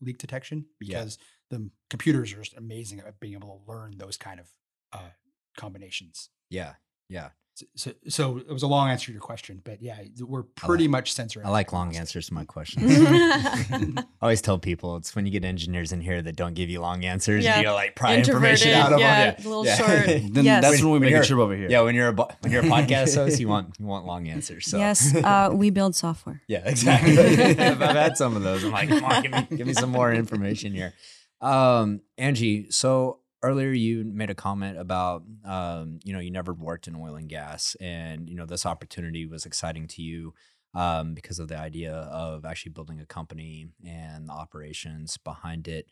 leak 0.00 0.18
detection 0.18 0.66
Yeah. 0.80 0.98
because 1.00 1.18
the 1.50 1.70
computers 1.90 2.32
are 2.32 2.38
just 2.40 2.56
amazing 2.56 3.00
at 3.00 3.18
being 3.20 3.34
able 3.34 3.48
to 3.66 3.72
learn 3.72 3.96
those 3.98 4.16
kind 4.16 4.38
of 4.40 4.46
uh, 4.92 5.10
combinations. 5.56 6.28
Yeah. 6.50 6.74
Yeah. 7.08 7.30
So, 7.54 7.66
so, 7.76 7.92
so 8.08 8.38
it 8.38 8.50
was 8.50 8.62
a 8.62 8.66
long 8.66 8.88
answer 8.88 9.06
to 9.06 9.12
your 9.12 9.20
question, 9.20 9.60
but 9.62 9.82
yeah, 9.82 9.98
we're 10.20 10.42
pretty 10.42 10.88
much 10.88 11.12
sensor. 11.12 11.42
I 11.44 11.50
like 11.50 11.70
long 11.70 11.88
agnostic. 11.88 12.00
answers 12.00 12.26
to 12.28 12.34
my 12.34 12.44
questions. 12.44 12.90
I 13.70 14.04
always 14.22 14.40
tell 14.40 14.58
people 14.58 14.96
it's 14.96 15.14
when 15.14 15.26
you 15.26 15.32
get 15.32 15.44
engineers 15.44 15.92
in 15.92 16.00
here 16.00 16.22
that 16.22 16.34
don't 16.34 16.54
give 16.54 16.70
you 16.70 16.80
long 16.80 17.04
answers. 17.04 17.44
Yeah. 17.44 17.58
You 17.58 17.64
gotta 17.64 17.74
like 17.74 17.94
pry 17.94 18.16
information 18.16 18.72
out 18.72 18.94
of 18.94 19.00
yeah, 19.00 19.32
them. 19.32 19.46
a 19.46 19.48
little 19.48 19.64
short. 19.66 20.06
Then 20.32 20.44
Yes. 20.44 20.62
that's 20.62 20.82
when 20.82 20.92
we 20.92 20.98
make 21.00 21.14
a 21.14 21.22
trip 21.22 21.38
over 21.38 21.54
here. 21.54 21.68
Yeah, 21.68 21.82
when 21.82 21.94
you're 21.94 22.08
a 22.08 22.12
when 22.40 22.52
you're 22.52 22.62
a 22.62 22.66
podcast 22.66 23.14
host, 23.16 23.38
you 23.38 23.48
want 23.48 23.74
you 23.78 23.84
want 23.84 24.06
long 24.06 24.28
answers. 24.28 24.66
So 24.66 24.78
Yes, 24.78 25.14
uh, 25.14 25.50
we 25.52 25.68
build 25.68 25.94
software. 25.94 26.40
Yeah, 26.48 26.62
exactly. 26.64 27.18
I've 27.18 27.78
had 27.78 28.16
some 28.16 28.34
of 28.34 28.42
those. 28.42 28.64
I'm 28.64 28.70
like, 28.70 28.88
come 28.88 29.04
on, 29.04 29.22
give 29.22 29.32
me, 29.32 29.56
give 29.58 29.66
me 29.66 29.74
some 29.74 29.90
more 29.90 30.12
information 30.12 30.72
here. 30.72 30.94
Um, 31.42 32.00
Angie, 32.16 32.70
so 32.70 33.18
earlier 33.42 33.70
you 33.72 34.04
made 34.04 34.30
a 34.30 34.34
comment 34.34 34.78
about, 34.78 35.22
um, 35.44 35.98
you 36.04 36.12
know, 36.12 36.20
you 36.20 36.30
never 36.30 36.52
worked 36.52 36.88
in 36.88 36.96
oil 36.96 37.16
and 37.16 37.28
gas, 37.28 37.76
and 37.80 38.28
you 38.28 38.36
know 38.36 38.46
this 38.46 38.66
opportunity 38.66 39.26
was 39.26 39.46
exciting 39.46 39.86
to 39.88 40.02
you 40.02 40.34
um, 40.74 41.14
because 41.14 41.38
of 41.38 41.48
the 41.48 41.58
idea 41.58 41.94
of 41.94 42.44
actually 42.44 42.72
building 42.72 43.00
a 43.00 43.06
company 43.06 43.68
and 43.86 44.28
the 44.28 44.32
operations 44.32 45.16
behind 45.18 45.68
it. 45.68 45.86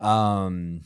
Um, 0.00 0.82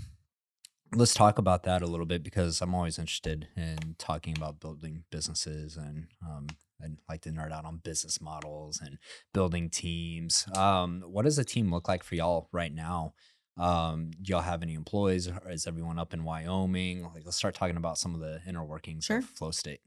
let's 0.95 1.15
talk 1.15 1.39
about 1.39 1.65
that 1.65 1.83
a 1.83 1.87
little 1.87 2.07
bit 2.07 2.23
because 2.23 2.61
I'm 2.61 2.75
always 2.75 2.99
interested 2.99 3.49
in 3.57 3.97
talking 3.99 4.37
about 4.37 4.61
building 4.61 5.05
businesses 5.11 5.77
and 5.77 6.07
um, 6.25 6.47
I'd 6.83 6.97
like 7.09 7.23
to 7.23 7.31
nerd 7.31 7.53
out 7.53 7.65
on 7.65 7.79
business 7.79 8.21
models 8.21 8.81
and 8.81 8.99
building 9.33 9.71
teams. 9.71 10.47
Um, 10.57 11.03
what 11.07 11.25
does 11.25 11.39
a 11.39 11.45
team 11.45 11.71
look 11.73 11.89
like 11.89 12.03
for 12.03 12.15
y'all 12.15 12.49
right 12.53 12.73
now? 12.73 13.15
Um, 13.57 14.11
do 14.21 14.33
y'all 14.33 14.41
have 14.43 14.63
any 14.63 14.75
employees? 14.75 15.29
Or 15.29 15.51
is 15.51 15.67
everyone 15.67 15.99
up 15.99 16.13
in 16.13 16.25
Wyoming? 16.25 17.03
Like, 17.03 17.25
let's 17.25 17.37
start 17.37 17.55
talking 17.55 17.77
about 17.77 17.99
some 17.99 18.15
of 18.15 18.21
the 18.21 18.41
inner 18.47 18.65
workings 18.65 19.05
Sure. 19.05 19.19
of 19.19 19.25
Flow 19.25 19.51
State. 19.51 19.81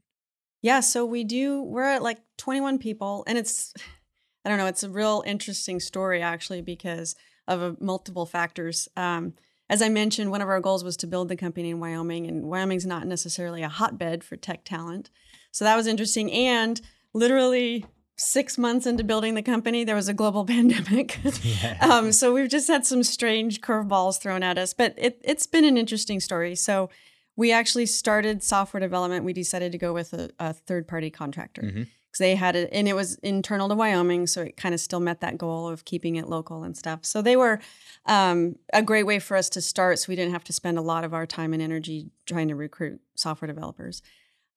Yeah, 0.62 0.80
so 0.80 1.04
we 1.04 1.22
do, 1.24 1.62
we're 1.62 1.84
at 1.84 2.02
like 2.02 2.18
21 2.38 2.78
people, 2.78 3.24
and 3.26 3.38
it's, 3.38 3.72
I 4.44 4.48
don't 4.48 4.58
know, 4.58 4.66
it's 4.66 4.82
a 4.82 4.88
real 4.90 5.22
interesting 5.26 5.80
story 5.80 6.22
actually 6.22 6.62
because 6.62 7.14
of 7.46 7.62
uh, 7.62 7.72
multiple 7.80 8.26
factors. 8.26 8.88
Um, 8.96 9.34
as 9.70 9.82
I 9.82 9.88
mentioned, 9.88 10.30
one 10.30 10.40
of 10.40 10.48
our 10.48 10.60
goals 10.60 10.82
was 10.82 10.96
to 10.98 11.06
build 11.06 11.28
the 11.28 11.36
company 11.36 11.70
in 11.70 11.80
Wyoming, 11.80 12.26
and 12.26 12.44
Wyoming's 12.48 12.86
not 12.86 13.06
necessarily 13.06 13.62
a 13.62 13.68
hotbed 13.68 14.24
for 14.24 14.36
tech 14.36 14.64
talent. 14.64 15.10
So 15.52 15.64
that 15.64 15.76
was 15.76 15.86
interesting. 15.86 16.32
And 16.32 16.80
literally 17.12 17.84
six 18.18 18.58
months 18.58 18.86
into 18.86 19.04
building 19.04 19.34
the 19.34 19.42
company, 19.42 19.84
there 19.84 19.94
was 19.94 20.08
a 20.08 20.14
global 20.14 20.44
pandemic. 20.54 21.18
um, 21.80 22.12
so 22.12 22.34
we've 22.34 22.48
just 22.50 22.68
had 22.68 22.84
some 22.84 23.02
strange 23.02 23.60
curveballs 23.60 24.20
thrown 24.20 24.42
at 24.42 24.58
us, 24.58 24.74
but 24.74 24.94
it, 24.98 25.20
it's 25.24 25.46
been 25.46 25.64
an 25.64 25.76
interesting 25.78 26.20
story. 26.20 26.54
So 26.54 26.90
we 27.36 27.52
actually 27.52 27.86
started 27.86 28.42
software 28.42 28.80
development. 28.80 29.24
We 29.24 29.32
decided 29.32 29.70
to 29.72 29.78
go 29.78 29.92
with 29.92 30.12
a, 30.12 30.30
a 30.40 30.52
third 30.52 30.88
party 30.88 31.08
contractor 31.10 31.62
because 31.62 31.86
Mhm. 31.86 32.18
they 32.18 32.34
had 32.34 32.56
it, 32.56 32.68
and 32.72 32.88
it 32.88 32.94
was 32.94 33.14
internal 33.22 33.68
to 33.68 33.76
Wyoming, 33.76 34.26
so 34.26 34.42
it 34.42 34.56
kind 34.56 34.74
of 34.74 34.80
still 34.80 34.98
met 34.98 35.20
that 35.20 35.38
goal 35.38 35.68
of 35.68 35.84
keeping 35.84 36.16
it 36.16 36.28
local 36.28 36.64
and 36.64 36.76
stuff. 36.76 37.00
So 37.04 37.22
they 37.22 37.36
were 37.36 37.60
um, 38.06 38.56
a 38.72 38.82
great 38.82 39.04
way 39.06 39.20
for 39.20 39.36
us 39.36 39.48
to 39.50 39.60
start, 39.60 40.00
so 40.00 40.06
we 40.08 40.16
didn't 40.16 40.32
have 40.32 40.42
to 40.44 40.52
spend 40.52 40.78
a 40.78 40.82
lot 40.82 41.04
of 41.04 41.14
our 41.14 41.26
time 41.26 41.52
and 41.52 41.62
energy 41.62 42.10
trying 42.26 42.48
to 42.48 42.56
recruit 42.56 43.00
software 43.14 43.46
developers. 43.46 44.02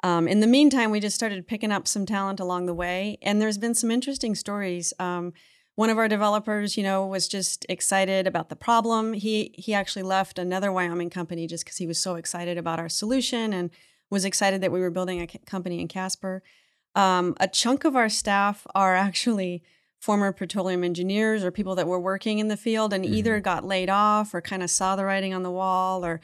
Um, 0.03 0.27
in 0.27 0.39
the 0.39 0.47
meantime, 0.47 0.89
we 0.89 0.99
just 0.99 1.15
started 1.15 1.47
picking 1.47 1.71
up 1.71 1.87
some 1.87 2.05
talent 2.05 2.39
along 2.39 2.65
the 2.65 2.73
way, 2.73 3.17
and 3.21 3.41
there's 3.41 3.57
been 3.57 3.75
some 3.75 3.91
interesting 3.91 4.33
stories. 4.35 4.93
Um, 4.99 5.33
one 5.75 5.89
of 5.89 5.97
our 5.97 6.07
developers, 6.07 6.75
you 6.75 6.83
know, 6.83 7.05
was 7.05 7.27
just 7.27 7.65
excited 7.69 8.27
about 8.27 8.49
the 8.49 8.55
problem. 8.55 9.13
He 9.13 9.53
he 9.57 9.73
actually 9.73 10.03
left 10.03 10.37
another 10.37 10.71
Wyoming 10.71 11.09
company 11.09 11.47
just 11.47 11.63
because 11.63 11.77
he 11.77 11.87
was 11.87 11.99
so 11.99 12.15
excited 12.15 12.57
about 12.57 12.79
our 12.79 12.89
solution 12.89 13.53
and 13.53 13.69
was 14.09 14.25
excited 14.25 14.61
that 14.61 14.71
we 14.71 14.81
were 14.81 14.91
building 14.91 15.21
a 15.21 15.27
company 15.27 15.79
in 15.79 15.87
Casper. 15.87 16.43
Um, 16.93 17.35
a 17.39 17.47
chunk 17.47 17.85
of 17.85 17.95
our 17.95 18.09
staff 18.09 18.67
are 18.75 18.95
actually 19.07 19.63
former 19.99 20.31
petroleum 20.31 20.83
engineers 20.83 21.43
or 21.43 21.51
people 21.51 21.75
that 21.75 21.87
were 21.87 21.99
working 21.99 22.39
in 22.39 22.47
the 22.47 22.57
field 22.57 22.91
and 22.91 23.05
either 23.05 23.39
got 23.39 23.63
laid 23.63 23.87
off 23.87 24.33
or 24.33 24.41
kind 24.41 24.63
of 24.63 24.69
saw 24.69 24.95
the 24.95 25.05
writing 25.05 25.31
on 25.31 25.43
the 25.43 25.51
wall 25.51 26.03
or 26.03 26.19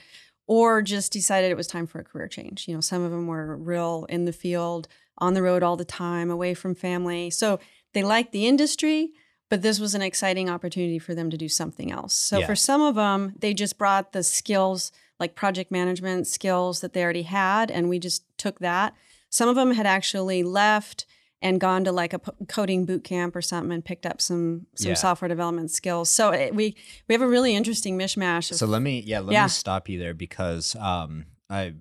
or 0.47 0.81
just 0.81 1.11
decided 1.11 1.51
it 1.51 1.57
was 1.57 1.67
time 1.67 1.85
for 1.85 1.99
a 1.99 2.03
career 2.03 2.27
change. 2.27 2.67
You 2.67 2.73
know, 2.75 2.81
some 2.81 3.03
of 3.03 3.11
them 3.11 3.27
were 3.27 3.55
real 3.55 4.05
in 4.09 4.25
the 4.25 4.33
field, 4.33 4.87
on 5.17 5.33
the 5.33 5.43
road 5.43 5.61
all 5.63 5.75
the 5.75 5.85
time, 5.85 6.31
away 6.31 6.53
from 6.53 6.73
family. 6.73 7.29
So 7.29 7.59
they 7.93 8.03
liked 8.03 8.31
the 8.31 8.47
industry, 8.47 9.11
but 9.49 9.61
this 9.61 9.79
was 9.79 9.93
an 9.95 10.01
exciting 10.01 10.49
opportunity 10.49 10.99
for 10.99 11.13
them 11.13 11.29
to 11.29 11.37
do 11.37 11.49
something 11.49 11.91
else. 11.91 12.13
So 12.13 12.39
Yeah. 12.39 12.45
for 12.47 12.55
some 12.55 12.81
of 12.81 12.95
them, 12.95 13.33
they 13.37 13.53
just 13.53 13.77
brought 13.77 14.13
the 14.13 14.23
skills 14.23 14.91
like 15.19 15.35
project 15.35 15.71
management 15.71 16.27
skills 16.27 16.79
that 16.81 16.93
they 16.93 17.03
already 17.03 17.23
had, 17.23 17.71
and 17.71 17.89
we 17.89 17.97
just 17.99 18.23
took 18.37 18.59
that. 18.59 18.93
Some 19.29 19.49
of 19.49 19.55
them 19.55 19.71
had 19.71 19.87
actually 19.87 20.43
left 20.43 21.05
and 21.41 21.59
gone 21.59 21.83
to 21.83 21.91
like 21.91 22.13
a 22.13 22.19
coding 22.47 22.85
boot 22.85 23.03
camp 23.03 23.35
or 23.35 23.41
something 23.41 23.71
and 23.71 23.85
picked 23.85 24.05
up 24.05 24.21
some 24.21 24.67
some 24.75 24.89
Yeah. 24.89 24.95
software 24.95 25.29
development 25.29 25.71
skills. 25.71 26.09
So 26.09 26.31
it, 26.31 26.55
we 26.55 26.75
we 27.07 27.13
have 27.13 27.21
a 27.21 27.27
really 27.27 27.55
interesting 27.55 27.97
mishmash. 27.97 28.51
Of, 28.51 28.57
So 28.57 28.65
let 28.65 28.81
me, 28.81 29.01
yeah, 29.05 29.19
let 29.19 29.33
Yeah. 29.33 29.43
me 29.43 29.49
stop 29.49 29.87
you 29.89 29.99
there 29.99 30.13
because 30.13 30.75
um, 30.75 31.25
I 31.49 31.75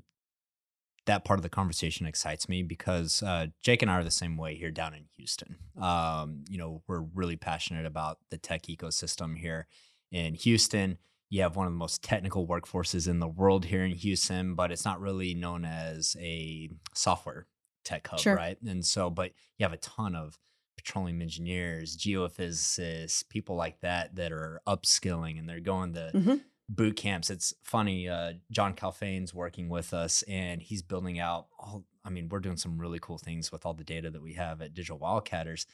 that 1.07 1.25
part 1.25 1.39
of 1.39 1.43
the 1.45 1.49
conversation 1.49 2.05
excites 2.05 2.49
me 2.49 2.63
because 2.65 3.23
uh, 3.23 3.47
Jake 3.63 3.81
and 3.81 3.91
I 3.91 3.95
are 3.95 4.05
the 4.05 4.11
same 4.11 4.37
way 4.37 4.57
here 4.57 4.73
down 4.73 4.93
in 4.93 5.05
Houston. 5.17 5.57
Um, 5.81 6.45
you 6.51 6.59
know, 6.59 6.83
we're 6.89 7.01
really 7.01 7.37
passionate 7.37 7.87
about 7.87 8.19
the 8.31 8.39
tech 8.39 8.63
ecosystem 8.65 9.39
here 9.39 9.69
in 10.11 10.35
Houston. 10.35 10.99
You 11.31 11.43
have 11.43 11.55
one 11.55 11.67
of 11.69 11.73
the 11.73 11.79
most 11.79 12.03
technical 12.03 12.47
workforces 12.47 13.07
in 13.09 13.21
the 13.21 13.29
world 13.29 13.67
here 13.67 13.85
in 13.85 13.93
Houston, 13.93 14.55
but 14.57 14.73
it's 14.73 14.85
not 14.85 15.01
really 15.01 15.33
known 15.33 15.65
as 15.65 16.17
a 16.19 16.71
software 16.93 17.47
tech 17.87 18.07
hub, 18.09 18.21
Sure. 18.21 18.35
right? 18.37 18.61
And 18.63 18.85
so, 18.85 19.09
but 19.09 19.33
you 19.59 19.65
have 19.65 19.73
a 19.73 19.79
ton 19.79 20.15
of 20.15 20.39
petroleum 20.77 21.23
engineers, 21.23 21.97
geophysicists, 21.97 23.27
people 23.29 23.57
like 23.57 23.81
that 23.81 24.17
that 24.17 24.33
are 24.33 24.61
upskilling 24.67 25.39
and 25.39 25.49
they're 25.49 25.61
going 25.61 25.95
to 25.95 26.11
Mhm. 26.15 26.43
boot 26.69 26.97
camps. 26.97 27.31
It's 27.31 27.55
funny. 27.63 28.09
Uh, 28.09 28.35
John 28.51 28.75
Calfane's 28.75 29.33
working 29.33 29.69
with 29.69 29.95
us, 29.95 30.23
and 30.25 30.61
he's 30.61 30.83
building 30.83 31.19
out 31.19 31.47
all. 31.59 31.85
I 32.05 32.11
mean, 32.11 32.29
we're 32.29 32.41
doing 32.41 32.57
some 32.57 32.79
really 32.79 32.99
cool 33.01 33.19
things 33.19 33.51
with 33.51 33.67
all 33.67 33.75
the 33.75 33.83
data 33.85 34.11
that 34.11 34.23
we 34.23 34.35
have 34.35 34.61
at 34.63 34.75
Digital 34.75 34.99
Wildcatters. 34.99 35.67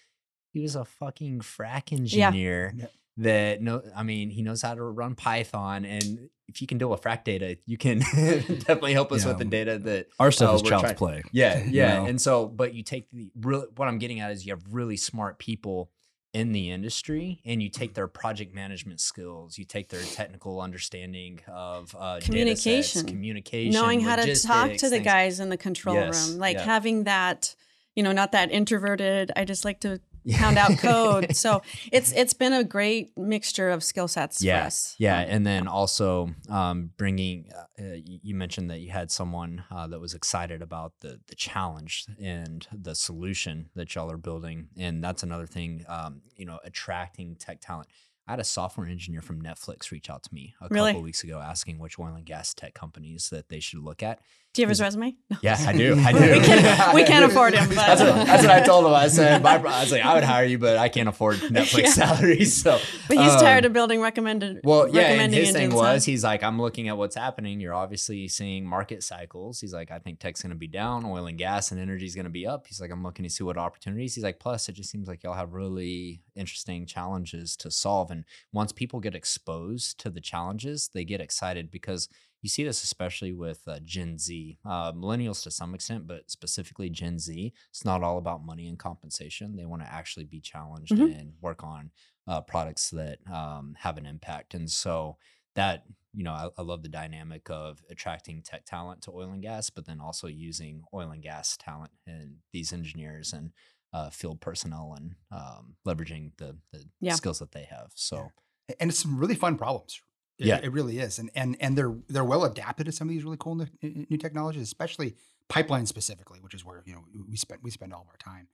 He 0.53 0.61
was 0.61 0.75
a 0.77 0.85
fucking 0.85 1.41
frack 1.41 1.93
engineer 1.93 2.73
Yeah. 2.77 2.87
That 3.19 3.61
no 3.63 3.83
I 3.97 4.03
mean, 4.03 4.31
he 4.31 4.43
knows 4.43 4.63
how 4.63 4.75
to 4.75 4.83
run 4.83 5.15
Python, 5.15 5.85
and 5.85 6.31
if 6.49 6.61
you 6.61 6.67
can 6.67 6.79
deal 6.79 6.89
with 6.89 7.03
frack 7.03 7.25
data, 7.25 7.57
you 7.67 7.77
can 7.79 7.99
definitely 8.15 8.93
help 8.95 9.13
us 9.13 9.25
with 9.25 9.39
the 9.39 9.45
data 9.45 9.79
that 9.79 10.09
Our 10.19 10.31
stuff 10.31 10.51
uh, 10.51 10.55
is 10.57 10.63
we're 10.63 10.71
child's 10.71 10.83
trying- 10.85 10.97
play. 10.97 11.23
yeah, 11.33 11.59
you 11.65 11.71
yeah. 11.73 11.99
know? 11.99 12.07
And 12.07 12.21
so, 12.21 12.47
but 12.47 12.75
you 12.75 12.83
take 12.83 13.11
the 13.13 13.31
real. 13.41 13.67
What 13.77 13.89
I'm 13.89 13.99
getting 13.99 14.21
at 14.21 14.33
is 14.33 14.47
you 14.47 14.53
have 14.53 14.63
really 14.71 14.97
smart 14.97 15.39
people 15.39 15.91
in 16.35 16.53
the 16.53 16.71
industry, 16.71 17.43
and 17.45 17.63
you 17.63 17.69
take 17.69 17.93
their 17.93 18.09
project 18.09 18.55
management 18.55 19.01
skills, 19.03 19.59
you 19.59 19.67
take 19.67 19.91
their 19.91 20.03
technical 20.03 20.63
understanding 20.63 21.39
of 21.47 21.95
uh, 21.99 22.15
data 22.21 22.23
sets, 22.23 22.27
Communication. 22.27 23.07
communication, 23.07 23.73
knowing 23.75 24.01
how 24.01 24.17
to 24.17 24.23
talk 24.35 24.63
logistics, 24.69 24.81
to 24.83 24.89
the 24.89 24.97
things. 24.97 25.05
guys 25.05 25.41
in 25.41 25.51
the 25.51 25.59
control 25.59 25.95
Yes, 25.97 26.31
room, 26.31 26.39
like 26.39 26.57
yeah. 26.57 26.65
having 26.65 27.05
that, 27.05 27.55
you 27.95 28.03
know, 28.03 28.13
not 28.13 28.33
that 28.33 28.51
introverted. 28.51 29.31
I 29.37 29.45
just 29.45 29.67
like 29.67 29.81
to 29.81 30.01
pound 30.31 30.59
out 30.59 30.79
code. 30.79 31.35
So 31.43 31.63
it's 31.91 32.13
it's 32.13 32.35
been 32.35 32.53
a 32.53 32.63
great 32.63 33.17
mixture 33.17 33.71
of 33.71 33.83
skill 33.83 34.07
sets 34.09 34.43
yeah. 34.43 34.71
Yeah, 34.99 35.21
and 35.21 35.47
then 35.47 35.67
also 35.67 36.31
um, 36.49 36.91
bringing. 36.97 37.51
Uh, 37.57 37.83
uh, 37.83 37.95
you 37.95 38.19
you 38.23 38.35
mentioned 38.35 38.71
that 38.71 38.81
you 38.81 38.91
had 38.91 39.11
someone 39.11 39.65
uh, 39.71 39.87
that 39.89 40.01
was 40.01 40.15
excited 40.15 40.63
about 40.63 40.93
the 41.01 41.21
the 41.27 41.35
challenge 41.35 42.07
and 42.23 42.67
the 42.73 42.95
solution 42.95 43.71
that 43.75 43.95
y'all 43.95 44.11
are 44.11 44.17
building, 44.19 44.69
and 44.77 45.03
that's 45.03 45.23
another 45.23 45.47
thing. 45.47 45.85
Um, 45.89 46.23
you 46.37 46.45
know, 46.45 46.59
attracting 46.65 47.37
tech 47.37 47.61
talent. 47.61 47.89
I 48.29 48.33
had 48.33 48.41
a 48.41 48.45
software 48.45 48.87
engineer 48.87 49.21
from 49.21 49.43
Netflix 49.43 49.91
reach 49.91 50.09
out 50.09 50.23
to 50.23 50.33
me 50.33 50.55
a 50.61 50.69
Really? 50.71 50.93
couple 50.93 51.03
weeks 51.03 51.25
ago 51.25 51.41
asking 51.41 51.81
which 51.81 51.99
oil 51.99 52.15
and 52.15 52.25
gas 52.25 52.55
tech 52.55 52.73
companies 52.73 53.31
that 53.31 53.49
they 53.49 53.59
should 53.59 53.81
look 53.81 54.01
at. 54.03 54.21
Do 54.55 54.61
you 54.61 54.67
have 54.67 54.71
his 54.71 54.83
resume? 54.83 55.17
No. 55.31 55.39
Yeah, 55.41 55.57
I 55.67 55.73
do. 55.73 55.99
I 55.99 56.13
do. 56.19 56.19
We 56.19 56.41
can't- 56.47 56.95
we 56.95 57.05
can't 57.13 57.25
afford 57.25 57.55
him, 57.55 57.69
but- 57.69 57.75
That's 57.77 58.01
what, 58.03 58.15
that's 58.27 58.43
what 58.43 58.53
I 58.53 58.61
told 58.61 58.85
him. 58.85 58.93
I 58.93 59.09
said, 59.09 59.43
my, 59.43 59.57
I 59.57 59.81
was 59.81 59.91
like, 59.91 60.05
I 60.05 60.13
would 60.15 60.25
hire 60.25 60.45
you, 60.45 60.59
but 60.59 60.77
I 60.77 60.91
can't 60.91 61.09
afford 61.09 61.37
Netflix 61.39 61.83
Yeah. 61.85 61.89
salaries. 61.91 62.63
So, 62.63 62.79
But 63.09 63.17
he's 63.17 63.33
um, 63.33 63.41
tired 63.41 63.65
of 63.65 63.73
building 63.73 64.03
recommended. 64.03 64.61
well, 64.63 64.89
yeah, 64.89 65.01
and 65.05 65.09
recommending 65.09 65.41
his 65.41 65.53
thing 65.53 65.75
was 65.75 66.05
he's 66.05 66.23
like, 66.23 66.43
I'm 66.43 66.61
looking 66.61 66.89
at 66.89 66.99
what's 66.99 67.17
happening. 67.17 67.61
You're 67.61 67.73
obviously 67.73 68.29
seeing 68.29 68.67
market 68.67 69.03
cycles. 69.03 69.59
He's 69.59 69.73
like, 69.73 69.91
I 69.91 69.99
think 69.99 70.19
tech's 70.21 70.43
gonna 70.43 70.55
be 70.55 70.67
down, 70.69 71.07
oil 71.07 71.27
and 71.29 71.39
gas 71.39 71.73
and 71.73 71.81
energy 71.81 72.05
is 72.05 72.15
gonna 72.15 72.29
be 72.29 72.47
up. 72.47 72.67
He's 72.67 72.79
like, 72.81 72.91
I'm 72.91 73.03
looking 73.03 73.23
to 73.23 73.31
see 73.31 73.45
what 73.45 73.57
opportunities. 73.57 74.15
He's 74.15 74.25
like, 74.25 74.39
plus 74.39 74.69
it 74.69 74.73
just 74.73 74.91
seems 74.91 75.09
like 75.09 75.23
y'all 75.23 75.33
have 75.33 75.55
really 75.55 76.21
interesting 76.37 76.85
challenges 76.85 77.57
to 77.57 77.71
solve. 77.71 78.11
And 78.11 78.25
once 78.53 78.71
people 78.71 79.01
get 79.01 79.15
exposed 79.15 79.99
to 80.01 80.11
the 80.11 80.21
challenges, 80.21 80.91
they 80.93 81.05
get 81.05 81.23
excited 81.23 81.71
because 81.71 82.11
you 82.43 82.49
see 82.49 82.65
this 82.65 82.83
especially 82.83 83.33
with 83.33 83.63
uh, 83.67 83.79
Gen 83.85 84.19
Z, 84.19 84.59
uh, 84.65 84.93
millennials 84.93 85.43
to 85.45 85.51
some 85.51 85.75
extent, 85.75 86.07
but 86.07 86.31
specifically 86.31 86.91
Gen 86.91 87.19
Z. 87.19 87.53
It's 87.71 87.85
not 87.85 88.03
all 88.03 88.19
about 88.19 88.45
money 88.45 88.69
and 88.69 88.79
compensation. 88.79 89.57
They 89.57 89.65
want 89.65 89.83
to 89.83 89.93
actually 89.93 90.25
be 90.25 90.41
challenged 90.41 90.93
Mhm. 90.93 91.19
and 91.21 91.35
work 91.41 91.63
on 91.63 91.91
uh, 92.27 92.41
products 92.41 92.91
that 92.91 93.19
um, 93.33 93.75
have 93.79 93.97
an 93.99 94.07
impact. 94.07 94.55
And 94.55 94.71
so 94.71 95.17
that, 95.55 95.85
you 96.15 96.25
know, 96.25 96.33
I, 96.33 96.49
I 96.59 96.63
love 96.63 96.83
the 96.83 96.89
dynamic 96.89 97.49
of 97.51 97.83
attracting 97.91 98.43
tech 98.43 98.65
talent 98.65 99.03
to 99.03 99.13
oil 99.13 99.31
and 99.31 99.43
gas, 99.43 99.71
but 99.71 99.87
then 99.87 100.01
also 100.01 100.27
using 100.27 100.83
oil 100.93 101.11
and 101.11 101.23
gas 101.23 101.57
talent 101.57 101.93
and 102.07 102.37
these 102.53 102.73
engineers 102.73 103.33
and 103.33 103.53
uh, 103.93 104.09
field 104.11 104.41
personnel 104.41 104.95
and 104.97 105.15
um, 105.31 105.77
leveraging 105.87 106.33
the, 106.39 106.57
the 106.73 106.85
Yeah. 107.01 107.15
skills 107.15 107.39
that 107.41 107.53
they 107.53 107.65
have. 107.65 107.93
So, 107.95 108.33
and 108.81 108.91
it's 108.91 108.99
some 109.01 109.19
really 109.19 109.35
fun 109.35 109.59
problems. 109.59 110.01
It, 110.39 110.47
Yeah. 110.47 110.61
it 110.63 110.73
really 110.73 110.99
is, 110.99 111.19
and 111.19 111.31
and 111.35 111.57
and 111.61 111.77
they're 111.77 111.95
they're 112.09 112.25
well 112.25 112.45
adapted 112.45 112.87
to 112.87 112.93
some 112.93 113.09
of 113.09 113.15
these 113.15 113.23
really 113.25 113.37
cool 113.39 113.55
new, 113.55 113.67
new 113.83 114.17
technologies, 114.17 114.63
especially 114.63 115.15
pipeline 115.49 115.87
specifically, 115.87 116.41
which 116.41 116.55
is 116.55 116.65
where 116.65 116.83
you 116.87 116.95
know 116.95 117.05
we 117.29 117.37
spend 117.37 117.61
we 117.63 117.71
spend 117.71 117.93
all 117.93 118.01
of 118.03 118.09
our 118.09 118.17
time. 118.17 118.49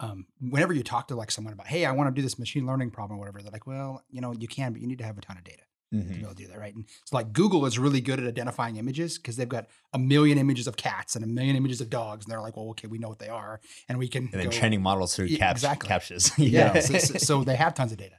Um, 0.00 0.26
whenever 0.40 0.72
you 0.72 0.82
talk 0.82 1.08
to 1.08 1.14
like 1.14 1.30
someone 1.30 1.52
about, 1.52 1.66
hey, 1.66 1.84
I 1.84 1.92
want 1.92 2.08
to 2.08 2.18
do 2.18 2.22
this 2.22 2.38
machine 2.38 2.66
learning 2.66 2.90
problem 2.90 3.18
or 3.18 3.20
whatever, 3.20 3.42
they're 3.42 3.52
like, 3.52 3.66
well, 3.66 4.02
you 4.10 4.22
know, 4.22 4.32
you 4.32 4.48
can, 4.48 4.72
but 4.72 4.80
you 4.80 4.88
need 4.88 4.96
to 4.98 5.04
have 5.04 5.18
a 5.18 5.20
ton 5.20 5.36
of 5.36 5.44
data 5.44 5.62
to 5.92 5.98
Mhm. 5.98 6.08
be 6.14 6.20
able 6.20 6.30
to 6.30 6.34
do 6.36 6.46
that, 6.48 6.58
right? 6.58 6.74
And 6.74 6.86
so 7.04 7.16
like 7.16 7.34
Google 7.34 7.66
is 7.66 7.78
really 7.78 8.00
good 8.00 8.18
at 8.18 8.26
identifying 8.26 8.76
images 8.76 9.18
because 9.18 9.36
they've 9.36 9.46
got 9.46 9.66
a 9.92 9.98
million 9.98 10.38
images 10.38 10.66
of 10.66 10.76
cats 10.76 11.16
and 11.16 11.24
a 11.24 11.28
million 11.28 11.54
images 11.54 11.82
of 11.82 11.90
dogs, 11.90 12.24
and 12.24 12.32
they're 12.32 12.40
like, 12.40 12.56
well, 12.56 12.70
okay, 12.70 12.86
we 12.88 12.96
know 12.96 13.08
what 13.10 13.18
they 13.18 13.28
are, 13.28 13.60
and 13.90 13.98
we 13.98 14.08
can 14.08 14.22
and 14.32 14.32
then 14.40 14.44
go- 14.44 14.50
training 14.52 14.80
models 14.80 15.14
through 15.14 15.24
Yeah, 15.28 15.38
cap- 15.38 15.56
exactly. 15.56 15.88
CAPTCHAs. 15.90 16.32
yeah. 16.38 16.80
so, 16.80 16.96
so- 16.96 17.18
so 17.18 17.44
they 17.44 17.56
have 17.56 17.74
tons 17.74 17.92
of 17.92 17.98
data. 17.98 18.14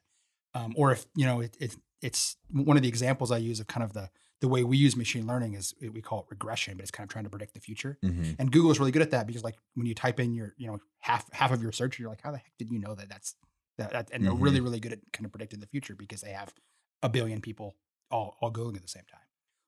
Um, 0.53 0.73
or 0.75 0.91
if 0.91 1.05
you 1.15 1.25
know, 1.25 1.41
it, 1.41 1.55
it, 1.59 1.75
it's 2.01 2.37
one 2.49 2.77
of 2.77 2.83
the 2.83 2.89
examples 2.89 3.31
I 3.31 3.37
use 3.37 3.59
of 3.59 3.67
kind 3.67 3.83
of 3.83 3.93
the 3.93 4.09
the 4.41 4.47
way 4.47 4.63
we 4.63 4.75
use 4.75 4.95
machine 4.95 5.27
learning 5.27 5.53
is 5.53 5.73
we 5.79 6.01
call 6.01 6.21
it 6.21 6.25
regression, 6.29 6.75
but 6.75 6.81
it's 6.81 6.89
kind 6.91 7.07
of 7.07 7.11
trying 7.11 7.25
to 7.25 7.29
predict 7.29 7.53
the 7.53 7.59
future. 7.59 7.99
Mhm. 8.03 8.35
And 8.39 8.51
Google 8.51 8.71
is 8.71 8.79
really 8.79 8.91
good 8.91 9.03
at 9.03 9.11
that 9.11 9.27
because 9.27 9.43
like 9.43 9.55
when 9.75 9.85
you 9.85 9.93
type 9.93 10.19
in 10.19 10.33
your 10.33 10.53
you 10.57 10.67
know 10.67 10.79
half 10.99 11.31
half 11.31 11.51
of 11.51 11.61
your 11.61 11.71
search, 11.71 11.99
you're 11.99 12.09
like, 12.09 12.21
how 12.21 12.31
the 12.31 12.37
heck 12.37 12.51
did 12.57 12.69
you 12.71 12.79
know 12.79 12.95
that 12.95 13.07
that's 13.07 13.35
that? 13.77 13.91
that 13.91 14.09
and 14.11 14.25
they're 14.25 14.33
really 14.33 14.59
really 14.59 14.79
good 14.79 14.93
at 14.93 14.99
kind 15.13 15.25
of 15.25 15.31
predicting 15.31 15.59
the 15.59 15.67
future 15.67 15.95
because 15.95 16.21
they 16.21 16.31
have 16.31 16.53
a 17.03 17.09
billion 17.09 17.39
people 17.39 17.75
all 18.09 18.35
all 18.41 18.49
going 18.49 18.75
at 18.75 18.81
the 18.81 18.87
same 18.87 19.05
time. 19.11 19.21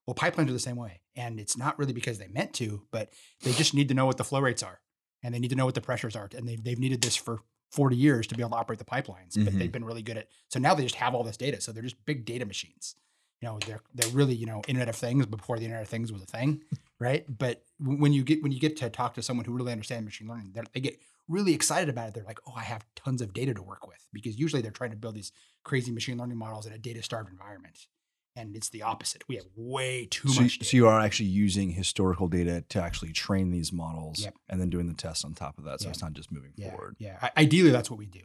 Well, 0.07 0.15
pipelines 0.15 0.49
are 0.49 0.53
the 0.53 0.59
same 0.59 0.75
way, 0.75 0.99
and 1.15 1.39
it's 1.39 1.55
not 1.55 1.79
really 1.79 1.93
because 1.93 2.17
they 2.17 2.27
meant 2.27 2.53
to, 2.55 2.81
but 2.91 3.13
they 3.43 3.53
just 3.53 3.73
need 3.73 3.87
to 3.87 3.93
know 3.93 4.05
what 4.05 4.17
the 4.17 4.25
flow 4.25 4.41
rates 4.41 4.61
are, 4.61 4.81
and 5.21 5.33
they 5.33 5.39
need 5.39 5.51
to 5.51 5.55
know 5.55 5.65
what 5.65 5.75
the 5.75 5.81
pressures 5.81 6.15
are, 6.15 6.29
and 6.35 6.47
they've 6.47 6.61
they've 6.61 6.79
needed 6.79 7.01
this 7.01 7.15
for 7.15 7.41
40 7.73 7.95
years 7.95 8.27
to 8.27 8.35
be 8.35 8.41
able 8.43 8.51
to 8.51 8.55
operate 8.57 8.79
the 8.79 8.85
pipelines, 8.85 9.37
but 9.43 9.53
Mhm. 9.53 9.59
they've 9.59 9.71
been 9.71 9.85
really 9.85 10.03
good 10.03 10.17
at. 10.17 10.27
So 10.49 10.59
now 10.59 10.73
they 10.75 10.83
just 10.83 10.95
have 10.95 11.15
all 11.15 11.23
this 11.23 11.37
data, 11.37 11.59
so 11.59 11.71
they're 11.71 11.83
just 11.83 12.05
big 12.05 12.25
data 12.25 12.45
machines. 12.45 12.95
You 13.41 13.47
know, 13.49 13.59
they're 13.65 13.81
they're 13.93 14.09
really 14.09 14.35
you 14.35 14.45
know 14.45 14.61
Internet 14.67 14.89
of 14.89 14.95
Things 14.95 15.25
before 15.25 15.57
the 15.57 15.65
Internet 15.65 15.83
of 15.83 15.89
Things 15.89 16.11
was 16.13 16.21
a 16.21 16.25
thing, 16.25 16.63
right? 16.99 17.25
But 17.27 17.65
when 17.79 18.13
you 18.13 18.23
get 18.23 18.41
when 18.43 18.51
you 18.51 18.59
get 18.59 18.77
to 18.77 18.89
talk 18.89 19.15
to 19.15 19.21
someone 19.23 19.45
who 19.45 19.53
really 19.53 19.71
understands 19.71 20.05
machine 20.05 20.27
learning, 20.27 20.55
they 20.73 20.79
get 20.79 20.99
really 21.27 21.53
excited 21.53 21.89
about 21.89 22.09
it. 22.09 22.13
They're 22.13 22.23
like, 22.23 22.39
oh, 22.47 22.53
I 22.55 22.63
have 22.63 22.85
tons 22.95 23.21
of 23.21 23.33
data 23.33 23.53
to 23.53 23.63
work 23.63 23.87
with 23.87 24.05
because 24.13 24.37
usually 24.39 24.61
they're 24.61 24.71
trying 24.71 24.91
to 24.91 24.97
build 24.97 25.15
these 25.15 25.31
crazy 25.63 25.91
machine 25.91 26.17
learning 26.17 26.37
models 26.37 26.65
in 26.65 26.73
a 26.73 26.77
data 26.77 27.01
starved 27.01 27.29
environment. 27.29 27.87
And 28.35 28.55
it's 28.55 28.69
the 28.69 28.81
opposite. 28.81 29.23
We 29.27 29.35
have 29.35 29.45
way 29.55 30.07
too 30.09 30.27
so, 30.29 30.41
much. 30.41 30.65
so 30.65 30.75
you 30.75 30.87
are 30.87 30.99
actually 30.99 31.27
using 31.29 31.69
historical 31.69 32.27
data 32.27 32.63
to 32.69 32.81
actually 32.81 33.11
train 33.13 33.51
these 33.51 33.71
models 33.71 34.21
Yep. 34.23 34.35
and 34.49 34.59
then 34.59 34.69
doing 34.71 34.87
the 34.87 34.95
tests 34.95 35.23
on 35.23 35.33
top 35.35 35.57
of 35.59 35.65
that. 35.65 35.81
So 35.81 35.85
Yeah. 35.85 35.91
it's 35.91 36.01
not 36.01 36.13
just 36.13 36.31
moving 36.31 36.51
yeah, 36.55 36.71
forward. 36.71 36.95
yeah. 36.97 37.19
I- 37.21 37.31
Ideally, 37.43 37.69
that's 37.69 37.91
what 37.91 37.99
we 37.99 38.07
do. 38.07 38.21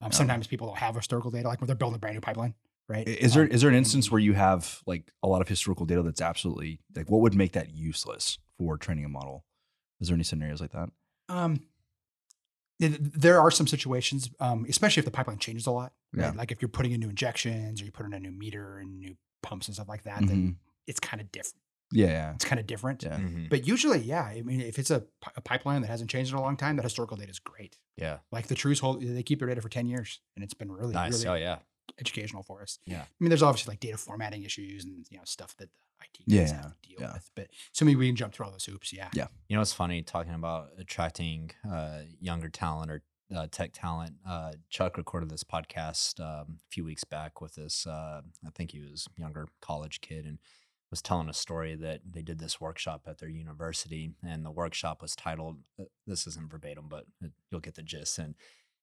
Um, 0.00 0.12
sometimes 0.12 0.46
people 0.46 0.68
don't 0.68 0.78
have 0.78 0.94
historical 0.94 1.32
data, 1.32 1.48
like 1.48 1.60
when 1.60 1.66
they're 1.66 1.74
building 1.74 1.96
a 1.96 1.98
brand 1.98 2.14
new 2.14 2.20
pipeline, 2.20 2.54
right? 2.88 3.08
Is 3.08 3.34
there 3.34 3.42
Um, 3.44 3.50
is 3.50 3.60
there 3.62 3.68
an 3.70 3.74
instance 3.76 4.12
where 4.12 4.20
you 4.20 4.34
have 4.34 4.80
like 4.86 5.10
a 5.24 5.26
lot 5.26 5.40
of 5.42 5.48
historical 5.48 5.86
data 5.86 6.02
that's 6.04 6.20
absolutely 6.20 6.78
like 6.94 7.10
what 7.10 7.20
would 7.22 7.34
make 7.34 7.50
that 7.52 7.70
useless 7.74 8.38
for 8.56 8.78
training 8.78 9.04
a 9.06 9.08
model? 9.08 9.44
Is 10.00 10.06
there 10.06 10.14
any 10.14 10.22
scenarios 10.22 10.60
like 10.60 10.70
that? 10.70 10.90
Um, 11.28 11.64
there 12.78 13.40
are 13.40 13.50
some 13.50 13.66
situations, 13.66 14.30
um, 14.38 14.64
especially 14.68 15.00
if 15.00 15.04
the 15.04 15.10
pipeline 15.10 15.38
changes 15.38 15.66
a 15.66 15.72
lot. 15.72 15.92
Right? 16.12 16.26
Yeah. 16.26 16.30
Like 16.38 16.52
if 16.52 16.62
you're 16.62 16.68
putting 16.68 16.92
in 16.92 17.00
new 17.00 17.08
injections 17.08 17.82
or 17.82 17.84
you 17.84 17.90
put 17.90 18.06
in 18.06 18.12
a 18.12 18.20
new 18.20 18.30
meter 18.30 18.78
and 18.78 19.00
new 19.00 19.16
pumps 19.42 19.68
and 19.68 19.74
stuff 19.74 19.88
like 19.88 20.02
that, 20.04 20.22
Mhm. 20.22 20.28
then 20.28 20.58
it's 20.86 21.00
kind 21.00 21.20
of 21.20 21.30
different. 21.32 21.62
Yeah, 21.90 22.06
yeah, 22.08 22.34
It's 22.34 22.44
kind 22.44 22.60
of 22.60 22.66
different. 22.66 23.02
yeah. 23.02 23.16
Mhm. 23.18 23.48
But 23.48 23.66
usually, 23.66 24.00
yeah. 24.00 24.22
I 24.22 24.42
mean, 24.42 24.60
if 24.60 24.78
it's 24.78 24.90
a, 24.90 25.06
a 25.36 25.40
pipeline 25.40 25.80
that 25.82 25.88
hasn't 25.88 26.10
changed 26.10 26.32
in 26.32 26.36
a 26.36 26.42
long 26.42 26.56
time, 26.56 26.76
that 26.76 26.82
historical 26.82 27.16
data 27.16 27.30
is 27.30 27.38
great. 27.38 27.78
Yeah. 27.96 28.18
Like 28.30 28.48
the 28.48 28.54
Trues 28.54 28.80
hold, 28.80 29.00
they 29.02 29.22
keep 29.22 29.38
their 29.38 29.48
data 29.48 29.62
for 29.62 29.70
ten 29.70 29.86
years, 29.86 30.20
and 30.36 30.44
it's 30.44 30.52
been 30.54 30.70
really, 30.70 30.92
Nice. 30.92 31.24
really 31.24 31.28
Oh, 31.28 31.34
yeah. 31.34 31.58
educational 31.98 32.42
for 32.42 32.60
us. 32.62 32.78
Yeah. 32.84 33.02
I 33.02 33.06
mean, 33.18 33.30
there's 33.30 33.42
obviously 33.42 33.72
like 33.72 33.80
data 33.80 33.96
formatting 33.96 34.42
issues 34.42 34.84
and 34.84 35.06
you 35.10 35.16
know 35.16 35.24
stuff 35.24 35.56
that 35.56 35.70
the 35.70 36.04
IT 36.04 36.18
guys 36.28 36.50
Yeah, 36.52 36.62
have 36.62 36.80
to 36.82 36.88
deal 36.88 36.98
yeah. 37.00 37.12
with. 37.14 37.30
But 37.34 37.48
so 37.72 37.84
maybe 37.86 37.96
we 37.96 38.06
can 38.08 38.16
jump 38.16 38.34
through 38.34 38.46
all 38.46 38.52
those 38.52 38.66
hoops. 38.66 38.92
Yeah. 38.92 39.08
Yeah. 39.14 39.28
You 39.48 39.56
know, 39.56 39.62
it's 39.62 39.72
funny 39.72 40.02
talking 40.02 40.34
about 40.34 40.72
attracting 40.78 41.52
uh, 41.68 42.02
younger 42.20 42.50
talent 42.50 42.90
or 42.90 43.02
uh, 43.34 43.46
tech 43.50 43.70
talent. 43.72 44.14
Uh, 44.26 44.52
Chuck 44.70 44.96
recorded 44.96 45.30
this 45.30 45.44
podcast 45.44 46.20
um, 46.20 46.58
a 46.58 46.68
few 46.70 46.84
weeks 46.84 47.04
back 47.04 47.40
with 47.40 47.54
this. 47.54 47.86
Uh, 47.86 48.22
I 48.46 48.50
think 48.54 48.72
he 48.72 48.80
was 48.80 49.06
younger 49.16 49.48
college 49.60 50.00
kid, 50.00 50.24
and 50.24 50.38
was 50.90 51.02
telling 51.02 51.28
a 51.28 51.34
story 51.34 51.74
that 51.74 52.00
they 52.10 52.22
did 52.22 52.38
this 52.38 52.60
workshop 52.60 53.02
at 53.06 53.18
their 53.18 53.28
university, 53.28 54.12
and 54.26 54.44
the 54.44 54.50
workshop 54.50 55.02
was 55.02 55.14
titled. 55.14 55.58
uh, 55.78 55.84
This 56.06 56.26
isn't 56.26 56.50
verbatim, 56.50 56.86
but 56.88 57.04
you'll 57.50 57.60
get 57.60 57.74
the 57.74 57.82
gist. 57.82 58.18
And 58.18 58.34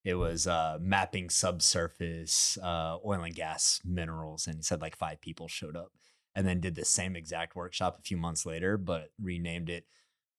it 0.03 0.13
was 0.13 0.45
uh, 0.45 0.77
mapping 0.79 1.31
subsurface 1.31 2.59
uh, 2.61 2.97
oil 3.03 3.23
and 3.23 3.33
gas 3.33 3.81
minerals, 3.83 4.45
and 4.45 4.57
he 4.57 4.61
said 4.61 4.81
like 4.81 4.95
five 4.95 5.19
people 5.19 5.47
showed 5.47 5.75
up, 5.75 5.91
and 6.35 6.47
then 6.47 6.59
did 6.59 6.75
the 6.75 6.85
same 6.85 7.15
exact 7.15 7.55
workshop 7.55 7.97
a 7.97 8.03
few 8.03 8.17
months 8.17 8.45
later, 8.45 8.77
but 8.77 9.09
renamed 9.19 9.69
it 9.69 9.85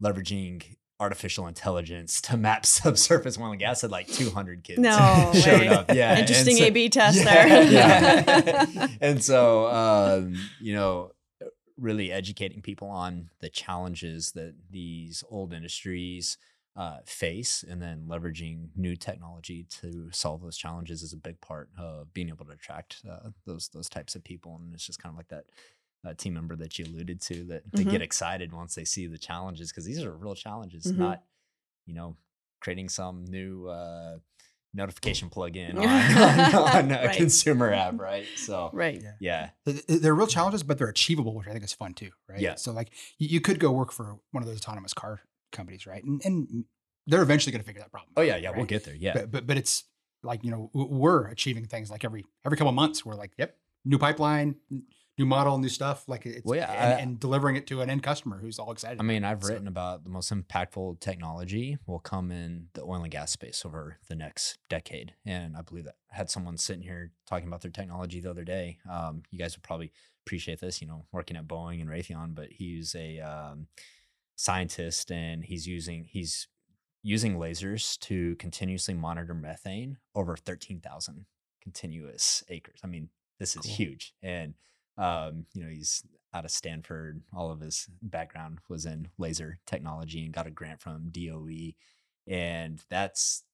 leveraging 0.01 0.77
artificial 0.99 1.47
intelligence 1.47 2.21
to 2.23 2.37
map 2.37 2.65
subsurface 2.67 3.39
oil 3.39 3.51
and 3.51 3.61
gas. 3.61 3.83
Had 3.83 3.91
like 3.91 4.07
200 4.09 4.65
kids 4.65 4.79
No 4.79 5.31
showed 5.35 5.67
up. 5.67 5.93
Yeah, 5.93 6.19
Interesting 6.19 6.57
so- 6.57 6.65
A/B 6.65 6.89
test 6.89 7.19
yeah, 7.19 7.25
there. 7.25 7.65
yeah. 7.73 8.87
and 9.01 9.23
so, 9.23 9.67
um, 9.69 10.37
you 10.61 10.75
know, 10.75 11.13
really 11.79 12.11
educating 12.11 12.63
people 12.63 12.89
on 12.89 13.29
the 13.41 13.51
challenges 13.51 14.33
that 14.33 14.55
these 14.71 15.23
old 15.31 15.53
industries 15.53 16.39
uh, 16.75 16.99
face, 17.07 17.65
and 17.67 17.81
then 17.81 18.05
leveraging 18.07 18.69
new 18.77 18.95
technology 18.97 19.65
to 19.71 20.11
solve 20.13 20.43
those 20.43 20.59
challenges 20.59 21.03
is 21.03 21.15
a 21.15 21.17
big 21.17 21.41
part 21.41 21.71
of 21.79 22.13
being 22.13 22.29
able 22.29 22.45
to 22.45 22.53
attract 22.53 23.01
uh, 23.11 23.31
those 23.47 23.69
those 23.69 23.89
types 23.89 24.15
of 24.15 24.23
people. 24.23 24.61
And 24.63 24.75
it's 24.75 24.87
just 24.87 25.03
kind 25.03 25.11
of 25.13 25.17
like 25.17 25.29
that. 25.29 25.45
Uh, 26.07 26.15
team 26.15 26.35
member 26.35 26.55
that 26.55 26.79
you 26.79 26.85
alluded 26.85 27.21
to 27.21 27.43
that 27.47 27.63
they 27.73 27.85
Mhm. 27.85 27.91
get 27.91 28.01
excited 28.03 28.53
once 28.53 28.77
they 28.77 28.85
see 28.85 29.09
the 29.09 29.19
challenges 29.19 29.73
because 29.73 29.85
these 29.85 30.05
are 30.05 30.13
real 30.17 30.37
challenges, 30.37 30.85
Mhm. 30.87 30.97
not 30.99 31.25
you 31.85 31.95
know 31.95 32.17
creating 32.61 32.89
some 32.89 33.25
new 33.25 33.67
uh, 33.67 34.19
notification 34.73 35.31
plugin 35.31 35.75
on, 35.79 36.55
on, 36.55 36.55
on 36.55 36.91
a 36.93 37.07
Right. 37.07 37.17
consumer 37.17 37.73
app, 37.85 37.99
right? 37.99 38.27
So 38.37 38.71
right. 38.73 39.01
Yeah. 39.03 39.13
yeah, 39.21 39.51
Th- 39.65 39.85
th- 39.87 40.01
They're 40.01 40.15
real 40.15 40.27
challenges, 40.27 40.63
but 40.63 40.79
they're 40.79 40.89
achievable, 40.89 41.35
which 41.35 41.49
I 41.49 41.53
think 41.53 41.65
is 41.65 41.73
fun 41.73 41.95
too, 41.95 42.11
right? 42.29 42.41
Yeah. 42.41 42.55
So 42.57 42.73
like 42.73 42.91
you, 43.19 43.29
you 43.29 43.41
could 43.41 43.59
go 43.59 43.73
work 43.73 43.91
for 43.93 44.19
one 44.33 44.43
of 44.43 44.49
those 44.49 44.59
autonomous 44.59 44.93
car 44.95 45.23
companies, 45.51 45.87
right? 45.87 46.05
And, 46.05 46.21
and 46.25 46.65
they're 47.07 47.23
eventually 47.23 47.53
going 47.53 47.63
to 47.63 47.67
figure 47.67 47.81
that 47.83 47.91
problem. 47.91 48.13
oh 48.17 48.21
out, 48.23 48.27
yeah, 48.27 48.37
yeah, 48.37 48.51
we'll 48.55 48.67
get 48.67 48.85
there. 48.85 48.95
Yeah, 48.95 49.15
But, 49.15 49.31
but 49.31 49.47
but 49.47 49.57
it's 49.57 49.85
like 50.23 50.45
you 50.45 50.51
know 50.51 50.71
we're 50.73 51.27
achieving 51.29 51.67
things 51.67 51.91
like 51.91 52.05
every 52.05 52.25
every 52.45 52.57
couple 52.59 52.73
months 52.73 53.05
we're 53.05 53.15
like 53.15 53.33
yep 53.39 53.57
new 53.85 53.99
pipeline 53.99 54.57
n- 54.73 54.83
new 55.19 55.25
model 55.27 55.57
new 55.59 55.69
stuff 55.69 56.07
like 56.09 56.27
it's 56.27 56.45
Well, 56.45 56.59
yeah, 56.59 56.71
and, 56.73 56.95
I- 56.95 57.01
and 57.01 57.21
delivering 57.21 57.57
it 57.57 57.67
to 57.69 57.81
an 57.81 57.89
end 57.91 58.03
customer 58.03 58.39
who's 58.39 58.59
all 58.59 58.71
excited 58.73 59.01
I 59.01 59.03
mean, 59.03 59.25
I've 59.25 59.43
So- 59.43 59.49
written 59.51 59.67
about 59.69 60.05
the 60.05 60.11
most 60.11 60.31
impactful 60.33 61.01
technology 61.01 61.79
will 61.87 61.99
come 62.01 62.31
in 62.31 62.69
the 62.75 62.83
oil 62.83 63.03
and 63.03 63.11
gas 63.11 63.31
space 63.33 63.65
over 63.65 63.99
the 64.09 64.15
next 64.15 64.59
decade, 64.69 65.15
and 65.25 65.57
I 65.57 65.63
believe 65.63 65.85
that. 65.85 65.97
I 66.13 66.17
had 66.17 66.31
someone 66.31 66.57
sitting 66.59 66.83
here 66.83 67.13
talking 67.27 67.47
about 67.49 67.61
their 67.63 67.71
technology 67.71 68.21
the 68.21 68.31
other 68.31 68.45
day. 68.45 68.79
Um, 68.91 69.23
you 69.31 69.39
guys 69.39 69.57
would 69.57 69.63
probably 69.63 69.93
appreciate 70.27 70.61
this, 70.61 70.81
you 70.81 70.87
know, 70.89 71.07
working 71.13 71.37
at 71.37 71.47
Boeing 71.47 71.81
and 71.81 71.89
Raytheon, 71.91 72.35
but 72.35 72.49
he's 72.53 72.95
a 72.95 73.21
um, 73.21 73.69
scientist 74.37 75.11
and 75.11 75.45
he's 75.45 75.67
using 75.67 76.05
he's 76.05 76.49
using 77.03 77.37
lasers 77.37 77.99
to 78.01 78.35
continuously 78.37 78.95
monitor 78.95 79.35
methane 79.35 79.99
over 80.15 80.37
thirteen 80.37 80.81
thousand 80.81 81.27
continuous 81.63 82.43
acres. 82.49 82.81
I 82.83 82.87
mean, 82.87 83.09
this 83.39 83.57
is 83.57 83.63
Cool. 83.63 83.75
huge, 83.75 84.15
and 84.23 84.55
um, 84.99 85.47
you 85.55 85.63
know, 85.63 85.71
he's 85.71 86.03
out 86.35 86.45
of 86.45 86.51
Stanford. 86.51 87.23
All 87.35 87.51
of 87.51 87.61
his 87.61 87.89
background 88.03 88.59
was 88.69 88.87
in 88.87 89.09
laser 89.19 89.59
technology 89.67 90.25
and 90.25 90.35
got 90.35 90.47
a 90.47 90.51
grant 90.51 90.81
from 90.81 91.11
DOE. 91.11 91.73
And 92.27 92.83
that's, 92.91 93.45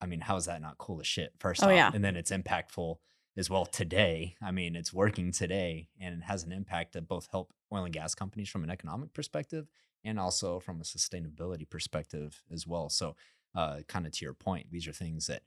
I 0.00 0.06
mean, 0.06 0.20
how 0.20 0.36
is 0.36 0.46
that 0.46 0.60
not 0.62 0.78
cool 0.78 1.00
as 1.00 1.06
shit? 1.06 1.32
First 1.38 1.62
Oh, 1.62 1.66
off, 1.66 1.72
yeah. 1.74 1.90
and 1.92 2.04
then 2.04 2.16
it's 2.16 2.30
impactful 2.30 2.96
as 3.36 3.50
well 3.50 3.66
today. 3.66 4.36
I 4.42 4.52
mean, 4.52 4.76
it's 4.76 4.92
working 4.92 5.32
today 5.32 5.88
and 6.00 6.14
it 6.22 6.24
has 6.24 6.44
an 6.44 6.52
impact 6.52 6.92
that 6.92 7.08
both 7.08 7.28
help 7.30 7.52
oil 7.72 7.84
and 7.84 7.92
gas 7.92 8.14
companies 8.14 8.48
from 8.48 8.62
an 8.62 8.70
economic 8.70 9.12
perspective 9.12 9.66
and 10.04 10.20
also 10.20 10.60
from 10.60 10.80
a 10.80 10.84
sustainability 10.84 11.68
perspective 11.68 12.42
as 12.52 12.66
well. 12.66 12.88
So, 12.88 13.16
uh, 13.54 13.80
kind 13.88 14.06
of 14.06 14.12
to 14.12 14.24
your 14.24 14.34
point, 14.34 14.66
these 14.70 14.86
are 14.86 14.92
things 14.92 15.26
that 15.26 15.42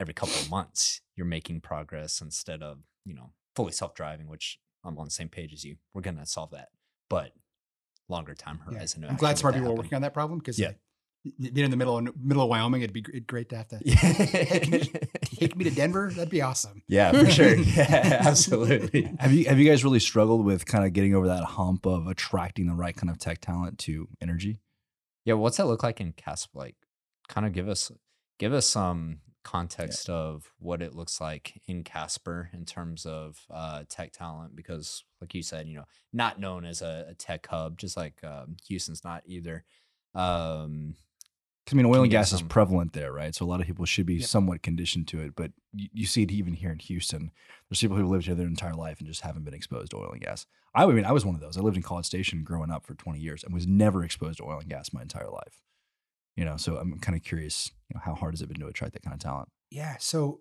every 0.00 0.14
couple 0.14 0.34
of 0.36 0.50
months 0.50 1.00
you're 1.16 1.26
making 1.26 1.60
progress 1.60 2.20
instead 2.20 2.62
of 2.62 2.78
you 3.04 3.14
know 3.14 3.30
fully 3.58 3.72
self-driving 3.72 4.26
which 4.28 4.58
i'm 4.84 4.96
on 4.98 5.04
the 5.04 5.10
same 5.10 5.28
page 5.28 5.52
as 5.52 5.64
you 5.64 5.76
we're 5.92 6.00
going 6.08 6.16
to 6.16 6.24
solve 6.26 6.50
that 6.52 6.68
but 7.10 7.32
longer 8.08 8.34
time 8.34 8.58
horizon 8.64 9.02
to 9.02 9.08
I'm 9.08 9.16
glad 9.16 9.36
smart 9.36 9.54
people 9.56 9.70
are 9.72 9.74
working 9.74 9.94
on 9.96 10.02
that 10.02 10.14
problem 10.14 10.38
because 10.38 10.58
Yeah. 10.58 10.72
being 11.38 11.64
in 11.64 11.70
the 11.72 11.76
middle 11.76 11.98
of 11.98 12.04
middle 12.16 12.44
of 12.44 12.48
Wyoming 12.48 12.82
it'd 12.82 12.94
be 12.94 13.02
gr- 13.02 13.18
great 13.26 13.48
to 13.50 13.56
have 13.56 13.68
to 13.68 13.78
yeah 13.84 13.98
take 15.40 15.56
me 15.56 15.64
to 15.64 15.70
Denver 15.70 16.10
that'd 16.14 16.30
be 16.30 16.40
awesome 16.40 16.82
yeah 16.88 17.10
for 17.12 17.28
sure 17.30 17.54
yeah 17.78 18.20
absolutely 18.26 19.10
Have 19.18 19.32
you 19.32 19.44
have 19.46 19.58
you 19.58 19.68
guys 19.68 19.82
really 19.84 19.98
struggled 20.00 20.44
with 20.44 20.64
kind 20.64 20.84
of 20.86 20.92
getting 20.92 21.14
over 21.14 21.26
that 21.26 21.44
hump 21.44 21.84
of 21.86 22.06
attracting 22.06 22.66
the 22.66 22.74
right 22.74 22.96
kind 22.96 23.10
of 23.10 23.18
tech 23.18 23.40
talent 23.40 23.78
to 23.80 24.08
energy? 24.22 24.60
yeah 25.24 25.34
what's 25.34 25.56
that 25.58 25.66
look 25.66 25.82
like 25.82 26.00
in 26.00 26.12
casp 26.12 26.50
like 26.54 26.76
kind 27.28 27.46
of 27.46 27.52
give 27.52 27.68
us 27.68 27.90
give 28.38 28.52
us 28.54 28.66
some 28.66 29.18
context 29.44 30.10
of 30.10 30.52
what 30.58 30.82
it 30.82 30.94
looks 30.94 31.20
like 31.20 31.60
in 31.66 31.82
casper 31.84 32.50
in 32.52 32.64
terms 32.64 33.06
of 33.06 33.46
uh, 33.50 33.84
tech 33.88 34.12
talent 34.12 34.54
because 34.54 35.04
like 35.20 35.34
you 35.34 35.42
said 35.42 35.66
you 35.66 35.74
know 35.74 35.84
not 36.12 36.38
known 36.38 36.64
as 36.64 36.82
a, 36.82 37.06
a 37.08 37.14
tech 37.14 37.46
hub 37.46 37.78
just 37.78 37.96
like 37.96 38.22
um, 38.24 38.56
houston's 38.68 39.04
not 39.04 39.22
either 39.26 39.64
um 40.14 40.94
I 41.70 41.74
mean, 41.74 41.84
oil 41.84 42.00
and 42.02 42.10
gas 42.10 42.32
is 42.32 42.40
prevalent 42.40 42.94
there, 42.94 43.12
right? 43.12 43.34
So 43.34 43.44
a 43.44 43.46
lot 43.46 43.60
of 43.60 43.66
people 43.66 43.84
should 43.84 44.06
be 44.06 44.14
Yep. 44.14 44.26
somewhat 44.28 44.62
conditioned 44.62 45.06
to 45.08 45.20
it. 45.20 45.36
But 45.36 45.52
you, 45.74 45.88
you 45.92 46.06
see 46.06 46.22
it 46.22 46.32
even 46.32 46.54
here 46.54 46.72
in 46.72 46.78
Houston. 46.78 47.30
There's 47.68 47.80
people 47.80 47.98
who 47.98 48.06
lived 48.06 48.24
here 48.24 48.34
their 48.34 48.46
entire 48.46 48.72
life 48.72 49.00
and 49.00 49.06
just 49.06 49.20
haven't 49.20 49.44
been 49.44 49.52
exposed 49.52 49.90
to 49.90 49.98
oil 49.98 50.12
and 50.12 50.20
gas. 50.22 50.46
I 50.74 50.86
mean, 50.86 51.04
I 51.04 51.12
was 51.12 51.26
one 51.26 51.34
of 51.34 51.42
those. 51.42 51.58
I 51.58 51.60
lived 51.60 51.76
in 51.76 51.82
College 51.82 52.06
Station 52.06 52.42
growing 52.42 52.70
up 52.70 52.86
for 52.86 52.94
20 52.94 53.18
years 53.18 53.44
and 53.44 53.52
was 53.52 53.66
never 53.66 54.02
exposed 54.02 54.38
to 54.38 54.44
oil 54.44 54.60
and 54.60 54.68
gas 54.70 54.94
my 54.94 55.02
entire 55.02 55.28
life. 55.28 55.60
You 56.38 56.44
know, 56.44 56.56
so 56.56 56.76
I'm 56.76 56.98
kind 57.00 57.16
of 57.18 57.24
curious, 57.24 57.72
you 57.88 57.94
know, 57.94 58.00
how 58.04 58.14
hard 58.14 58.32
has 58.34 58.42
it 58.42 58.48
been 58.48 58.60
to 58.60 58.66
attract 58.68 58.92
that 58.94 59.02
kind 59.02 59.14
of 59.14 59.20
talent? 59.20 59.48
yeah 59.70 59.96
so 59.98 60.40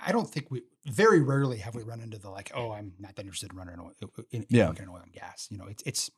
I 0.00 0.10
don't 0.12 0.28
think 0.28 0.50
we 0.50 0.62
very 0.86 1.20
rarely 1.20 1.58
have 1.58 1.74
we 1.74 1.82
run 1.84 2.00
into 2.00 2.18
the 2.18 2.30
like 2.30 2.50
oh 2.54 2.72
I'm 2.72 2.94
not 2.98 3.14
that 3.16 3.22
interested 3.22 3.50
in 3.52 3.56
running 3.58 3.74
in, 3.74 3.80
oil- 3.80 3.92
in, 4.32 4.40
in 4.42 4.46
Yeah. 4.50 4.72
in 4.82 4.88
oil 4.88 5.00
and 5.04 5.12
gas 5.12 5.48
you 5.50 5.58
know 5.58 5.66
it's 5.66 5.82
it's 5.86 6.10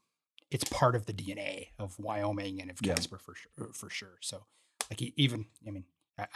it's 0.51 0.65
part 0.65 0.95
of 0.97 1.05
the 1.07 1.13
DNA 1.13 1.69
of 1.79 1.99
Wyoming 1.99 2.61
and 2.63 2.71
of 2.71 2.79
Yeah. 2.81 2.95
Casper 2.95 3.19
for 3.19 3.35
sure 3.35 3.69
for 3.75 3.91
sure 3.91 4.17
so 4.21 4.47
like 4.91 5.03
even 5.17 5.47
I 5.67 5.71
mean 5.73 5.85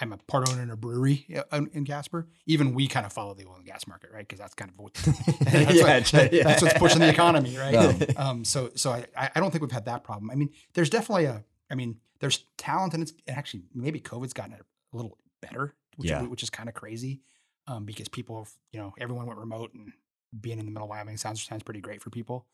I'm 0.01 0.13
a 0.13 0.17
part 0.19 0.49
owner 0.49 0.63
in 0.63 0.71
a 0.71 0.77
brewery 0.77 1.27
uh, 1.51 1.63
in 1.73 1.85
Casper. 1.85 2.29
Even 2.47 2.73
we 2.73 2.87
kind 2.87 3.05
of 3.05 3.13
follow 3.13 3.35
the 3.35 3.45
oil 3.47 3.57
and 3.57 3.65
gas 3.67 3.85
market, 3.89 4.11
right? 4.15 4.21
Because 4.29 4.39
that's 4.39 4.55
kind 4.55 4.71
of 4.71 4.79
what 4.79 4.95
that's, 5.41 6.13
Yeah, 6.13 6.23
what, 6.23 6.31
that's 6.45 6.63
what's 6.63 6.79
pushing 6.79 7.01
the 7.01 7.09
economy, 7.09 7.57
right? 7.57 7.75
Um, 7.75 7.97
Um, 8.17 8.45
so 8.45 8.71
so 8.77 8.93
I 8.93 9.07
I 9.35 9.41
don't 9.41 9.51
think 9.51 9.63
we've 9.63 9.73
had 9.81 9.87
that 9.87 10.05
problem. 10.05 10.31
I 10.31 10.37
mean, 10.37 10.51
there's 10.75 10.89
definitely 10.91 11.25
a 11.25 11.43
I 11.73 11.75
mean, 11.75 11.99
there's 12.21 12.45
talent 12.59 12.95
and 12.95 13.03
it's 13.03 13.13
and 13.27 13.37
actually 13.37 13.65
maybe 13.75 13.99
COVID's 14.01 14.33
gotten 14.35 14.55
a 14.55 14.97
little 14.97 15.19
better, 15.41 15.75
which 15.97 16.11
Yeah. 16.11 16.23
which 16.23 16.43
is 16.43 16.51
kind 16.51 16.69
of 16.69 16.75
crazy. 16.75 17.23
Um, 17.69 17.85
because 17.85 18.09
people 18.09 18.39
have, 18.43 18.53
you 18.73 18.81
know, 18.81 18.93
everyone 18.99 19.27
went 19.27 19.39
remote 19.39 19.73
and 19.75 19.93
being 20.41 20.59
in 20.59 20.65
the 20.67 20.71
middle 20.73 20.85
of 20.85 20.91
Wyoming 20.91 21.17
sounds 21.17 21.43
sounds 21.43 21.63
pretty 21.63 21.81
great 21.81 22.03
for 22.03 22.11
people. 22.11 22.47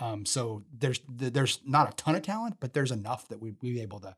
Um, 0.00 0.26
so 0.26 0.62
there's 0.76 1.00
there's 1.08 1.60
not 1.64 1.88
a 1.88 1.96
ton 1.96 2.14
of 2.16 2.22
talent, 2.22 2.56
but 2.60 2.74
there's 2.74 2.90
enough 2.92 3.28
that 3.28 3.40
we 3.40 3.54
we've 3.62 3.78
able 3.78 4.00
to 4.00 4.14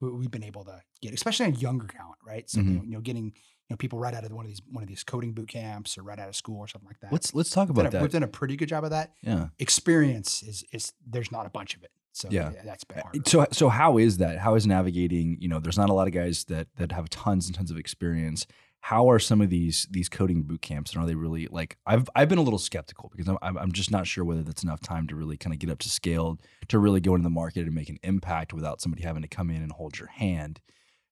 we- 0.00 0.10
we've 0.12 0.30
been 0.30 0.42
able 0.42 0.64
to 0.64 0.82
get, 1.02 1.12
especially 1.14 1.46
on 1.46 1.54
younger 1.56 1.86
talent, 1.86 2.16
right? 2.26 2.48
So 2.48 2.60
you, 2.60 2.64
Mhm. 2.70 2.74
know, 2.76 2.82
you 2.84 2.90
know, 2.92 3.00
getting 3.00 3.26
you 3.26 3.32
know 3.68 3.76
people 3.76 3.98
right 3.98 4.14
out 4.14 4.24
of 4.24 4.32
one 4.32 4.44
of 4.46 4.50
these 4.50 4.62
one 4.70 4.82
of 4.82 4.88
these 4.88 5.04
coding 5.04 5.34
boot 5.34 5.48
camps 5.48 5.96
or 5.98 6.02
right 6.02 6.18
out 6.18 6.28
of 6.28 6.34
school 6.34 6.58
or 6.58 6.66
something 6.66 6.88
like 6.88 7.00
that. 7.00 7.12
Let's 7.12 7.34
let's 7.34 7.50
talk 7.50 7.68
We've 7.68 7.78
about 7.78 7.94
a- 7.94 8.00
We've 8.00 8.10
done 8.10 8.22
a 8.22 8.28
pretty 8.28 8.56
good 8.56 8.68
job 8.70 8.82
of 8.84 8.90
that. 8.90 9.14
Yeah. 9.22 9.48
Experience 9.58 10.42
is 10.42 10.64
is 10.72 10.92
there's 11.06 11.30
not 11.30 11.46
a 11.46 11.50
bunch 11.50 11.76
of 11.76 11.82
it, 11.82 11.92
so 12.12 12.28
Yeah. 12.30 12.52
that's 12.64 12.84
been 12.84 12.98
hard. 12.98 13.28
So 13.28 13.46
so 13.52 13.68
how 13.68 13.98
is 13.98 14.18
that? 14.18 14.38
How 14.38 14.54
is 14.54 14.66
navigating? 14.66 15.36
You 15.40 15.48
know, 15.48 15.60
there's 15.60 15.78
not 15.78 15.90
a 15.90 15.94
lot 15.94 16.06
of 16.08 16.14
guys 16.14 16.44
that 16.44 16.68
that 16.76 16.92
have 16.92 17.08
tons 17.10 17.46
and 17.46 17.54
tons 17.54 17.70
of 17.70 17.76
experience. 17.76 18.46
How 18.82 19.10
are 19.10 19.18
some 19.18 19.40
of 19.42 19.50
these 19.50 19.86
these 19.90 20.08
coding 20.08 20.42
boot 20.42 20.62
camps, 20.62 20.94
and 20.94 21.02
are 21.02 21.06
they 21.06 21.14
really 21.14 21.46
like? 21.50 21.76
I've 21.86 22.08
I've 22.14 22.28
been 22.30 22.38
a 22.38 22.42
little 22.42 22.58
skeptical 22.58 23.10
because 23.14 23.28
I'm 23.42 23.58
I'm 23.58 23.72
just 23.72 23.90
not 23.90 24.06
sure 24.06 24.24
whether 24.24 24.42
that's 24.42 24.62
enough 24.62 24.80
time 24.80 25.06
to 25.08 25.14
really 25.16 25.36
kind 25.36 25.52
of 25.52 25.58
get 25.58 25.68
up 25.70 25.78
to 25.80 25.90
scale 25.90 26.38
to 26.68 26.78
really 26.78 27.00
go 27.00 27.14
into 27.14 27.24
the 27.24 27.30
market 27.30 27.66
and 27.66 27.74
make 27.74 27.90
an 27.90 27.98
impact 28.02 28.54
without 28.54 28.80
somebody 28.80 29.02
having 29.02 29.20
to 29.22 29.28
come 29.28 29.50
in 29.50 29.62
and 29.62 29.72
hold 29.72 29.98
your 29.98 30.08
hand. 30.08 30.60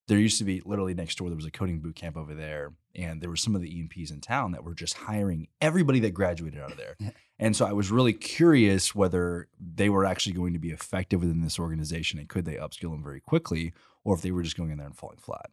There 0.08 0.18
used 0.18 0.38
to 0.38 0.44
be 0.44 0.60
literally 0.64 0.94
next 0.94 1.18
door 1.18 1.28
there 1.28 1.36
was 1.36 1.46
a 1.46 1.50
coding 1.50 1.80
boot 1.80 1.94
camp 1.94 2.16
over 2.16 2.34
there, 2.34 2.72
and 2.96 3.20
there 3.20 3.30
were 3.30 3.36
some 3.36 3.54
of 3.54 3.60
the 3.62 3.78
E&Ps 3.78 4.10
in 4.10 4.20
town 4.20 4.52
that 4.52 4.64
were 4.64 4.74
just 4.74 4.94
hiring 4.94 5.48
everybody 5.60 6.00
that 6.00 6.10
graduated 6.10 6.60
out 6.60 6.72
of 6.72 6.76
there. 6.76 6.96
Yeah. 6.98 7.10
And 7.38 7.54
so 7.54 7.66
I 7.66 7.72
was 7.72 7.90
really 7.90 8.14
curious 8.14 8.94
whether 8.94 9.48
they 9.60 9.88
were 9.88 10.04
actually 10.04 10.32
going 10.32 10.54
to 10.54 10.58
be 10.58 10.70
effective 10.70 11.20
within 11.20 11.42
this 11.42 11.58
organization 11.58 12.18
and 12.18 12.28
could 12.28 12.44
they 12.44 12.54
upskill 12.56 12.90
them 12.90 13.02
very 13.04 13.20
quickly, 13.20 13.72
or 14.02 14.14
if 14.14 14.22
they 14.22 14.32
were 14.32 14.42
just 14.42 14.56
going 14.56 14.70
in 14.70 14.78
there 14.78 14.86
and 14.86 14.96
falling 14.96 15.18
flat. 15.18 15.50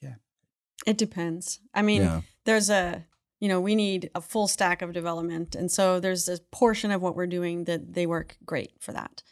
Yeah. 0.00 0.14
It 0.86 0.96
depends. 0.96 1.60
I 1.74 1.82
mean, 1.82 2.02
yeah. 2.02 2.20
there's 2.44 2.70
a 2.70 3.04
you 3.40 3.48
know 3.48 3.60
we 3.60 3.74
need 3.74 4.08
a 4.14 4.20
full 4.20 4.46
stack 4.46 4.82
of 4.82 4.92
development 4.92 5.56
and 5.56 5.70
so 5.70 5.98
there's 5.98 6.28
a 6.28 6.38
portion 6.52 6.92
of 6.92 7.02
what 7.02 7.16
we're 7.16 7.26
doing 7.26 7.64
that 7.64 7.92
they 7.92 8.06
work 8.06 8.36
great 8.46 8.70
for 8.78 8.92
that 8.92 9.24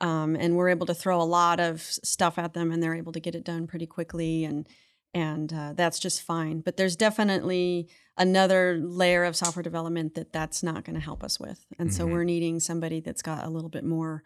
um, 0.00 0.36
and 0.36 0.56
we're 0.56 0.68
able 0.68 0.86
to 0.86 0.94
throw 0.94 1.20
a 1.20 1.24
lot 1.24 1.60
of 1.60 1.80
stuff 1.82 2.38
at 2.38 2.54
them 2.54 2.70
and 2.72 2.82
they're 2.82 2.94
able 2.94 3.12
to 3.12 3.20
get 3.20 3.34
it 3.34 3.44
done 3.44 3.66
pretty 3.66 3.86
quickly 3.86 4.44
and 4.44 4.66
and 5.14 5.54
uh, 5.54 5.72
that's 5.74 5.98
just 5.98 6.20
fine. 6.22 6.60
But 6.60 6.76
there's 6.76 6.94
definitely 6.94 7.88
another 8.18 8.78
layer 8.82 9.24
of 9.24 9.34
software 9.36 9.62
development 9.62 10.14
that 10.16 10.32
that's 10.34 10.62
not 10.62 10.84
going 10.84 10.94
to 10.94 11.00
help 11.00 11.24
us 11.24 11.40
with, 11.40 11.64
and 11.78 11.92
so 11.92 12.06
Mhm. 12.06 12.10
we're 12.10 12.24
needing 12.24 12.60
somebody 12.60 13.00
that's 13.00 13.22
got 13.22 13.44
a 13.44 13.48
little 13.48 13.70
bit 13.70 13.84
more 13.84 14.22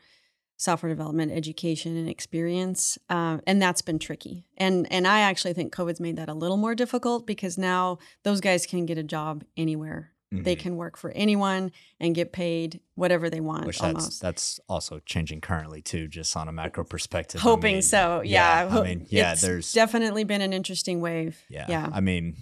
software 0.57 0.91
development 0.91 1.33
education 1.33 1.97
and 1.97 2.09
experience, 2.09 2.99
uh, 3.09 3.39
and 3.47 3.61
that's 3.63 3.83
been 3.83 3.99
tricky. 3.99 4.45
And 4.57 4.91
and 4.93 5.07
I 5.07 5.21
actually 5.21 5.55
think 5.55 5.73
COVID's 5.75 6.01
made 6.01 6.17
that 6.17 6.29
a 6.29 6.35
little 6.35 6.57
more 6.57 6.75
difficult 6.75 7.27
because 7.27 7.57
now 7.59 7.99
those 8.25 8.41
guys 8.41 8.67
can 8.67 8.85
get 8.87 8.99
a 8.99 9.03
job 9.05 9.45
anywhere. 9.57 10.13
They 10.35 10.57
Mhm. 10.57 10.61
can 10.61 10.77
work 10.77 10.97
for 10.97 11.11
anyone 11.11 11.73
and 12.01 12.15
get 12.15 12.33
paid 12.33 12.81
whatever 12.95 13.29
they 13.29 13.41
want. 13.41 13.67
Which 13.67 13.79
that's 13.79 13.95
almost. 13.95 14.23
that's 14.23 14.61
also 14.67 14.99
changing 15.05 15.43
currently 15.43 15.83
too, 15.83 16.09
just 16.09 16.35
on 16.37 16.49
a 16.49 16.53
macro 16.53 16.85
perspective. 16.85 17.41
I 17.41 17.43
Hoping 17.45 17.75
mean, 17.75 17.83
so. 17.83 18.23
Yeah. 18.25 18.69
I 18.73 18.83
mean, 18.83 19.07
yeah. 19.11 19.33
It's 19.33 19.43
There's 19.43 19.73
definitely 19.75 20.25
been 20.25 20.41
an 20.41 20.53
interesting 20.55 21.01
wave. 21.03 21.39
yeah. 21.51 21.67
yeah. 21.69 21.91
I 21.93 22.01
mean, 22.01 22.37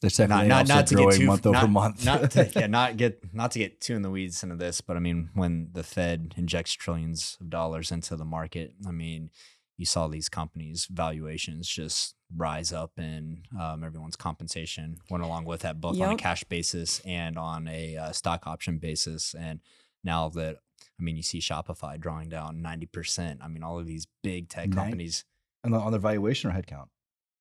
There's 0.00 0.18
not 0.18 0.28
definitely 0.28 0.48
not 0.48 0.60
also 0.62 0.74
not 0.74 0.86
to 0.88 0.94
get 0.94 1.12
too 1.12 1.26
month 1.26 1.44
not, 1.44 1.56
over 1.56 1.68
month. 1.68 2.04
not 2.04 2.30
to, 2.32 2.50
yeah, 2.56 2.66
not 2.66 2.96
get 2.96 3.32
not 3.34 3.50
to 3.52 3.58
get 3.58 3.80
too 3.80 3.94
in 3.96 4.02
the 4.02 4.10
weeds 4.10 4.42
into 4.42 4.56
this, 4.56 4.80
but 4.80 4.96
I 4.96 5.00
mean, 5.00 5.28
when 5.34 5.68
the 5.74 5.82
Fed 5.82 6.34
injects 6.38 6.72
trillions 6.72 7.36
of 7.40 7.50
dollars 7.50 7.92
into 7.92 8.16
the 8.16 8.24
market, 8.24 8.74
I 8.88 8.92
mean, 8.92 9.30
you 9.76 9.84
saw 9.86 10.08
these 10.08 10.28
companies' 10.30 10.86
valuations 10.90 11.68
just 11.68 12.14
rise 12.34 12.72
up, 12.72 12.92
and 12.96 13.46
um, 13.60 13.84
everyone's 13.84 14.16
compensation 14.16 14.96
went 15.10 15.22
along 15.22 15.44
with 15.44 15.60
that, 15.60 15.80
both 15.80 16.00
on 16.00 16.12
a 16.14 16.16
cash 16.16 16.44
basis 16.44 17.00
and 17.04 17.38
on 17.38 17.68
a 17.68 17.96
uh, 17.96 18.12
stock 18.12 18.46
option 18.46 18.78
basis. 18.78 19.34
And 19.38 19.60
now 20.02 20.28
that 20.30 20.56
I 20.98 21.02
mean, 21.02 21.16
you 21.16 21.22
see 21.22 21.38
Shopify 21.40 21.98
drawing 22.00 22.28
down 22.28 22.62
ninety 22.62 22.86
percent. 22.86 23.40
I 23.42 23.48
mean, 23.48 23.62
all 23.62 23.78
of 23.78 23.86
these 23.86 24.06
big 24.22 24.48
tech 24.48 24.70
companies' 24.72 25.24
on, 25.64 25.70
the, 25.70 25.78
on 25.78 25.92
their 25.92 26.00
valuation 26.00 26.50
or 26.50 26.54
headcount. 26.54 26.88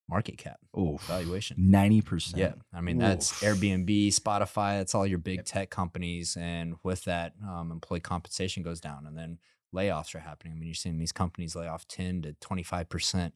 market 0.08 0.38
cap 0.38 0.60
Oh, 0.74 0.98
valuation. 1.08 1.58
ninety 1.60 2.02
percent. 2.02 2.38
Yeah, 2.38 2.54
I 2.74 2.82
mean 2.82 2.98
that's 3.00 3.42
Airbnb, 3.44 4.08
Spotify. 4.14 4.78
That's 4.78 4.94
all 4.94 5.08
your 5.08 5.18
big 5.20 5.46
tech 5.46 5.70
companies, 5.70 6.38
and 6.40 6.76
with 6.84 7.04
that, 7.06 7.34
um, 7.48 7.72
employee 7.72 8.02
compensation 8.02 8.62
goes 8.62 8.80
down, 8.80 9.06
and 9.08 9.18
then 9.18 9.40
layoffs 9.74 10.14
are 10.16 10.20
happening. 10.20 10.54
I 10.54 10.56
mean, 10.58 10.68
you're 10.68 10.76
seeing 10.76 10.98
these 10.98 11.12
companies 11.12 11.56
lay 11.56 11.68
off 11.68 11.88
ten 11.88 12.22
to 12.22 12.34
twenty 12.34 12.64
five 12.64 12.88
percent 12.88 13.34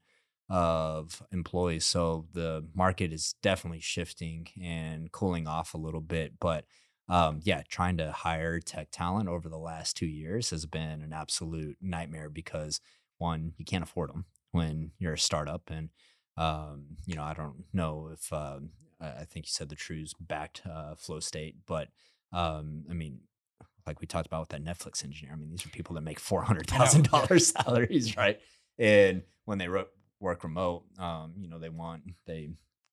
of 0.49 1.21
employees. 1.31 1.85
So 1.85 2.25
the 2.33 2.65
market 2.73 3.13
is 3.13 3.35
definitely 3.41 3.81
shifting 3.81 4.47
and 4.61 5.11
cooling 5.11 5.47
off 5.47 5.73
a 5.73 5.77
little 5.77 6.01
bit. 6.01 6.33
But 6.39 6.65
um, 7.07 7.39
yeah, 7.43 7.63
trying 7.67 7.97
to 7.97 8.11
hire 8.11 8.59
tech 8.59 8.89
talent 8.91 9.29
over 9.29 9.49
the 9.49 9.57
last 9.57 9.97
two 9.97 10.07
years 10.07 10.51
has 10.51 10.65
been 10.65 11.01
an 11.01 11.11
absolute 11.11 11.77
nightmare 11.81 12.29
because 12.29 12.81
one, 13.17 13.53
you 13.57 13.65
can't 13.65 13.83
afford 13.83 14.09
them 14.09 14.25
when 14.51 14.91
you're 14.99 15.13
a 15.13 15.17
startup, 15.17 15.69
and 15.69 15.89
um, 16.37 16.85
you 17.05 17.15
know, 17.15 17.23
I 17.23 17.33
don't 17.33 17.65
know 17.73 18.09
if 18.13 18.31
um, 18.31 18.69
I 19.01 19.25
think 19.25 19.45
you 19.45 19.51
said 19.51 19.69
the 19.69 19.75
Trues 19.75 20.13
backed 20.19 20.61
uh, 20.69 20.95
Flow 20.95 21.19
State, 21.19 21.55
but 21.67 21.89
um, 22.31 22.85
I 22.89 22.93
mean, 22.93 23.19
like 23.85 24.01
we 24.01 24.07
talked 24.07 24.27
about 24.27 24.41
with 24.41 24.49
that 24.49 24.63
Netflix 24.63 25.03
engineer, 25.03 25.33
I 25.33 25.35
mean, 25.35 25.49
these 25.49 25.65
are 25.65 25.69
people 25.69 25.95
that 25.95 26.01
make 26.01 26.19
four 26.19 26.43
hundred 26.43 26.67
thousand 26.67 27.09
dollars 27.09 27.47
salaries, 27.65 28.15
right? 28.15 28.39
And 28.77 29.23
when 29.45 29.57
they 29.57 29.67
ro- 29.67 29.87
work 30.20 30.43
remote, 30.43 30.84
um, 30.97 31.34
you 31.38 31.47
know, 31.47 31.59
they 31.59 31.70
want 31.70 32.03
they 32.26 32.49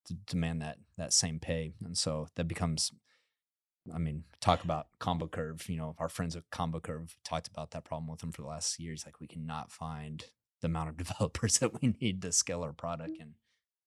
d- 0.06 0.16
demand 0.26 0.62
that 0.62 0.78
that 0.96 1.12
same 1.12 1.38
pay, 1.38 1.72
and 1.84 1.96
so 1.96 2.28
that 2.36 2.48
becomes. 2.48 2.92
I 3.94 3.98
mean, 3.98 4.24
talk 4.40 4.64
about 4.64 4.88
Combo 4.98 5.28
Curve. 5.28 5.68
You 5.68 5.76
know, 5.76 5.94
our 5.98 6.08
friends 6.08 6.34
at 6.34 6.50
Combo 6.50 6.80
Curve 6.80 7.16
talked 7.24 7.46
about 7.46 7.70
that 7.70 7.84
problem 7.84 8.08
with 8.08 8.18
them 8.18 8.32
for 8.32 8.42
the 8.42 8.48
last 8.48 8.80
years. 8.80 9.04
Like, 9.06 9.20
we 9.20 9.28
cannot 9.28 9.70
find 9.70 10.24
the 10.60 10.66
amount 10.66 10.88
of 10.88 10.96
developers 11.06 11.58
that 11.58 11.80
we 11.80 11.94
need 12.00 12.22
to 12.22 12.32
scale 12.32 12.62
our 12.62 12.72
product, 12.72 13.18
and 13.20 13.34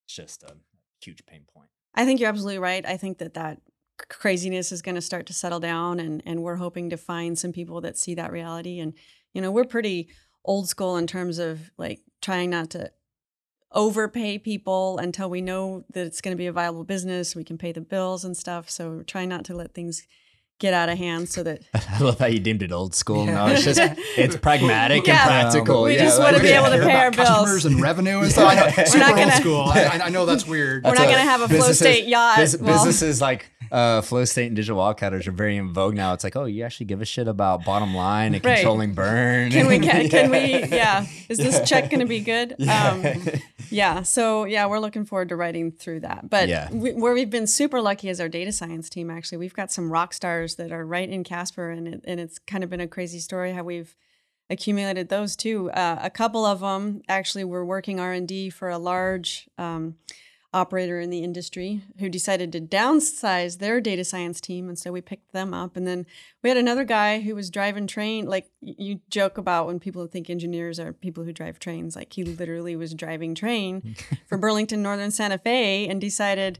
it's 0.05 0.15
just 0.15 0.43
a 0.43 0.55
huge 1.01 1.25
pain 1.25 1.43
point. 1.53 1.69
I 1.95 2.05
think 2.05 2.19
you're 2.19 2.29
absolutely 2.29 2.59
right. 2.59 2.85
I 2.85 2.95
think 2.95 3.17
that 3.17 3.33
that 3.33 3.61
craziness 4.07 4.71
is 4.71 4.81
going 4.81 4.95
to 4.95 5.01
start 5.01 5.25
to 5.25 5.33
settle 5.33 5.59
down, 5.59 5.99
and 5.99 6.23
and 6.25 6.43
we're 6.43 6.55
hoping 6.55 6.89
to 6.91 6.97
find 6.97 7.37
some 7.37 7.51
people 7.51 7.81
that 7.81 7.97
see 7.97 8.15
that 8.15 8.31
reality. 8.31 8.79
And 8.79 8.93
you 9.33 9.41
know, 9.41 9.51
we're 9.51 9.65
pretty 9.65 10.09
old 10.45 10.69
school 10.69 10.97
in 10.97 11.07
terms 11.07 11.39
of 11.39 11.71
like 11.77 11.99
trying 12.21 12.49
not 12.49 12.69
to 12.71 12.91
overpay 13.71 14.39
people 14.39 14.97
until 14.97 15.29
we 15.29 15.41
know 15.41 15.83
that 15.93 16.05
it's 16.05 16.21
going 16.21 16.35
to 16.35 16.37
be 16.37 16.47
a 16.47 16.51
viable 16.51 16.83
business. 16.83 17.35
We 17.35 17.43
can 17.43 17.57
pay 17.57 17.71
the 17.71 17.81
bills 17.81 18.25
and 18.25 18.35
stuff. 18.35 18.69
So 18.69 18.89
we're 18.89 19.03
not 19.29 19.45
to 19.45 19.55
let 19.55 19.73
things 19.73 20.07
get 20.59 20.73
out 20.73 20.89
of 20.89 20.97
hand, 20.97 21.29
so 21.29 21.41
that 21.43 21.61
I 21.73 21.99
love 21.99 22.19
how 22.19 22.27
you 22.27 22.39
deemed 22.39 22.61
it 22.61 22.71
old 22.71 22.93
school. 22.93 23.25
No, 23.25 23.47
it's 23.47 23.63
just 23.63 23.79
it's 24.17 24.35
pragmatic 24.37 25.07
Yeah. 25.07 25.13
and 25.21 25.51
practical. 25.51 25.83
We 25.83 25.95
yeah, 25.95 26.03
just 26.03 26.19
wanna 26.19 26.39
be 26.39 26.49
able 26.49 26.67
to 26.69 26.79
pay 26.85 26.95
our 26.95 27.11
bills. 27.11 27.27
customers 27.27 27.65
and 27.65 27.81
revenue 27.81 28.19
and 28.19 28.31
stuff. 28.31 28.51
I 28.51 28.55
know, 28.55 28.73
We're 28.77 28.85
super 28.85 29.05
old 29.05 29.15
gonna- 29.15 29.31
school. 29.33 29.61
I, 29.63 29.99
I 30.03 30.09
know 30.09 30.25
that's 30.25 30.45
weird. 30.45 30.83
we're 30.83 30.91
not 30.93 31.03
going 31.05 31.15
to 31.15 31.21
have 31.21 31.41
a 31.41 31.47
flow 31.49 31.71
state 31.71 32.05
yacht. 32.07 32.37
Bus- 32.37 32.57
well, 32.57 32.73
businesses 32.75 33.21
like 33.21 33.49
uh, 33.71 34.01
Flow 34.01 34.25
State 34.25 34.47
and 34.47 34.55
Digital 34.55 34.77
Wildcatters 34.81 35.27
are 35.27 35.31
very 35.31 35.55
in 35.57 35.73
vogue 35.73 35.93
now. 35.95 36.13
It's 36.13 36.23
like, 36.23 36.35
oh, 36.35 36.45
you 36.45 36.63
actually 36.63 36.87
give 36.87 37.01
a 37.01 37.05
shit 37.05 37.27
about 37.27 37.63
bottom 37.65 37.93
line 37.93 38.33
and 38.33 38.43
Right. 38.43 38.55
controlling 38.55 38.93
burn. 38.93 39.51
can 39.51 39.67
we 39.67 39.79
can, 39.79 40.09
can 40.09 40.31
we 40.31 40.63
yeah 40.75 41.05
is 41.29 41.37
this 41.37 41.67
check 41.69 41.89
going 41.89 41.99
to 41.99 42.05
be 42.07 42.19
good 42.21 42.55
um 42.67 43.03
yeah 43.69 44.01
so 44.01 44.45
yeah 44.45 44.65
we're 44.65 44.79
looking 44.79 45.05
forward 45.05 45.29
to 45.29 45.35
writing 45.35 45.71
through 45.71 45.99
that 45.99 46.27
but 46.29 46.47
Yeah. 46.49 46.71
we, 46.71 46.93
where 46.93 47.13
we've 47.13 47.29
been 47.29 47.45
super 47.47 47.79
lucky 47.81 48.09
is 48.09 48.19
our 48.19 48.27
data 48.29 48.51
science 48.51 48.89
team 48.89 49.09
actually 49.11 49.37
we've 49.37 49.53
got 49.53 49.71
some 49.71 49.91
rock 49.91 50.13
stars 50.13 50.48
that 50.55 50.71
are 50.71 50.85
right 50.85 51.09
in 51.09 51.23
casper 51.23 51.69
and, 51.69 51.87
it, 51.87 52.01
and 52.05 52.19
it's 52.19 52.39
kind 52.39 52.63
of 52.63 52.69
been 52.69 52.81
a 52.81 52.87
crazy 52.87 53.19
story 53.19 53.53
how 53.53 53.63
we've 53.63 53.95
accumulated 54.49 55.09
those 55.09 55.35
too. 55.35 55.69
Uh, 55.71 55.99
a 56.01 56.09
couple 56.09 56.45
of 56.45 56.61
them 56.61 57.01
actually 57.07 57.43
were 57.43 57.65
working 57.65 57.99
r&d 57.99 58.49
for 58.49 58.69
a 58.69 58.77
large 58.77 59.47
um, 59.57 59.95
operator 60.51 60.99
in 60.99 61.11
the 61.11 61.23
industry 61.23 61.83
who 61.99 62.09
decided 62.09 62.51
to 62.51 62.59
downsize 62.59 63.59
their 63.59 63.79
data 63.79 64.03
science 64.03 64.41
team 64.41 64.67
and 64.67 64.79
so 64.79 64.91
we 64.91 65.01
picked 65.01 65.31
them 65.31 65.53
up. 65.53 65.77
And 65.77 65.85
then 65.85 66.07
we 66.41 66.49
had 66.49 66.57
another 66.57 66.83
guy 66.83 67.21
who 67.21 67.35
was 67.35 67.51
driving 67.51 67.85
train 67.85 68.25
like 68.25 68.49
you 68.59 69.01
joke 69.09 69.37
about 69.37 69.67
when 69.67 69.79
people 69.79 70.07
think 70.07 70.29
engineers 70.29 70.79
are 70.79 70.93
people 70.93 71.23
who 71.23 71.31
drive 71.31 71.59
trains 71.59 71.95
like 71.95 72.13
he 72.13 72.23
literally 72.23 72.75
was 72.75 72.95
driving 72.95 73.35
train 73.35 73.95
for 74.27 74.37
burlington 74.37 74.81
northern 74.81 75.11
santa 75.11 75.37
fe 75.37 75.87
and 75.87 76.01
decided 76.01 76.59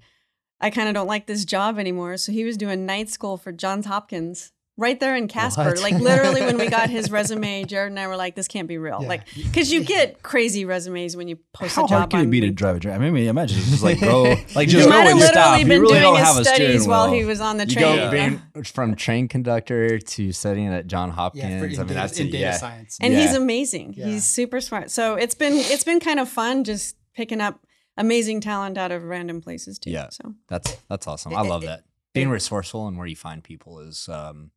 i 0.61 0.69
kind 0.69 0.87
of 0.87 0.93
don't 0.93 1.07
like 1.07 1.25
this 1.27 1.45
job 1.45 1.77
anymore 1.79 2.17
so 2.17 2.31
he 2.31 2.43
was 2.43 2.57
doing 2.57 2.85
night 2.85 3.09
school 3.09 3.37
for 3.37 3.51
johns 3.51 3.85
hopkins 3.85 4.51
right 4.77 5.01
there 5.01 5.13
in 5.13 5.27
casper 5.27 5.65
What? 5.65 5.81
like 5.81 5.95
literally 5.95 6.39
when 6.41 6.57
we 6.57 6.69
got 6.69 6.89
his 6.97 7.11
resume 7.11 7.65
jared 7.65 7.91
and 7.91 7.99
i 7.99 8.07
were 8.07 8.15
like 8.15 8.35
this 8.35 8.47
can't 8.47 8.65
be 8.67 8.77
real 8.77 8.99
Yeah. 9.01 9.09
like 9.09 9.25
because 9.35 9.73
you 9.73 9.83
get 9.83 10.23
crazy 10.23 10.63
resumes 10.63 11.17
when 11.17 11.27
you 11.27 11.37
post 11.53 11.75
How 11.75 11.83
a 11.83 11.87
job 11.87 11.89
How 11.89 11.97
hard 11.97 12.09
can 12.11 12.19
on 12.21 12.25
it 12.27 12.31
be 12.31 12.39
to 12.41 12.51
drive 12.51 12.77
a 12.77 12.79
train? 12.79 12.95
I 12.95 13.09
mean, 13.09 13.27
imagine 13.27 13.57
just 13.57 13.83
like 13.83 13.99
go, 13.99 14.23
like 14.55 14.67
he 14.69 14.73
just 14.77 14.87
go 14.87 14.89
might 14.89 15.01
have 15.07 15.17
literally 15.17 15.27
stop. 15.27 15.57
Been 15.59 15.81
really 15.81 15.99
doing 15.99 16.15
his 16.15 16.47
studies 16.47 16.87
while 16.87 17.11
he 17.11 17.25
was 17.25 17.41
on 17.41 17.57
the 17.57 17.65
train. 17.65 17.95
you 17.95 18.09
train. 18.09 18.31
go 18.33 18.39
being 18.53 18.63
from 18.63 18.95
train 18.95 19.27
conductor 19.27 19.99
to 19.99 20.31
studying 20.31 20.67
at 20.67 20.87
John 20.87 21.09
Hopkins. 21.09 21.43
Yeah, 21.43 21.59
for, 21.59 21.65
I 21.65 21.67
mean, 21.67 21.77
data, 21.77 21.93
that's 21.93 22.19
in 22.19 22.27
a, 22.27 22.31
data 22.31 22.39
yeah. 22.41 22.51
science. 22.57 22.97
and 23.01 23.13
Yeah. 23.13 23.19
he's 23.21 23.33
amazing. 23.35 23.95
Yeah. 23.97 24.05
He's 24.05 24.25
super 24.25 24.61
smart. 24.61 24.91
So 24.91 25.15
it's 25.15 25.35
been 25.35 25.55
it's 25.55 25.83
been 25.83 25.99
kind 25.99 26.21
of 26.21 26.29
fun 26.29 26.63
just 26.63 26.95
picking 27.13 27.41
up 27.41 27.59
amazing 27.99 28.41
talent 28.41 28.77
out 28.77 28.91
of 28.91 29.03
random 29.03 29.41
places 29.41 29.77
too. 29.77 29.91
Yeah. 29.91 30.09
So 30.09 30.33
That's 30.47 30.75
that's 30.89 31.05
awesome. 31.07 31.35
I 31.35 31.41
love 31.41 31.61
that. 31.63 31.83
Being 32.13 32.29
resourceful 32.29 32.87
and 32.87 32.97
where 32.97 33.05
you 33.07 33.15
find 33.15 33.43
people 33.43 33.79
is, 33.79 34.09
um, 34.09 34.51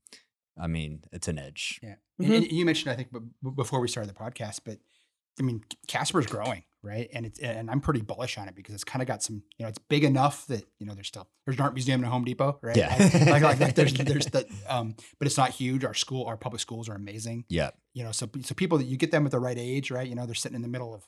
I 0.59 0.67
mean, 0.67 1.05
it's 1.13 1.29
an 1.29 1.39
edge. 1.39 1.79
Yeah. 1.83 1.97
Mhm. 2.21 2.25
And, 2.25 2.35
and 2.45 2.53
you 2.53 2.65
mentioned, 2.65 2.91
I 2.93 2.97
think, 2.97 3.13
b- 3.13 3.19
b- 3.43 3.51
before 3.55 3.81
we 3.81 3.89
started 3.89 4.09
the 4.15 4.19
podcast, 4.19 4.61
but 4.65 4.79
I 5.39 5.43
mean, 5.43 5.63
Casper's 5.87 6.27
growing, 6.27 6.63
right? 6.83 7.09
And 7.15 7.25
it's 7.27 7.39
and 7.41 7.71
I'm 7.71 7.81
pretty 7.81 8.03
bullish 8.03 8.37
on 8.39 8.49
it 8.49 8.55
because 8.55 8.75
it's 8.75 8.85
kind 8.85 9.01
of 9.03 9.09
got 9.09 9.23
some, 9.23 9.43
you 9.57 9.65
know, 9.65 9.69
it's 9.69 9.79
big 9.79 10.05
enough 10.05 10.47
that 10.49 10.65
you 10.79 10.87
know 10.87 10.95
there's 10.95 11.09
still 11.09 11.27
there's 11.47 11.57
an 11.59 11.63
art 11.65 11.73
museum 11.75 12.01
and 12.01 12.07
a 12.07 12.11
Home 12.11 12.25
Depot, 12.25 12.59
right? 12.63 12.77
Yeah. 12.77 12.95
Like, 12.99 13.15
like, 13.15 13.43
like, 13.43 13.61
like 13.61 13.75
there's 13.75 13.95
there's 13.95 14.27
the 14.27 14.47
um, 14.69 14.95
but 15.19 15.27
it's 15.27 15.39
not 15.39 15.51
huge. 15.51 15.85
Our 15.85 15.95
school, 15.95 16.27
our 16.27 16.37
public 16.37 16.61
schools 16.61 16.89
are 16.89 16.95
amazing. 16.95 17.45
Yeah. 17.49 17.71
You 17.95 18.05
know, 18.05 18.13
so 18.13 18.29
so 18.43 18.55
people 18.55 18.77
that 18.79 18.85
you 18.85 18.97
get 18.99 19.11
them 19.11 19.25
at 19.25 19.31
the 19.33 19.41
right 19.41 19.59
age, 19.59 19.91
right? 19.91 20.07
You 20.07 20.15
know, 20.15 20.27
they're 20.27 20.35
sitting 20.35 20.57
in 20.57 20.63
the 20.63 20.69
middle 20.69 20.95
of, 20.95 21.07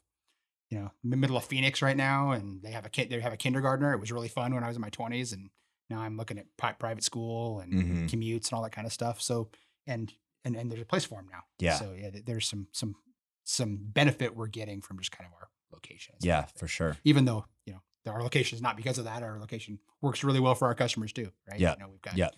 you 0.71 0.79
know, 0.79 0.91
the 1.05 1.17
middle 1.17 1.37
of 1.37 1.45
Phoenix 1.45 1.83
right 1.83 1.97
now, 1.97 2.31
and 2.33 2.63
they 2.63 2.71
have 2.73 2.87
a 2.87 2.89
kid. 2.89 3.11
They 3.11 3.21
have 3.21 3.33
a 3.33 3.37
kindergartner. 3.37 3.93
It 3.93 4.01
was 4.01 4.11
really 4.13 4.29
fun 4.29 4.55
when 4.55 4.65
I 4.65 4.69
was 4.69 4.77
in 4.77 4.83
my 4.83 4.91
20s, 4.91 5.33
and 5.33 5.51
now 5.91 6.01
I'm 6.01 6.17
looking 6.17 6.39
at 6.39 6.47
pri- 6.57 6.73
private 6.73 7.05
school 7.05 7.61
and 7.61 7.73
Mhm. 7.73 8.11
commutes 8.11 8.47
and 8.49 8.55
all 8.55 8.63
that 8.63 8.73
kind 8.73 8.87
of 8.87 8.93
stuff. 8.93 9.21
So 9.21 9.51
and 9.87 10.13
and 10.45 10.57
and 10.57 10.71
there's 10.71 10.83
a 10.83 10.87
place 10.87 11.05
for 11.05 11.17
them 11.17 11.29
now. 11.31 11.43
Yeah. 11.59 11.77
So 11.79 11.93
yeah, 11.93 12.11
there's 12.25 12.49
some 12.49 12.69
some 12.73 12.97
some 13.45 13.77
benefit 13.81 14.35
we're 14.35 14.47
getting 14.47 14.81
from 14.81 14.99
just 14.99 15.13
kind 15.13 15.27
of 15.29 15.35
our 15.35 15.49
location. 15.73 16.15
Yeah, 16.21 16.43
that. 16.43 16.59
for 16.59 16.67
sure. 16.67 16.97
Even 17.05 17.25
though 17.27 17.45
you 17.67 17.75
know 17.75 18.13
our 18.13 18.23
location 18.23 18.57
is 18.57 18.63
not 18.63 18.77
because 18.77 18.99
of 18.99 19.05
that. 19.05 19.23
Our 19.23 19.39
location 19.39 19.79
works 20.01 20.25
really 20.25 20.41
well 20.41 20.55
for 20.55 20.67
our 20.69 20.75
customers 20.75 21.13
too, 21.13 21.31
right? 21.51 21.61
Yeah. 21.61 21.75
You 21.75 21.81
know, 21.81 21.89
we've 21.91 22.03
got 22.03 22.17
Yeah. 22.17 22.31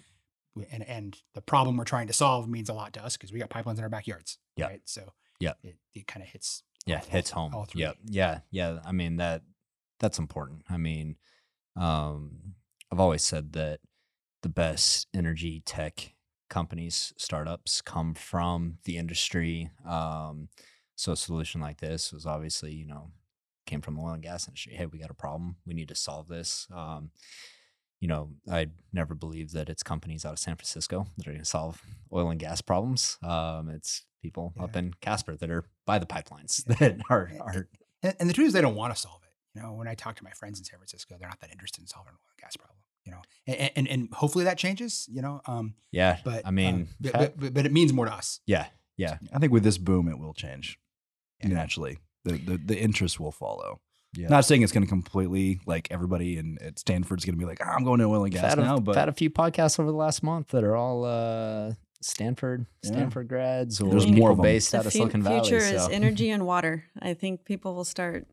and 0.70 0.82
and 0.84 1.20
the 1.34 1.40
problem 1.42 1.76
we're 1.76 1.84
trying 1.84 2.06
to 2.08 2.12
solve 2.12 2.48
means 2.48 2.68
a 2.68 2.74
lot 2.74 2.92
to 2.94 3.04
us 3.04 3.16
because 3.16 3.32
we 3.32 3.38
got 3.38 3.50
pipelines 3.50 3.78
in 3.78 3.84
our 3.84 3.88
backyards. 3.88 4.38
Yeah. 4.56 4.66
Right. 4.66 4.80
So 4.84 5.12
Yeah. 5.38 5.52
it, 5.62 5.76
it 5.94 6.06
kind 6.06 6.22
of 6.22 6.28
hits. 6.30 6.62
Yeah, 6.86 7.00
hits 7.00 7.30
home. 7.30 7.54
All 7.54 7.64
three. 7.64 7.82
Yeah, 7.82 7.92
yeah, 8.04 8.40
yeah. 8.50 8.78
I 8.84 8.92
mean 8.92 9.16
that 9.16 9.42
that's 9.98 10.18
important. 10.18 10.62
I 10.70 10.76
mean, 10.76 11.16
um, 11.74 12.54
I've 12.92 13.00
always 13.00 13.22
said 13.22 13.52
that 13.54 13.80
the 14.42 14.48
best 14.48 15.08
energy 15.14 15.62
tech 15.64 16.14
companies, 16.48 17.12
startups 17.16 17.80
come 17.80 18.14
from 18.14 18.78
the 18.84 18.96
industry. 18.98 19.70
Um, 19.88 20.48
so 20.94 21.12
a 21.12 21.16
solution 21.16 21.60
like 21.60 21.80
this 21.80 22.12
was 22.12 22.24
obviously, 22.26 22.72
you 22.72 22.86
know, 22.86 23.10
came 23.66 23.80
from 23.80 23.96
the 23.96 24.02
oil 24.02 24.12
and 24.12 24.22
gas 24.22 24.46
industry. 24.46 24.74
Hey, 24.74 24.86
we 24.86 24.98
got 25.00 25.10
a 25.10 25.14
problem. 25.14 25.56
We 25.66 25.74
need 25.74 25.88
to 25.88 25.94
solve 25.96 26.28
this. 26.28 26.68
Um, 26.72 27.10
you 28.00 28.06
know, 28.08 28.30
I 28.50 28.68
never 28.92 29.14
believed 29.14 29.54
that 29.54 29.68
it's 29.68 29.82
companies 29.82 30.24
out 30.24 30.34
of 30.34 30.38
San 30.38 30.54
Francisco 30.56 31.06
that 31.16 31.26
are 31.26 31.32
going 31.32 31.42
to 31.42 31.48
solve 31.48 31.82
oil 32.12 32.30
and 32.30 32.38
gas 32.38 32.60
problems. 32.60 33.18
Um, 33.22 33.70
it's 33.70 34.04
people 34.22 34.52
Yeah. 34.56 34.64
up 34.64 34.76
in 34.76 34.92
Casper 35.00 35.36
that 35.36 35.50
are 35.50 35.64
by 35.86 35.98
the 35.98 36.06
pipelines 36.06 36.64
that 36.78 37.00
are, 37.08 37.30
are 37.40 37.68
And, 38.02 38.14
and 38.20 38.28
the 38.28 38.34
truth 38.34 38.48
is, 38.48 38.52
they 38.52 38.60
don't 38.60 38.74
want 38.74 38.94
to 38.94 39.00
solve 39.00 39.20
it. 39.22 39.30
You 39.54 39.62
know, 39.62 39.72
when 39.72 39.88
I 39.88 39.94
talk 39.94 40.16
to 40.16 40.24
my 40.24 40.32
friends 40.32 40.58
in 40.58 40.64
San 40.64 40.78
Francisco, 40.78 41.16
they're 41.18 41.28
not 41.28 41.40
that 41.40 41.50
interested 41.50 41.80
in 41.80 41.86
solving 41.86 42.10
an 42.10 42.16
oil 42.16 42.30
and 42.36 42.42
gas 42.42 42.56
problem. 42.56 42.76
You 43.06 43.12
know, 43.12 43.22
and 43.46 43.70
and, 43.76 43.88
and 43.88 44.12
hopefully 44.12 44.44
that 44.44 44.58
changes. 44.58 45.08
You 45.10 45.22
know, 45.22 45.40
um, 45.46 45.74
yeah. 45.92 46.18
but 46.24 46.44
I 46.44 46.50
mean, 46.50 46.74
um, 46.74 46.88
but, 47.00 47.12
but, 47.12 47.40
but, 47.40 47.54
but 47.54 47.64
it 47.66 47.72
means 47.72 47.92
more 47.92 48.04
to 48.04 48.12
us. 48.12 48.40
yeah, 48.46 48.66
yeah, 48.96 49.18
I 49.32 49.38
think 49.38 49.52
with 49.52 49.62
this 49.62 49.78
boom, 49.78 50.08
it 50.08 50.18
will 50.18 50.34
change 50.34 50.78
Yeah. 51.40 51.48
naturally. 51.50 51.98
The, 52.24 52.32
the 52.32 52.56
the 52.58 52.78
interest 52.78 53.20
will 53.20 53.30
follow. 53.30 53.80
yeah. 54.16 54.26
Not 54.28 54.44
saying 54.44 54.62
it's 54.62 54.72
going 54.72 54.82
to 54.82 54.88
completely 54.88 55.60
like 55.66 55.86
everybody 55.92 56.36
in 56.36 56.58
at 56.60 56.78
Stanford's 56.80 57.24
going 57.24 57.36
to 57.36 57.38
be 57.38 57.44
like, 57.46 57.60
"Ah, 57.64 57.74
I'm 57.76 57.84
going 57.84 58.00
to 58.00 58.06
oil 58.06 58.24
and 58.24 58.32
gas 58.32 58.42
I've 58.42 58.50
had, 58.50 58.58
now, 58.58 58.76
a, 58.76 58.80
but 58.80 58.96
I've 58.96 59.02
had 59.02 59.08
a 59.08 59.12
few 59.12 59.30
podcasts 59.30 59.78
over 59.78 59.88
the 59.90 59.96
last 59.96 60.24
month 60.24 60.48
that 60.48 60.64
are 60.64 60.74
all 60.74 61.04
uh, 61.04 61.74
Stanford 62.06 62.66
Yeah. 62.82 62.90
Stanford 62.92 63.28
grads 63.28 63.80
or 63.80 63.90
There's 63.90 64.06
more 64.06 64.30
of 64.30 64.38
'em. 64.38 64.42
based 64.42 64.72
The 64.72 64.78
out 64.78 64.86
of 64.86 64.92
fu- 64.92 64.98
Silicon 64.98 65.22
Valley. 65.22 65.40
future 65.40 65.64
is 65.64 65.82
so, 65.84 65.90
energy 65.90 66.30
and 66.34 66.46
water. 66.46 66.84
I 67.00 67.14
think 67.14 67.44
people 67.44 67.74
will 67.74 67.84
start 67.84 68.26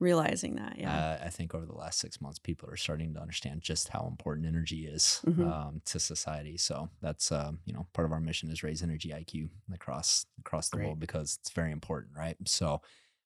realizing 0.00 0.56
that. 0.56 0.78
Yeah. 0.78 0.92
uh, 1.20 1.24
I 1.26 1.30
think 1.30 1.54
over 1.54 1.64
the 1.64 1.74
last 1.76 2.00
six 2.00 2.20
months, 2.20 2.38
people 2.40 2.68
are 2.68 2.76
starting 2.76 3.14
to 3.14 3.20
understand 3.20 3.62
just 3.62 3.88
how 3.88 4.06
important 4.08 4.46
energy 4.48 4.86
is 4.86 5.20
Mhm. 5.24 5.46
um, 5.50 5.82
to 5.84 6.00
society. 6.00 6.56
So 6.56 6.88
that's 7.00 7.30
um, 7.30 7.60
you 7.64 7.72
know 7.72 7.86
part 7.92 8.06
of 8.06 8.12
our 8.12 8.20
mission 8.20 8.50
is 8.50 8.62
raise 8.64 8.82
energy 8.82 9.10
IQ 9.10 9.48
across 9.72 10.26
across 10.40 10.68
the 10.70 10.76
Great. 10.78 10.86
world 10.86 11.00
because 11.00 11.38
it's 11.40 11.50
very 11.50 11.72
important, 11.72 12.16
right? 12.16 12.36
So. 12.46 12.82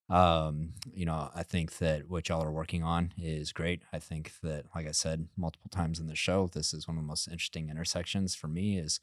Um, 0.08 0.74
you 0.94 1.04
know, 1.04 1.32
I 1.34 1.42
think 1.42 1.78
that 1.78 2.08
what 2.08 2.28
y'all 2.28 2.40
are 2.40 2.52
working 2.52 2.84
on 2.84 3.12
is 3.18 3.50
great. 3.52 3.82
I 3.92 3.98
think 3.98 4.30
that, 4.40 4.66
like 4.72 4.86
I 4.86 4.92
said 4.92 5.26
multiple 5.36 5.68
times 5.68 5.98
in 5.98 6.06
the 6.06 6.14
show, 6.14 6.46
this 6.46 6.72
is 6.72 6.86
one 6.86 6.96
of 6.96 7.02
the 7.02 7.08
most 7.08 7.26
interesting 7.26 7.68
intersections 7.70 8.32
for 8.32 8.46
me. 8.46 8.78
Is 8.78 9.00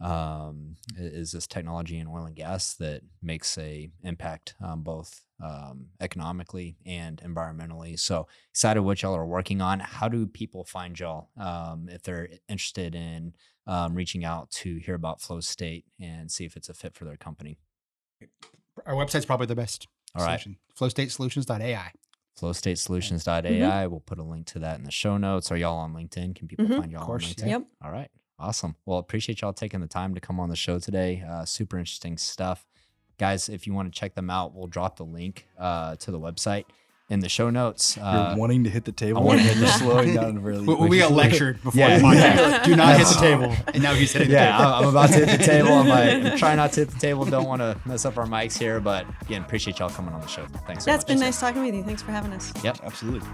um, 0.00 0.76
is 0.96 1.32
this 1.32 1.46
technology 1.46 1.98
in 1.98 2.06
oil 2.06 2.24
and 2.26 2.36
gas 2.36 2.74
that 2.74 3.02
makes 3.22 3.56
a 3.58 3.88
impact 4.02 4.54
um, 4.62 4.82
both 4.82 5.22
um, 5.42 5.86
economically 6.00 6.76
and 6.86 7.20
environmentally. 7.24 7.98
So 7.98 8.26
excited 8.50 8.82
what 8.82 9.02
y'all 9.02 9.14
are 9.16 9.26
working 9.26 9.60
on. 9.60 9.80
How 9.80 10.08
do 10.08 10.26
people 10.26 10.64
find 10.64 10.98
y'all 10.98 11.30
um, 11.36 11.88
if 11.90 12.02
they're 12.02 12.28
interested 12.48 12.94
in 12.94 13.34
um, 13.66 13.94
reaching 13.94 14.24
out 14.24 14.50
to 14.52 14.76
hear 14.76 14.94
about 14.94 15.20
Flow 15.20 15.40
State 15.40 15.84
and 16.00 16.30
see 16.30 16.44
if 16.44 16.56
it's 16.56 16.68
a 16.68 16.74
fit 16.74 16.94
for 16.94 17.04
their 17.04 17.16
company? 17.16 17.58
Our 18.86 18.94
website's 18.94 19.26
probably 19.26 19.46
the 19.46 19.54
best. 19.56 19.86
All 20.16 20.24
right. 20.24 20.40
solution. 20.40 20.58
FlowStateSolutions.ai. 20.78 21.92
flowstatesolutions.ai. 22.40 23.86
We'll 23.86 24.00
put 24.00 24.18
a 24.18 24.22
link 24.22 24.46
to 24.48 24.58
that 24.60 24.78
in 24.78 24.84
the 24.84 24.90
show 24.90 25.16
notes. 25.16 25.50
Are 25.50 25.56
y'all 25.56 25.78
on 25.78 25.92
LinkedIn? 25.94 26.34
Can 26.36 26.48
people 26.48 26.66
Mhm. 26.66 26.76
find 26.78 26.92
y'all 26.92 27.00
Of 27.02 27.06
course, 27.06 27.24
on. 27.26 27.30
LinkedIn? 27.32 27.48
Yep. 27.48 27.66
All 27.82 27.90
right. 27.90 28.10
Awesome. 28.44 28.76
Well, 28.84 28.98
appreciate 28.98 29.40
y'all 29.40 29.52
taking 29.54 29.80
the 29.80 29.86
time 29.86 30.14
to 30.14 30.20
come 30.20 30.38
on 30.38 30.50
the 30.50 30.56
show 30.56 30.78
today. 30.78 31.24
Uh, 31.28 31.44
super 31.46 31.78
interesting 31.78 32.18
stuff. 32.18 32.66
Guys, 33.18 33.48
if 33.48 33.66
you 33.66 33.72
want 33.72 33.92
to 33.92 33.98
check 33.98 34.14
them 34.14 34.28
out, 34.28 34.54
we'll 34.54 34.66
drop 34.66 34.96
the 34.96 35.04
link 35.04 35.46
uh, 35.58 35.96
to 35.96 36.10
the 36.10 36.18
website 36.20 36.64
in 37.10 37.20
the 37.20 37.28
show 37.28 37.48
notes. 37.50 37.96
you're 37.96 38.04
Uh, 38.04 38.34
wanting 38.36 38.64
to 38.64 38.70
hit 38.70 38.84
the 38.86 38.90
table. 38.92 39.22
wanna 39.22 39.40
hit 39.42 39.56
You're 39.56 39.66
the- 39.66 39.72
slowing 39.78 40.14
down 40.14 40.42
really. 40.42 40.66
We, 40.66 40.74
we 40.88 40.98
got 40.98 41.12
lectured 41.12 41.62
before 41.62 41.78
Yeah. 41.78 41.98
the 41.98 42.02
podcast. 42.04 42.64
Do 42.64 42.76
not 42.76 42.96
hit 42.96 43.06
the 43.06 43.14
table. 43.20 43.54
And 43.74 43.82
now 43.82 43.92
he's 43.94 44.12
hitting 44.12 44.28
the 44.28 44.34
yeah, 44.34 44.56
table. 44.58 44.70
I'm 44.72 44.82
I'm 44.84 44.88
about 44.90 45.08
to 45.10 45.26
hit 45.26 45.38
the 45.38 45.44
table. 45.44 45.68
I'm 45.72 45.86
like, 45.88 46.32
I'm 46.32 46.38
trying 46.44 46.56
not 46.56 46.72
to 46.72 46.80
hit 46.80 46.90
the 46.90 46.98
table. 46.98 47.24
Don't 47.26 47.46
want 47.46 47.60
to 47.60 47.78
mess 47.86 48.04
up 48.06 48.16
our 48.18 48.26
mics 48.26 48.58
here. 48.58 48.80
But 48.80 49.06
again, 49.22 49.42
appreciate 49.42 49.78
y'all 49.78 49.90
coming 49.90 50.12
on 50.14 50.20
the 50.22 50.26
show. 50.28 50.46
Thanks 50.66 50.84
so 50.84 50.90
yeah, 50.90 50.96
much. 50.96 51.02
it's 51.02 51.08
been 51.08 51.20
nice 51.20 51.38
talking 51.38 51.62
with 51.62 51.74
you. 51.74 51.82
Thanks 51.84 52.02
for 52.02 52.10
having 52.12 52.32
us. 52.32 52.52
Yep. 52.64 52.78
Absolutely. 52.82 53.28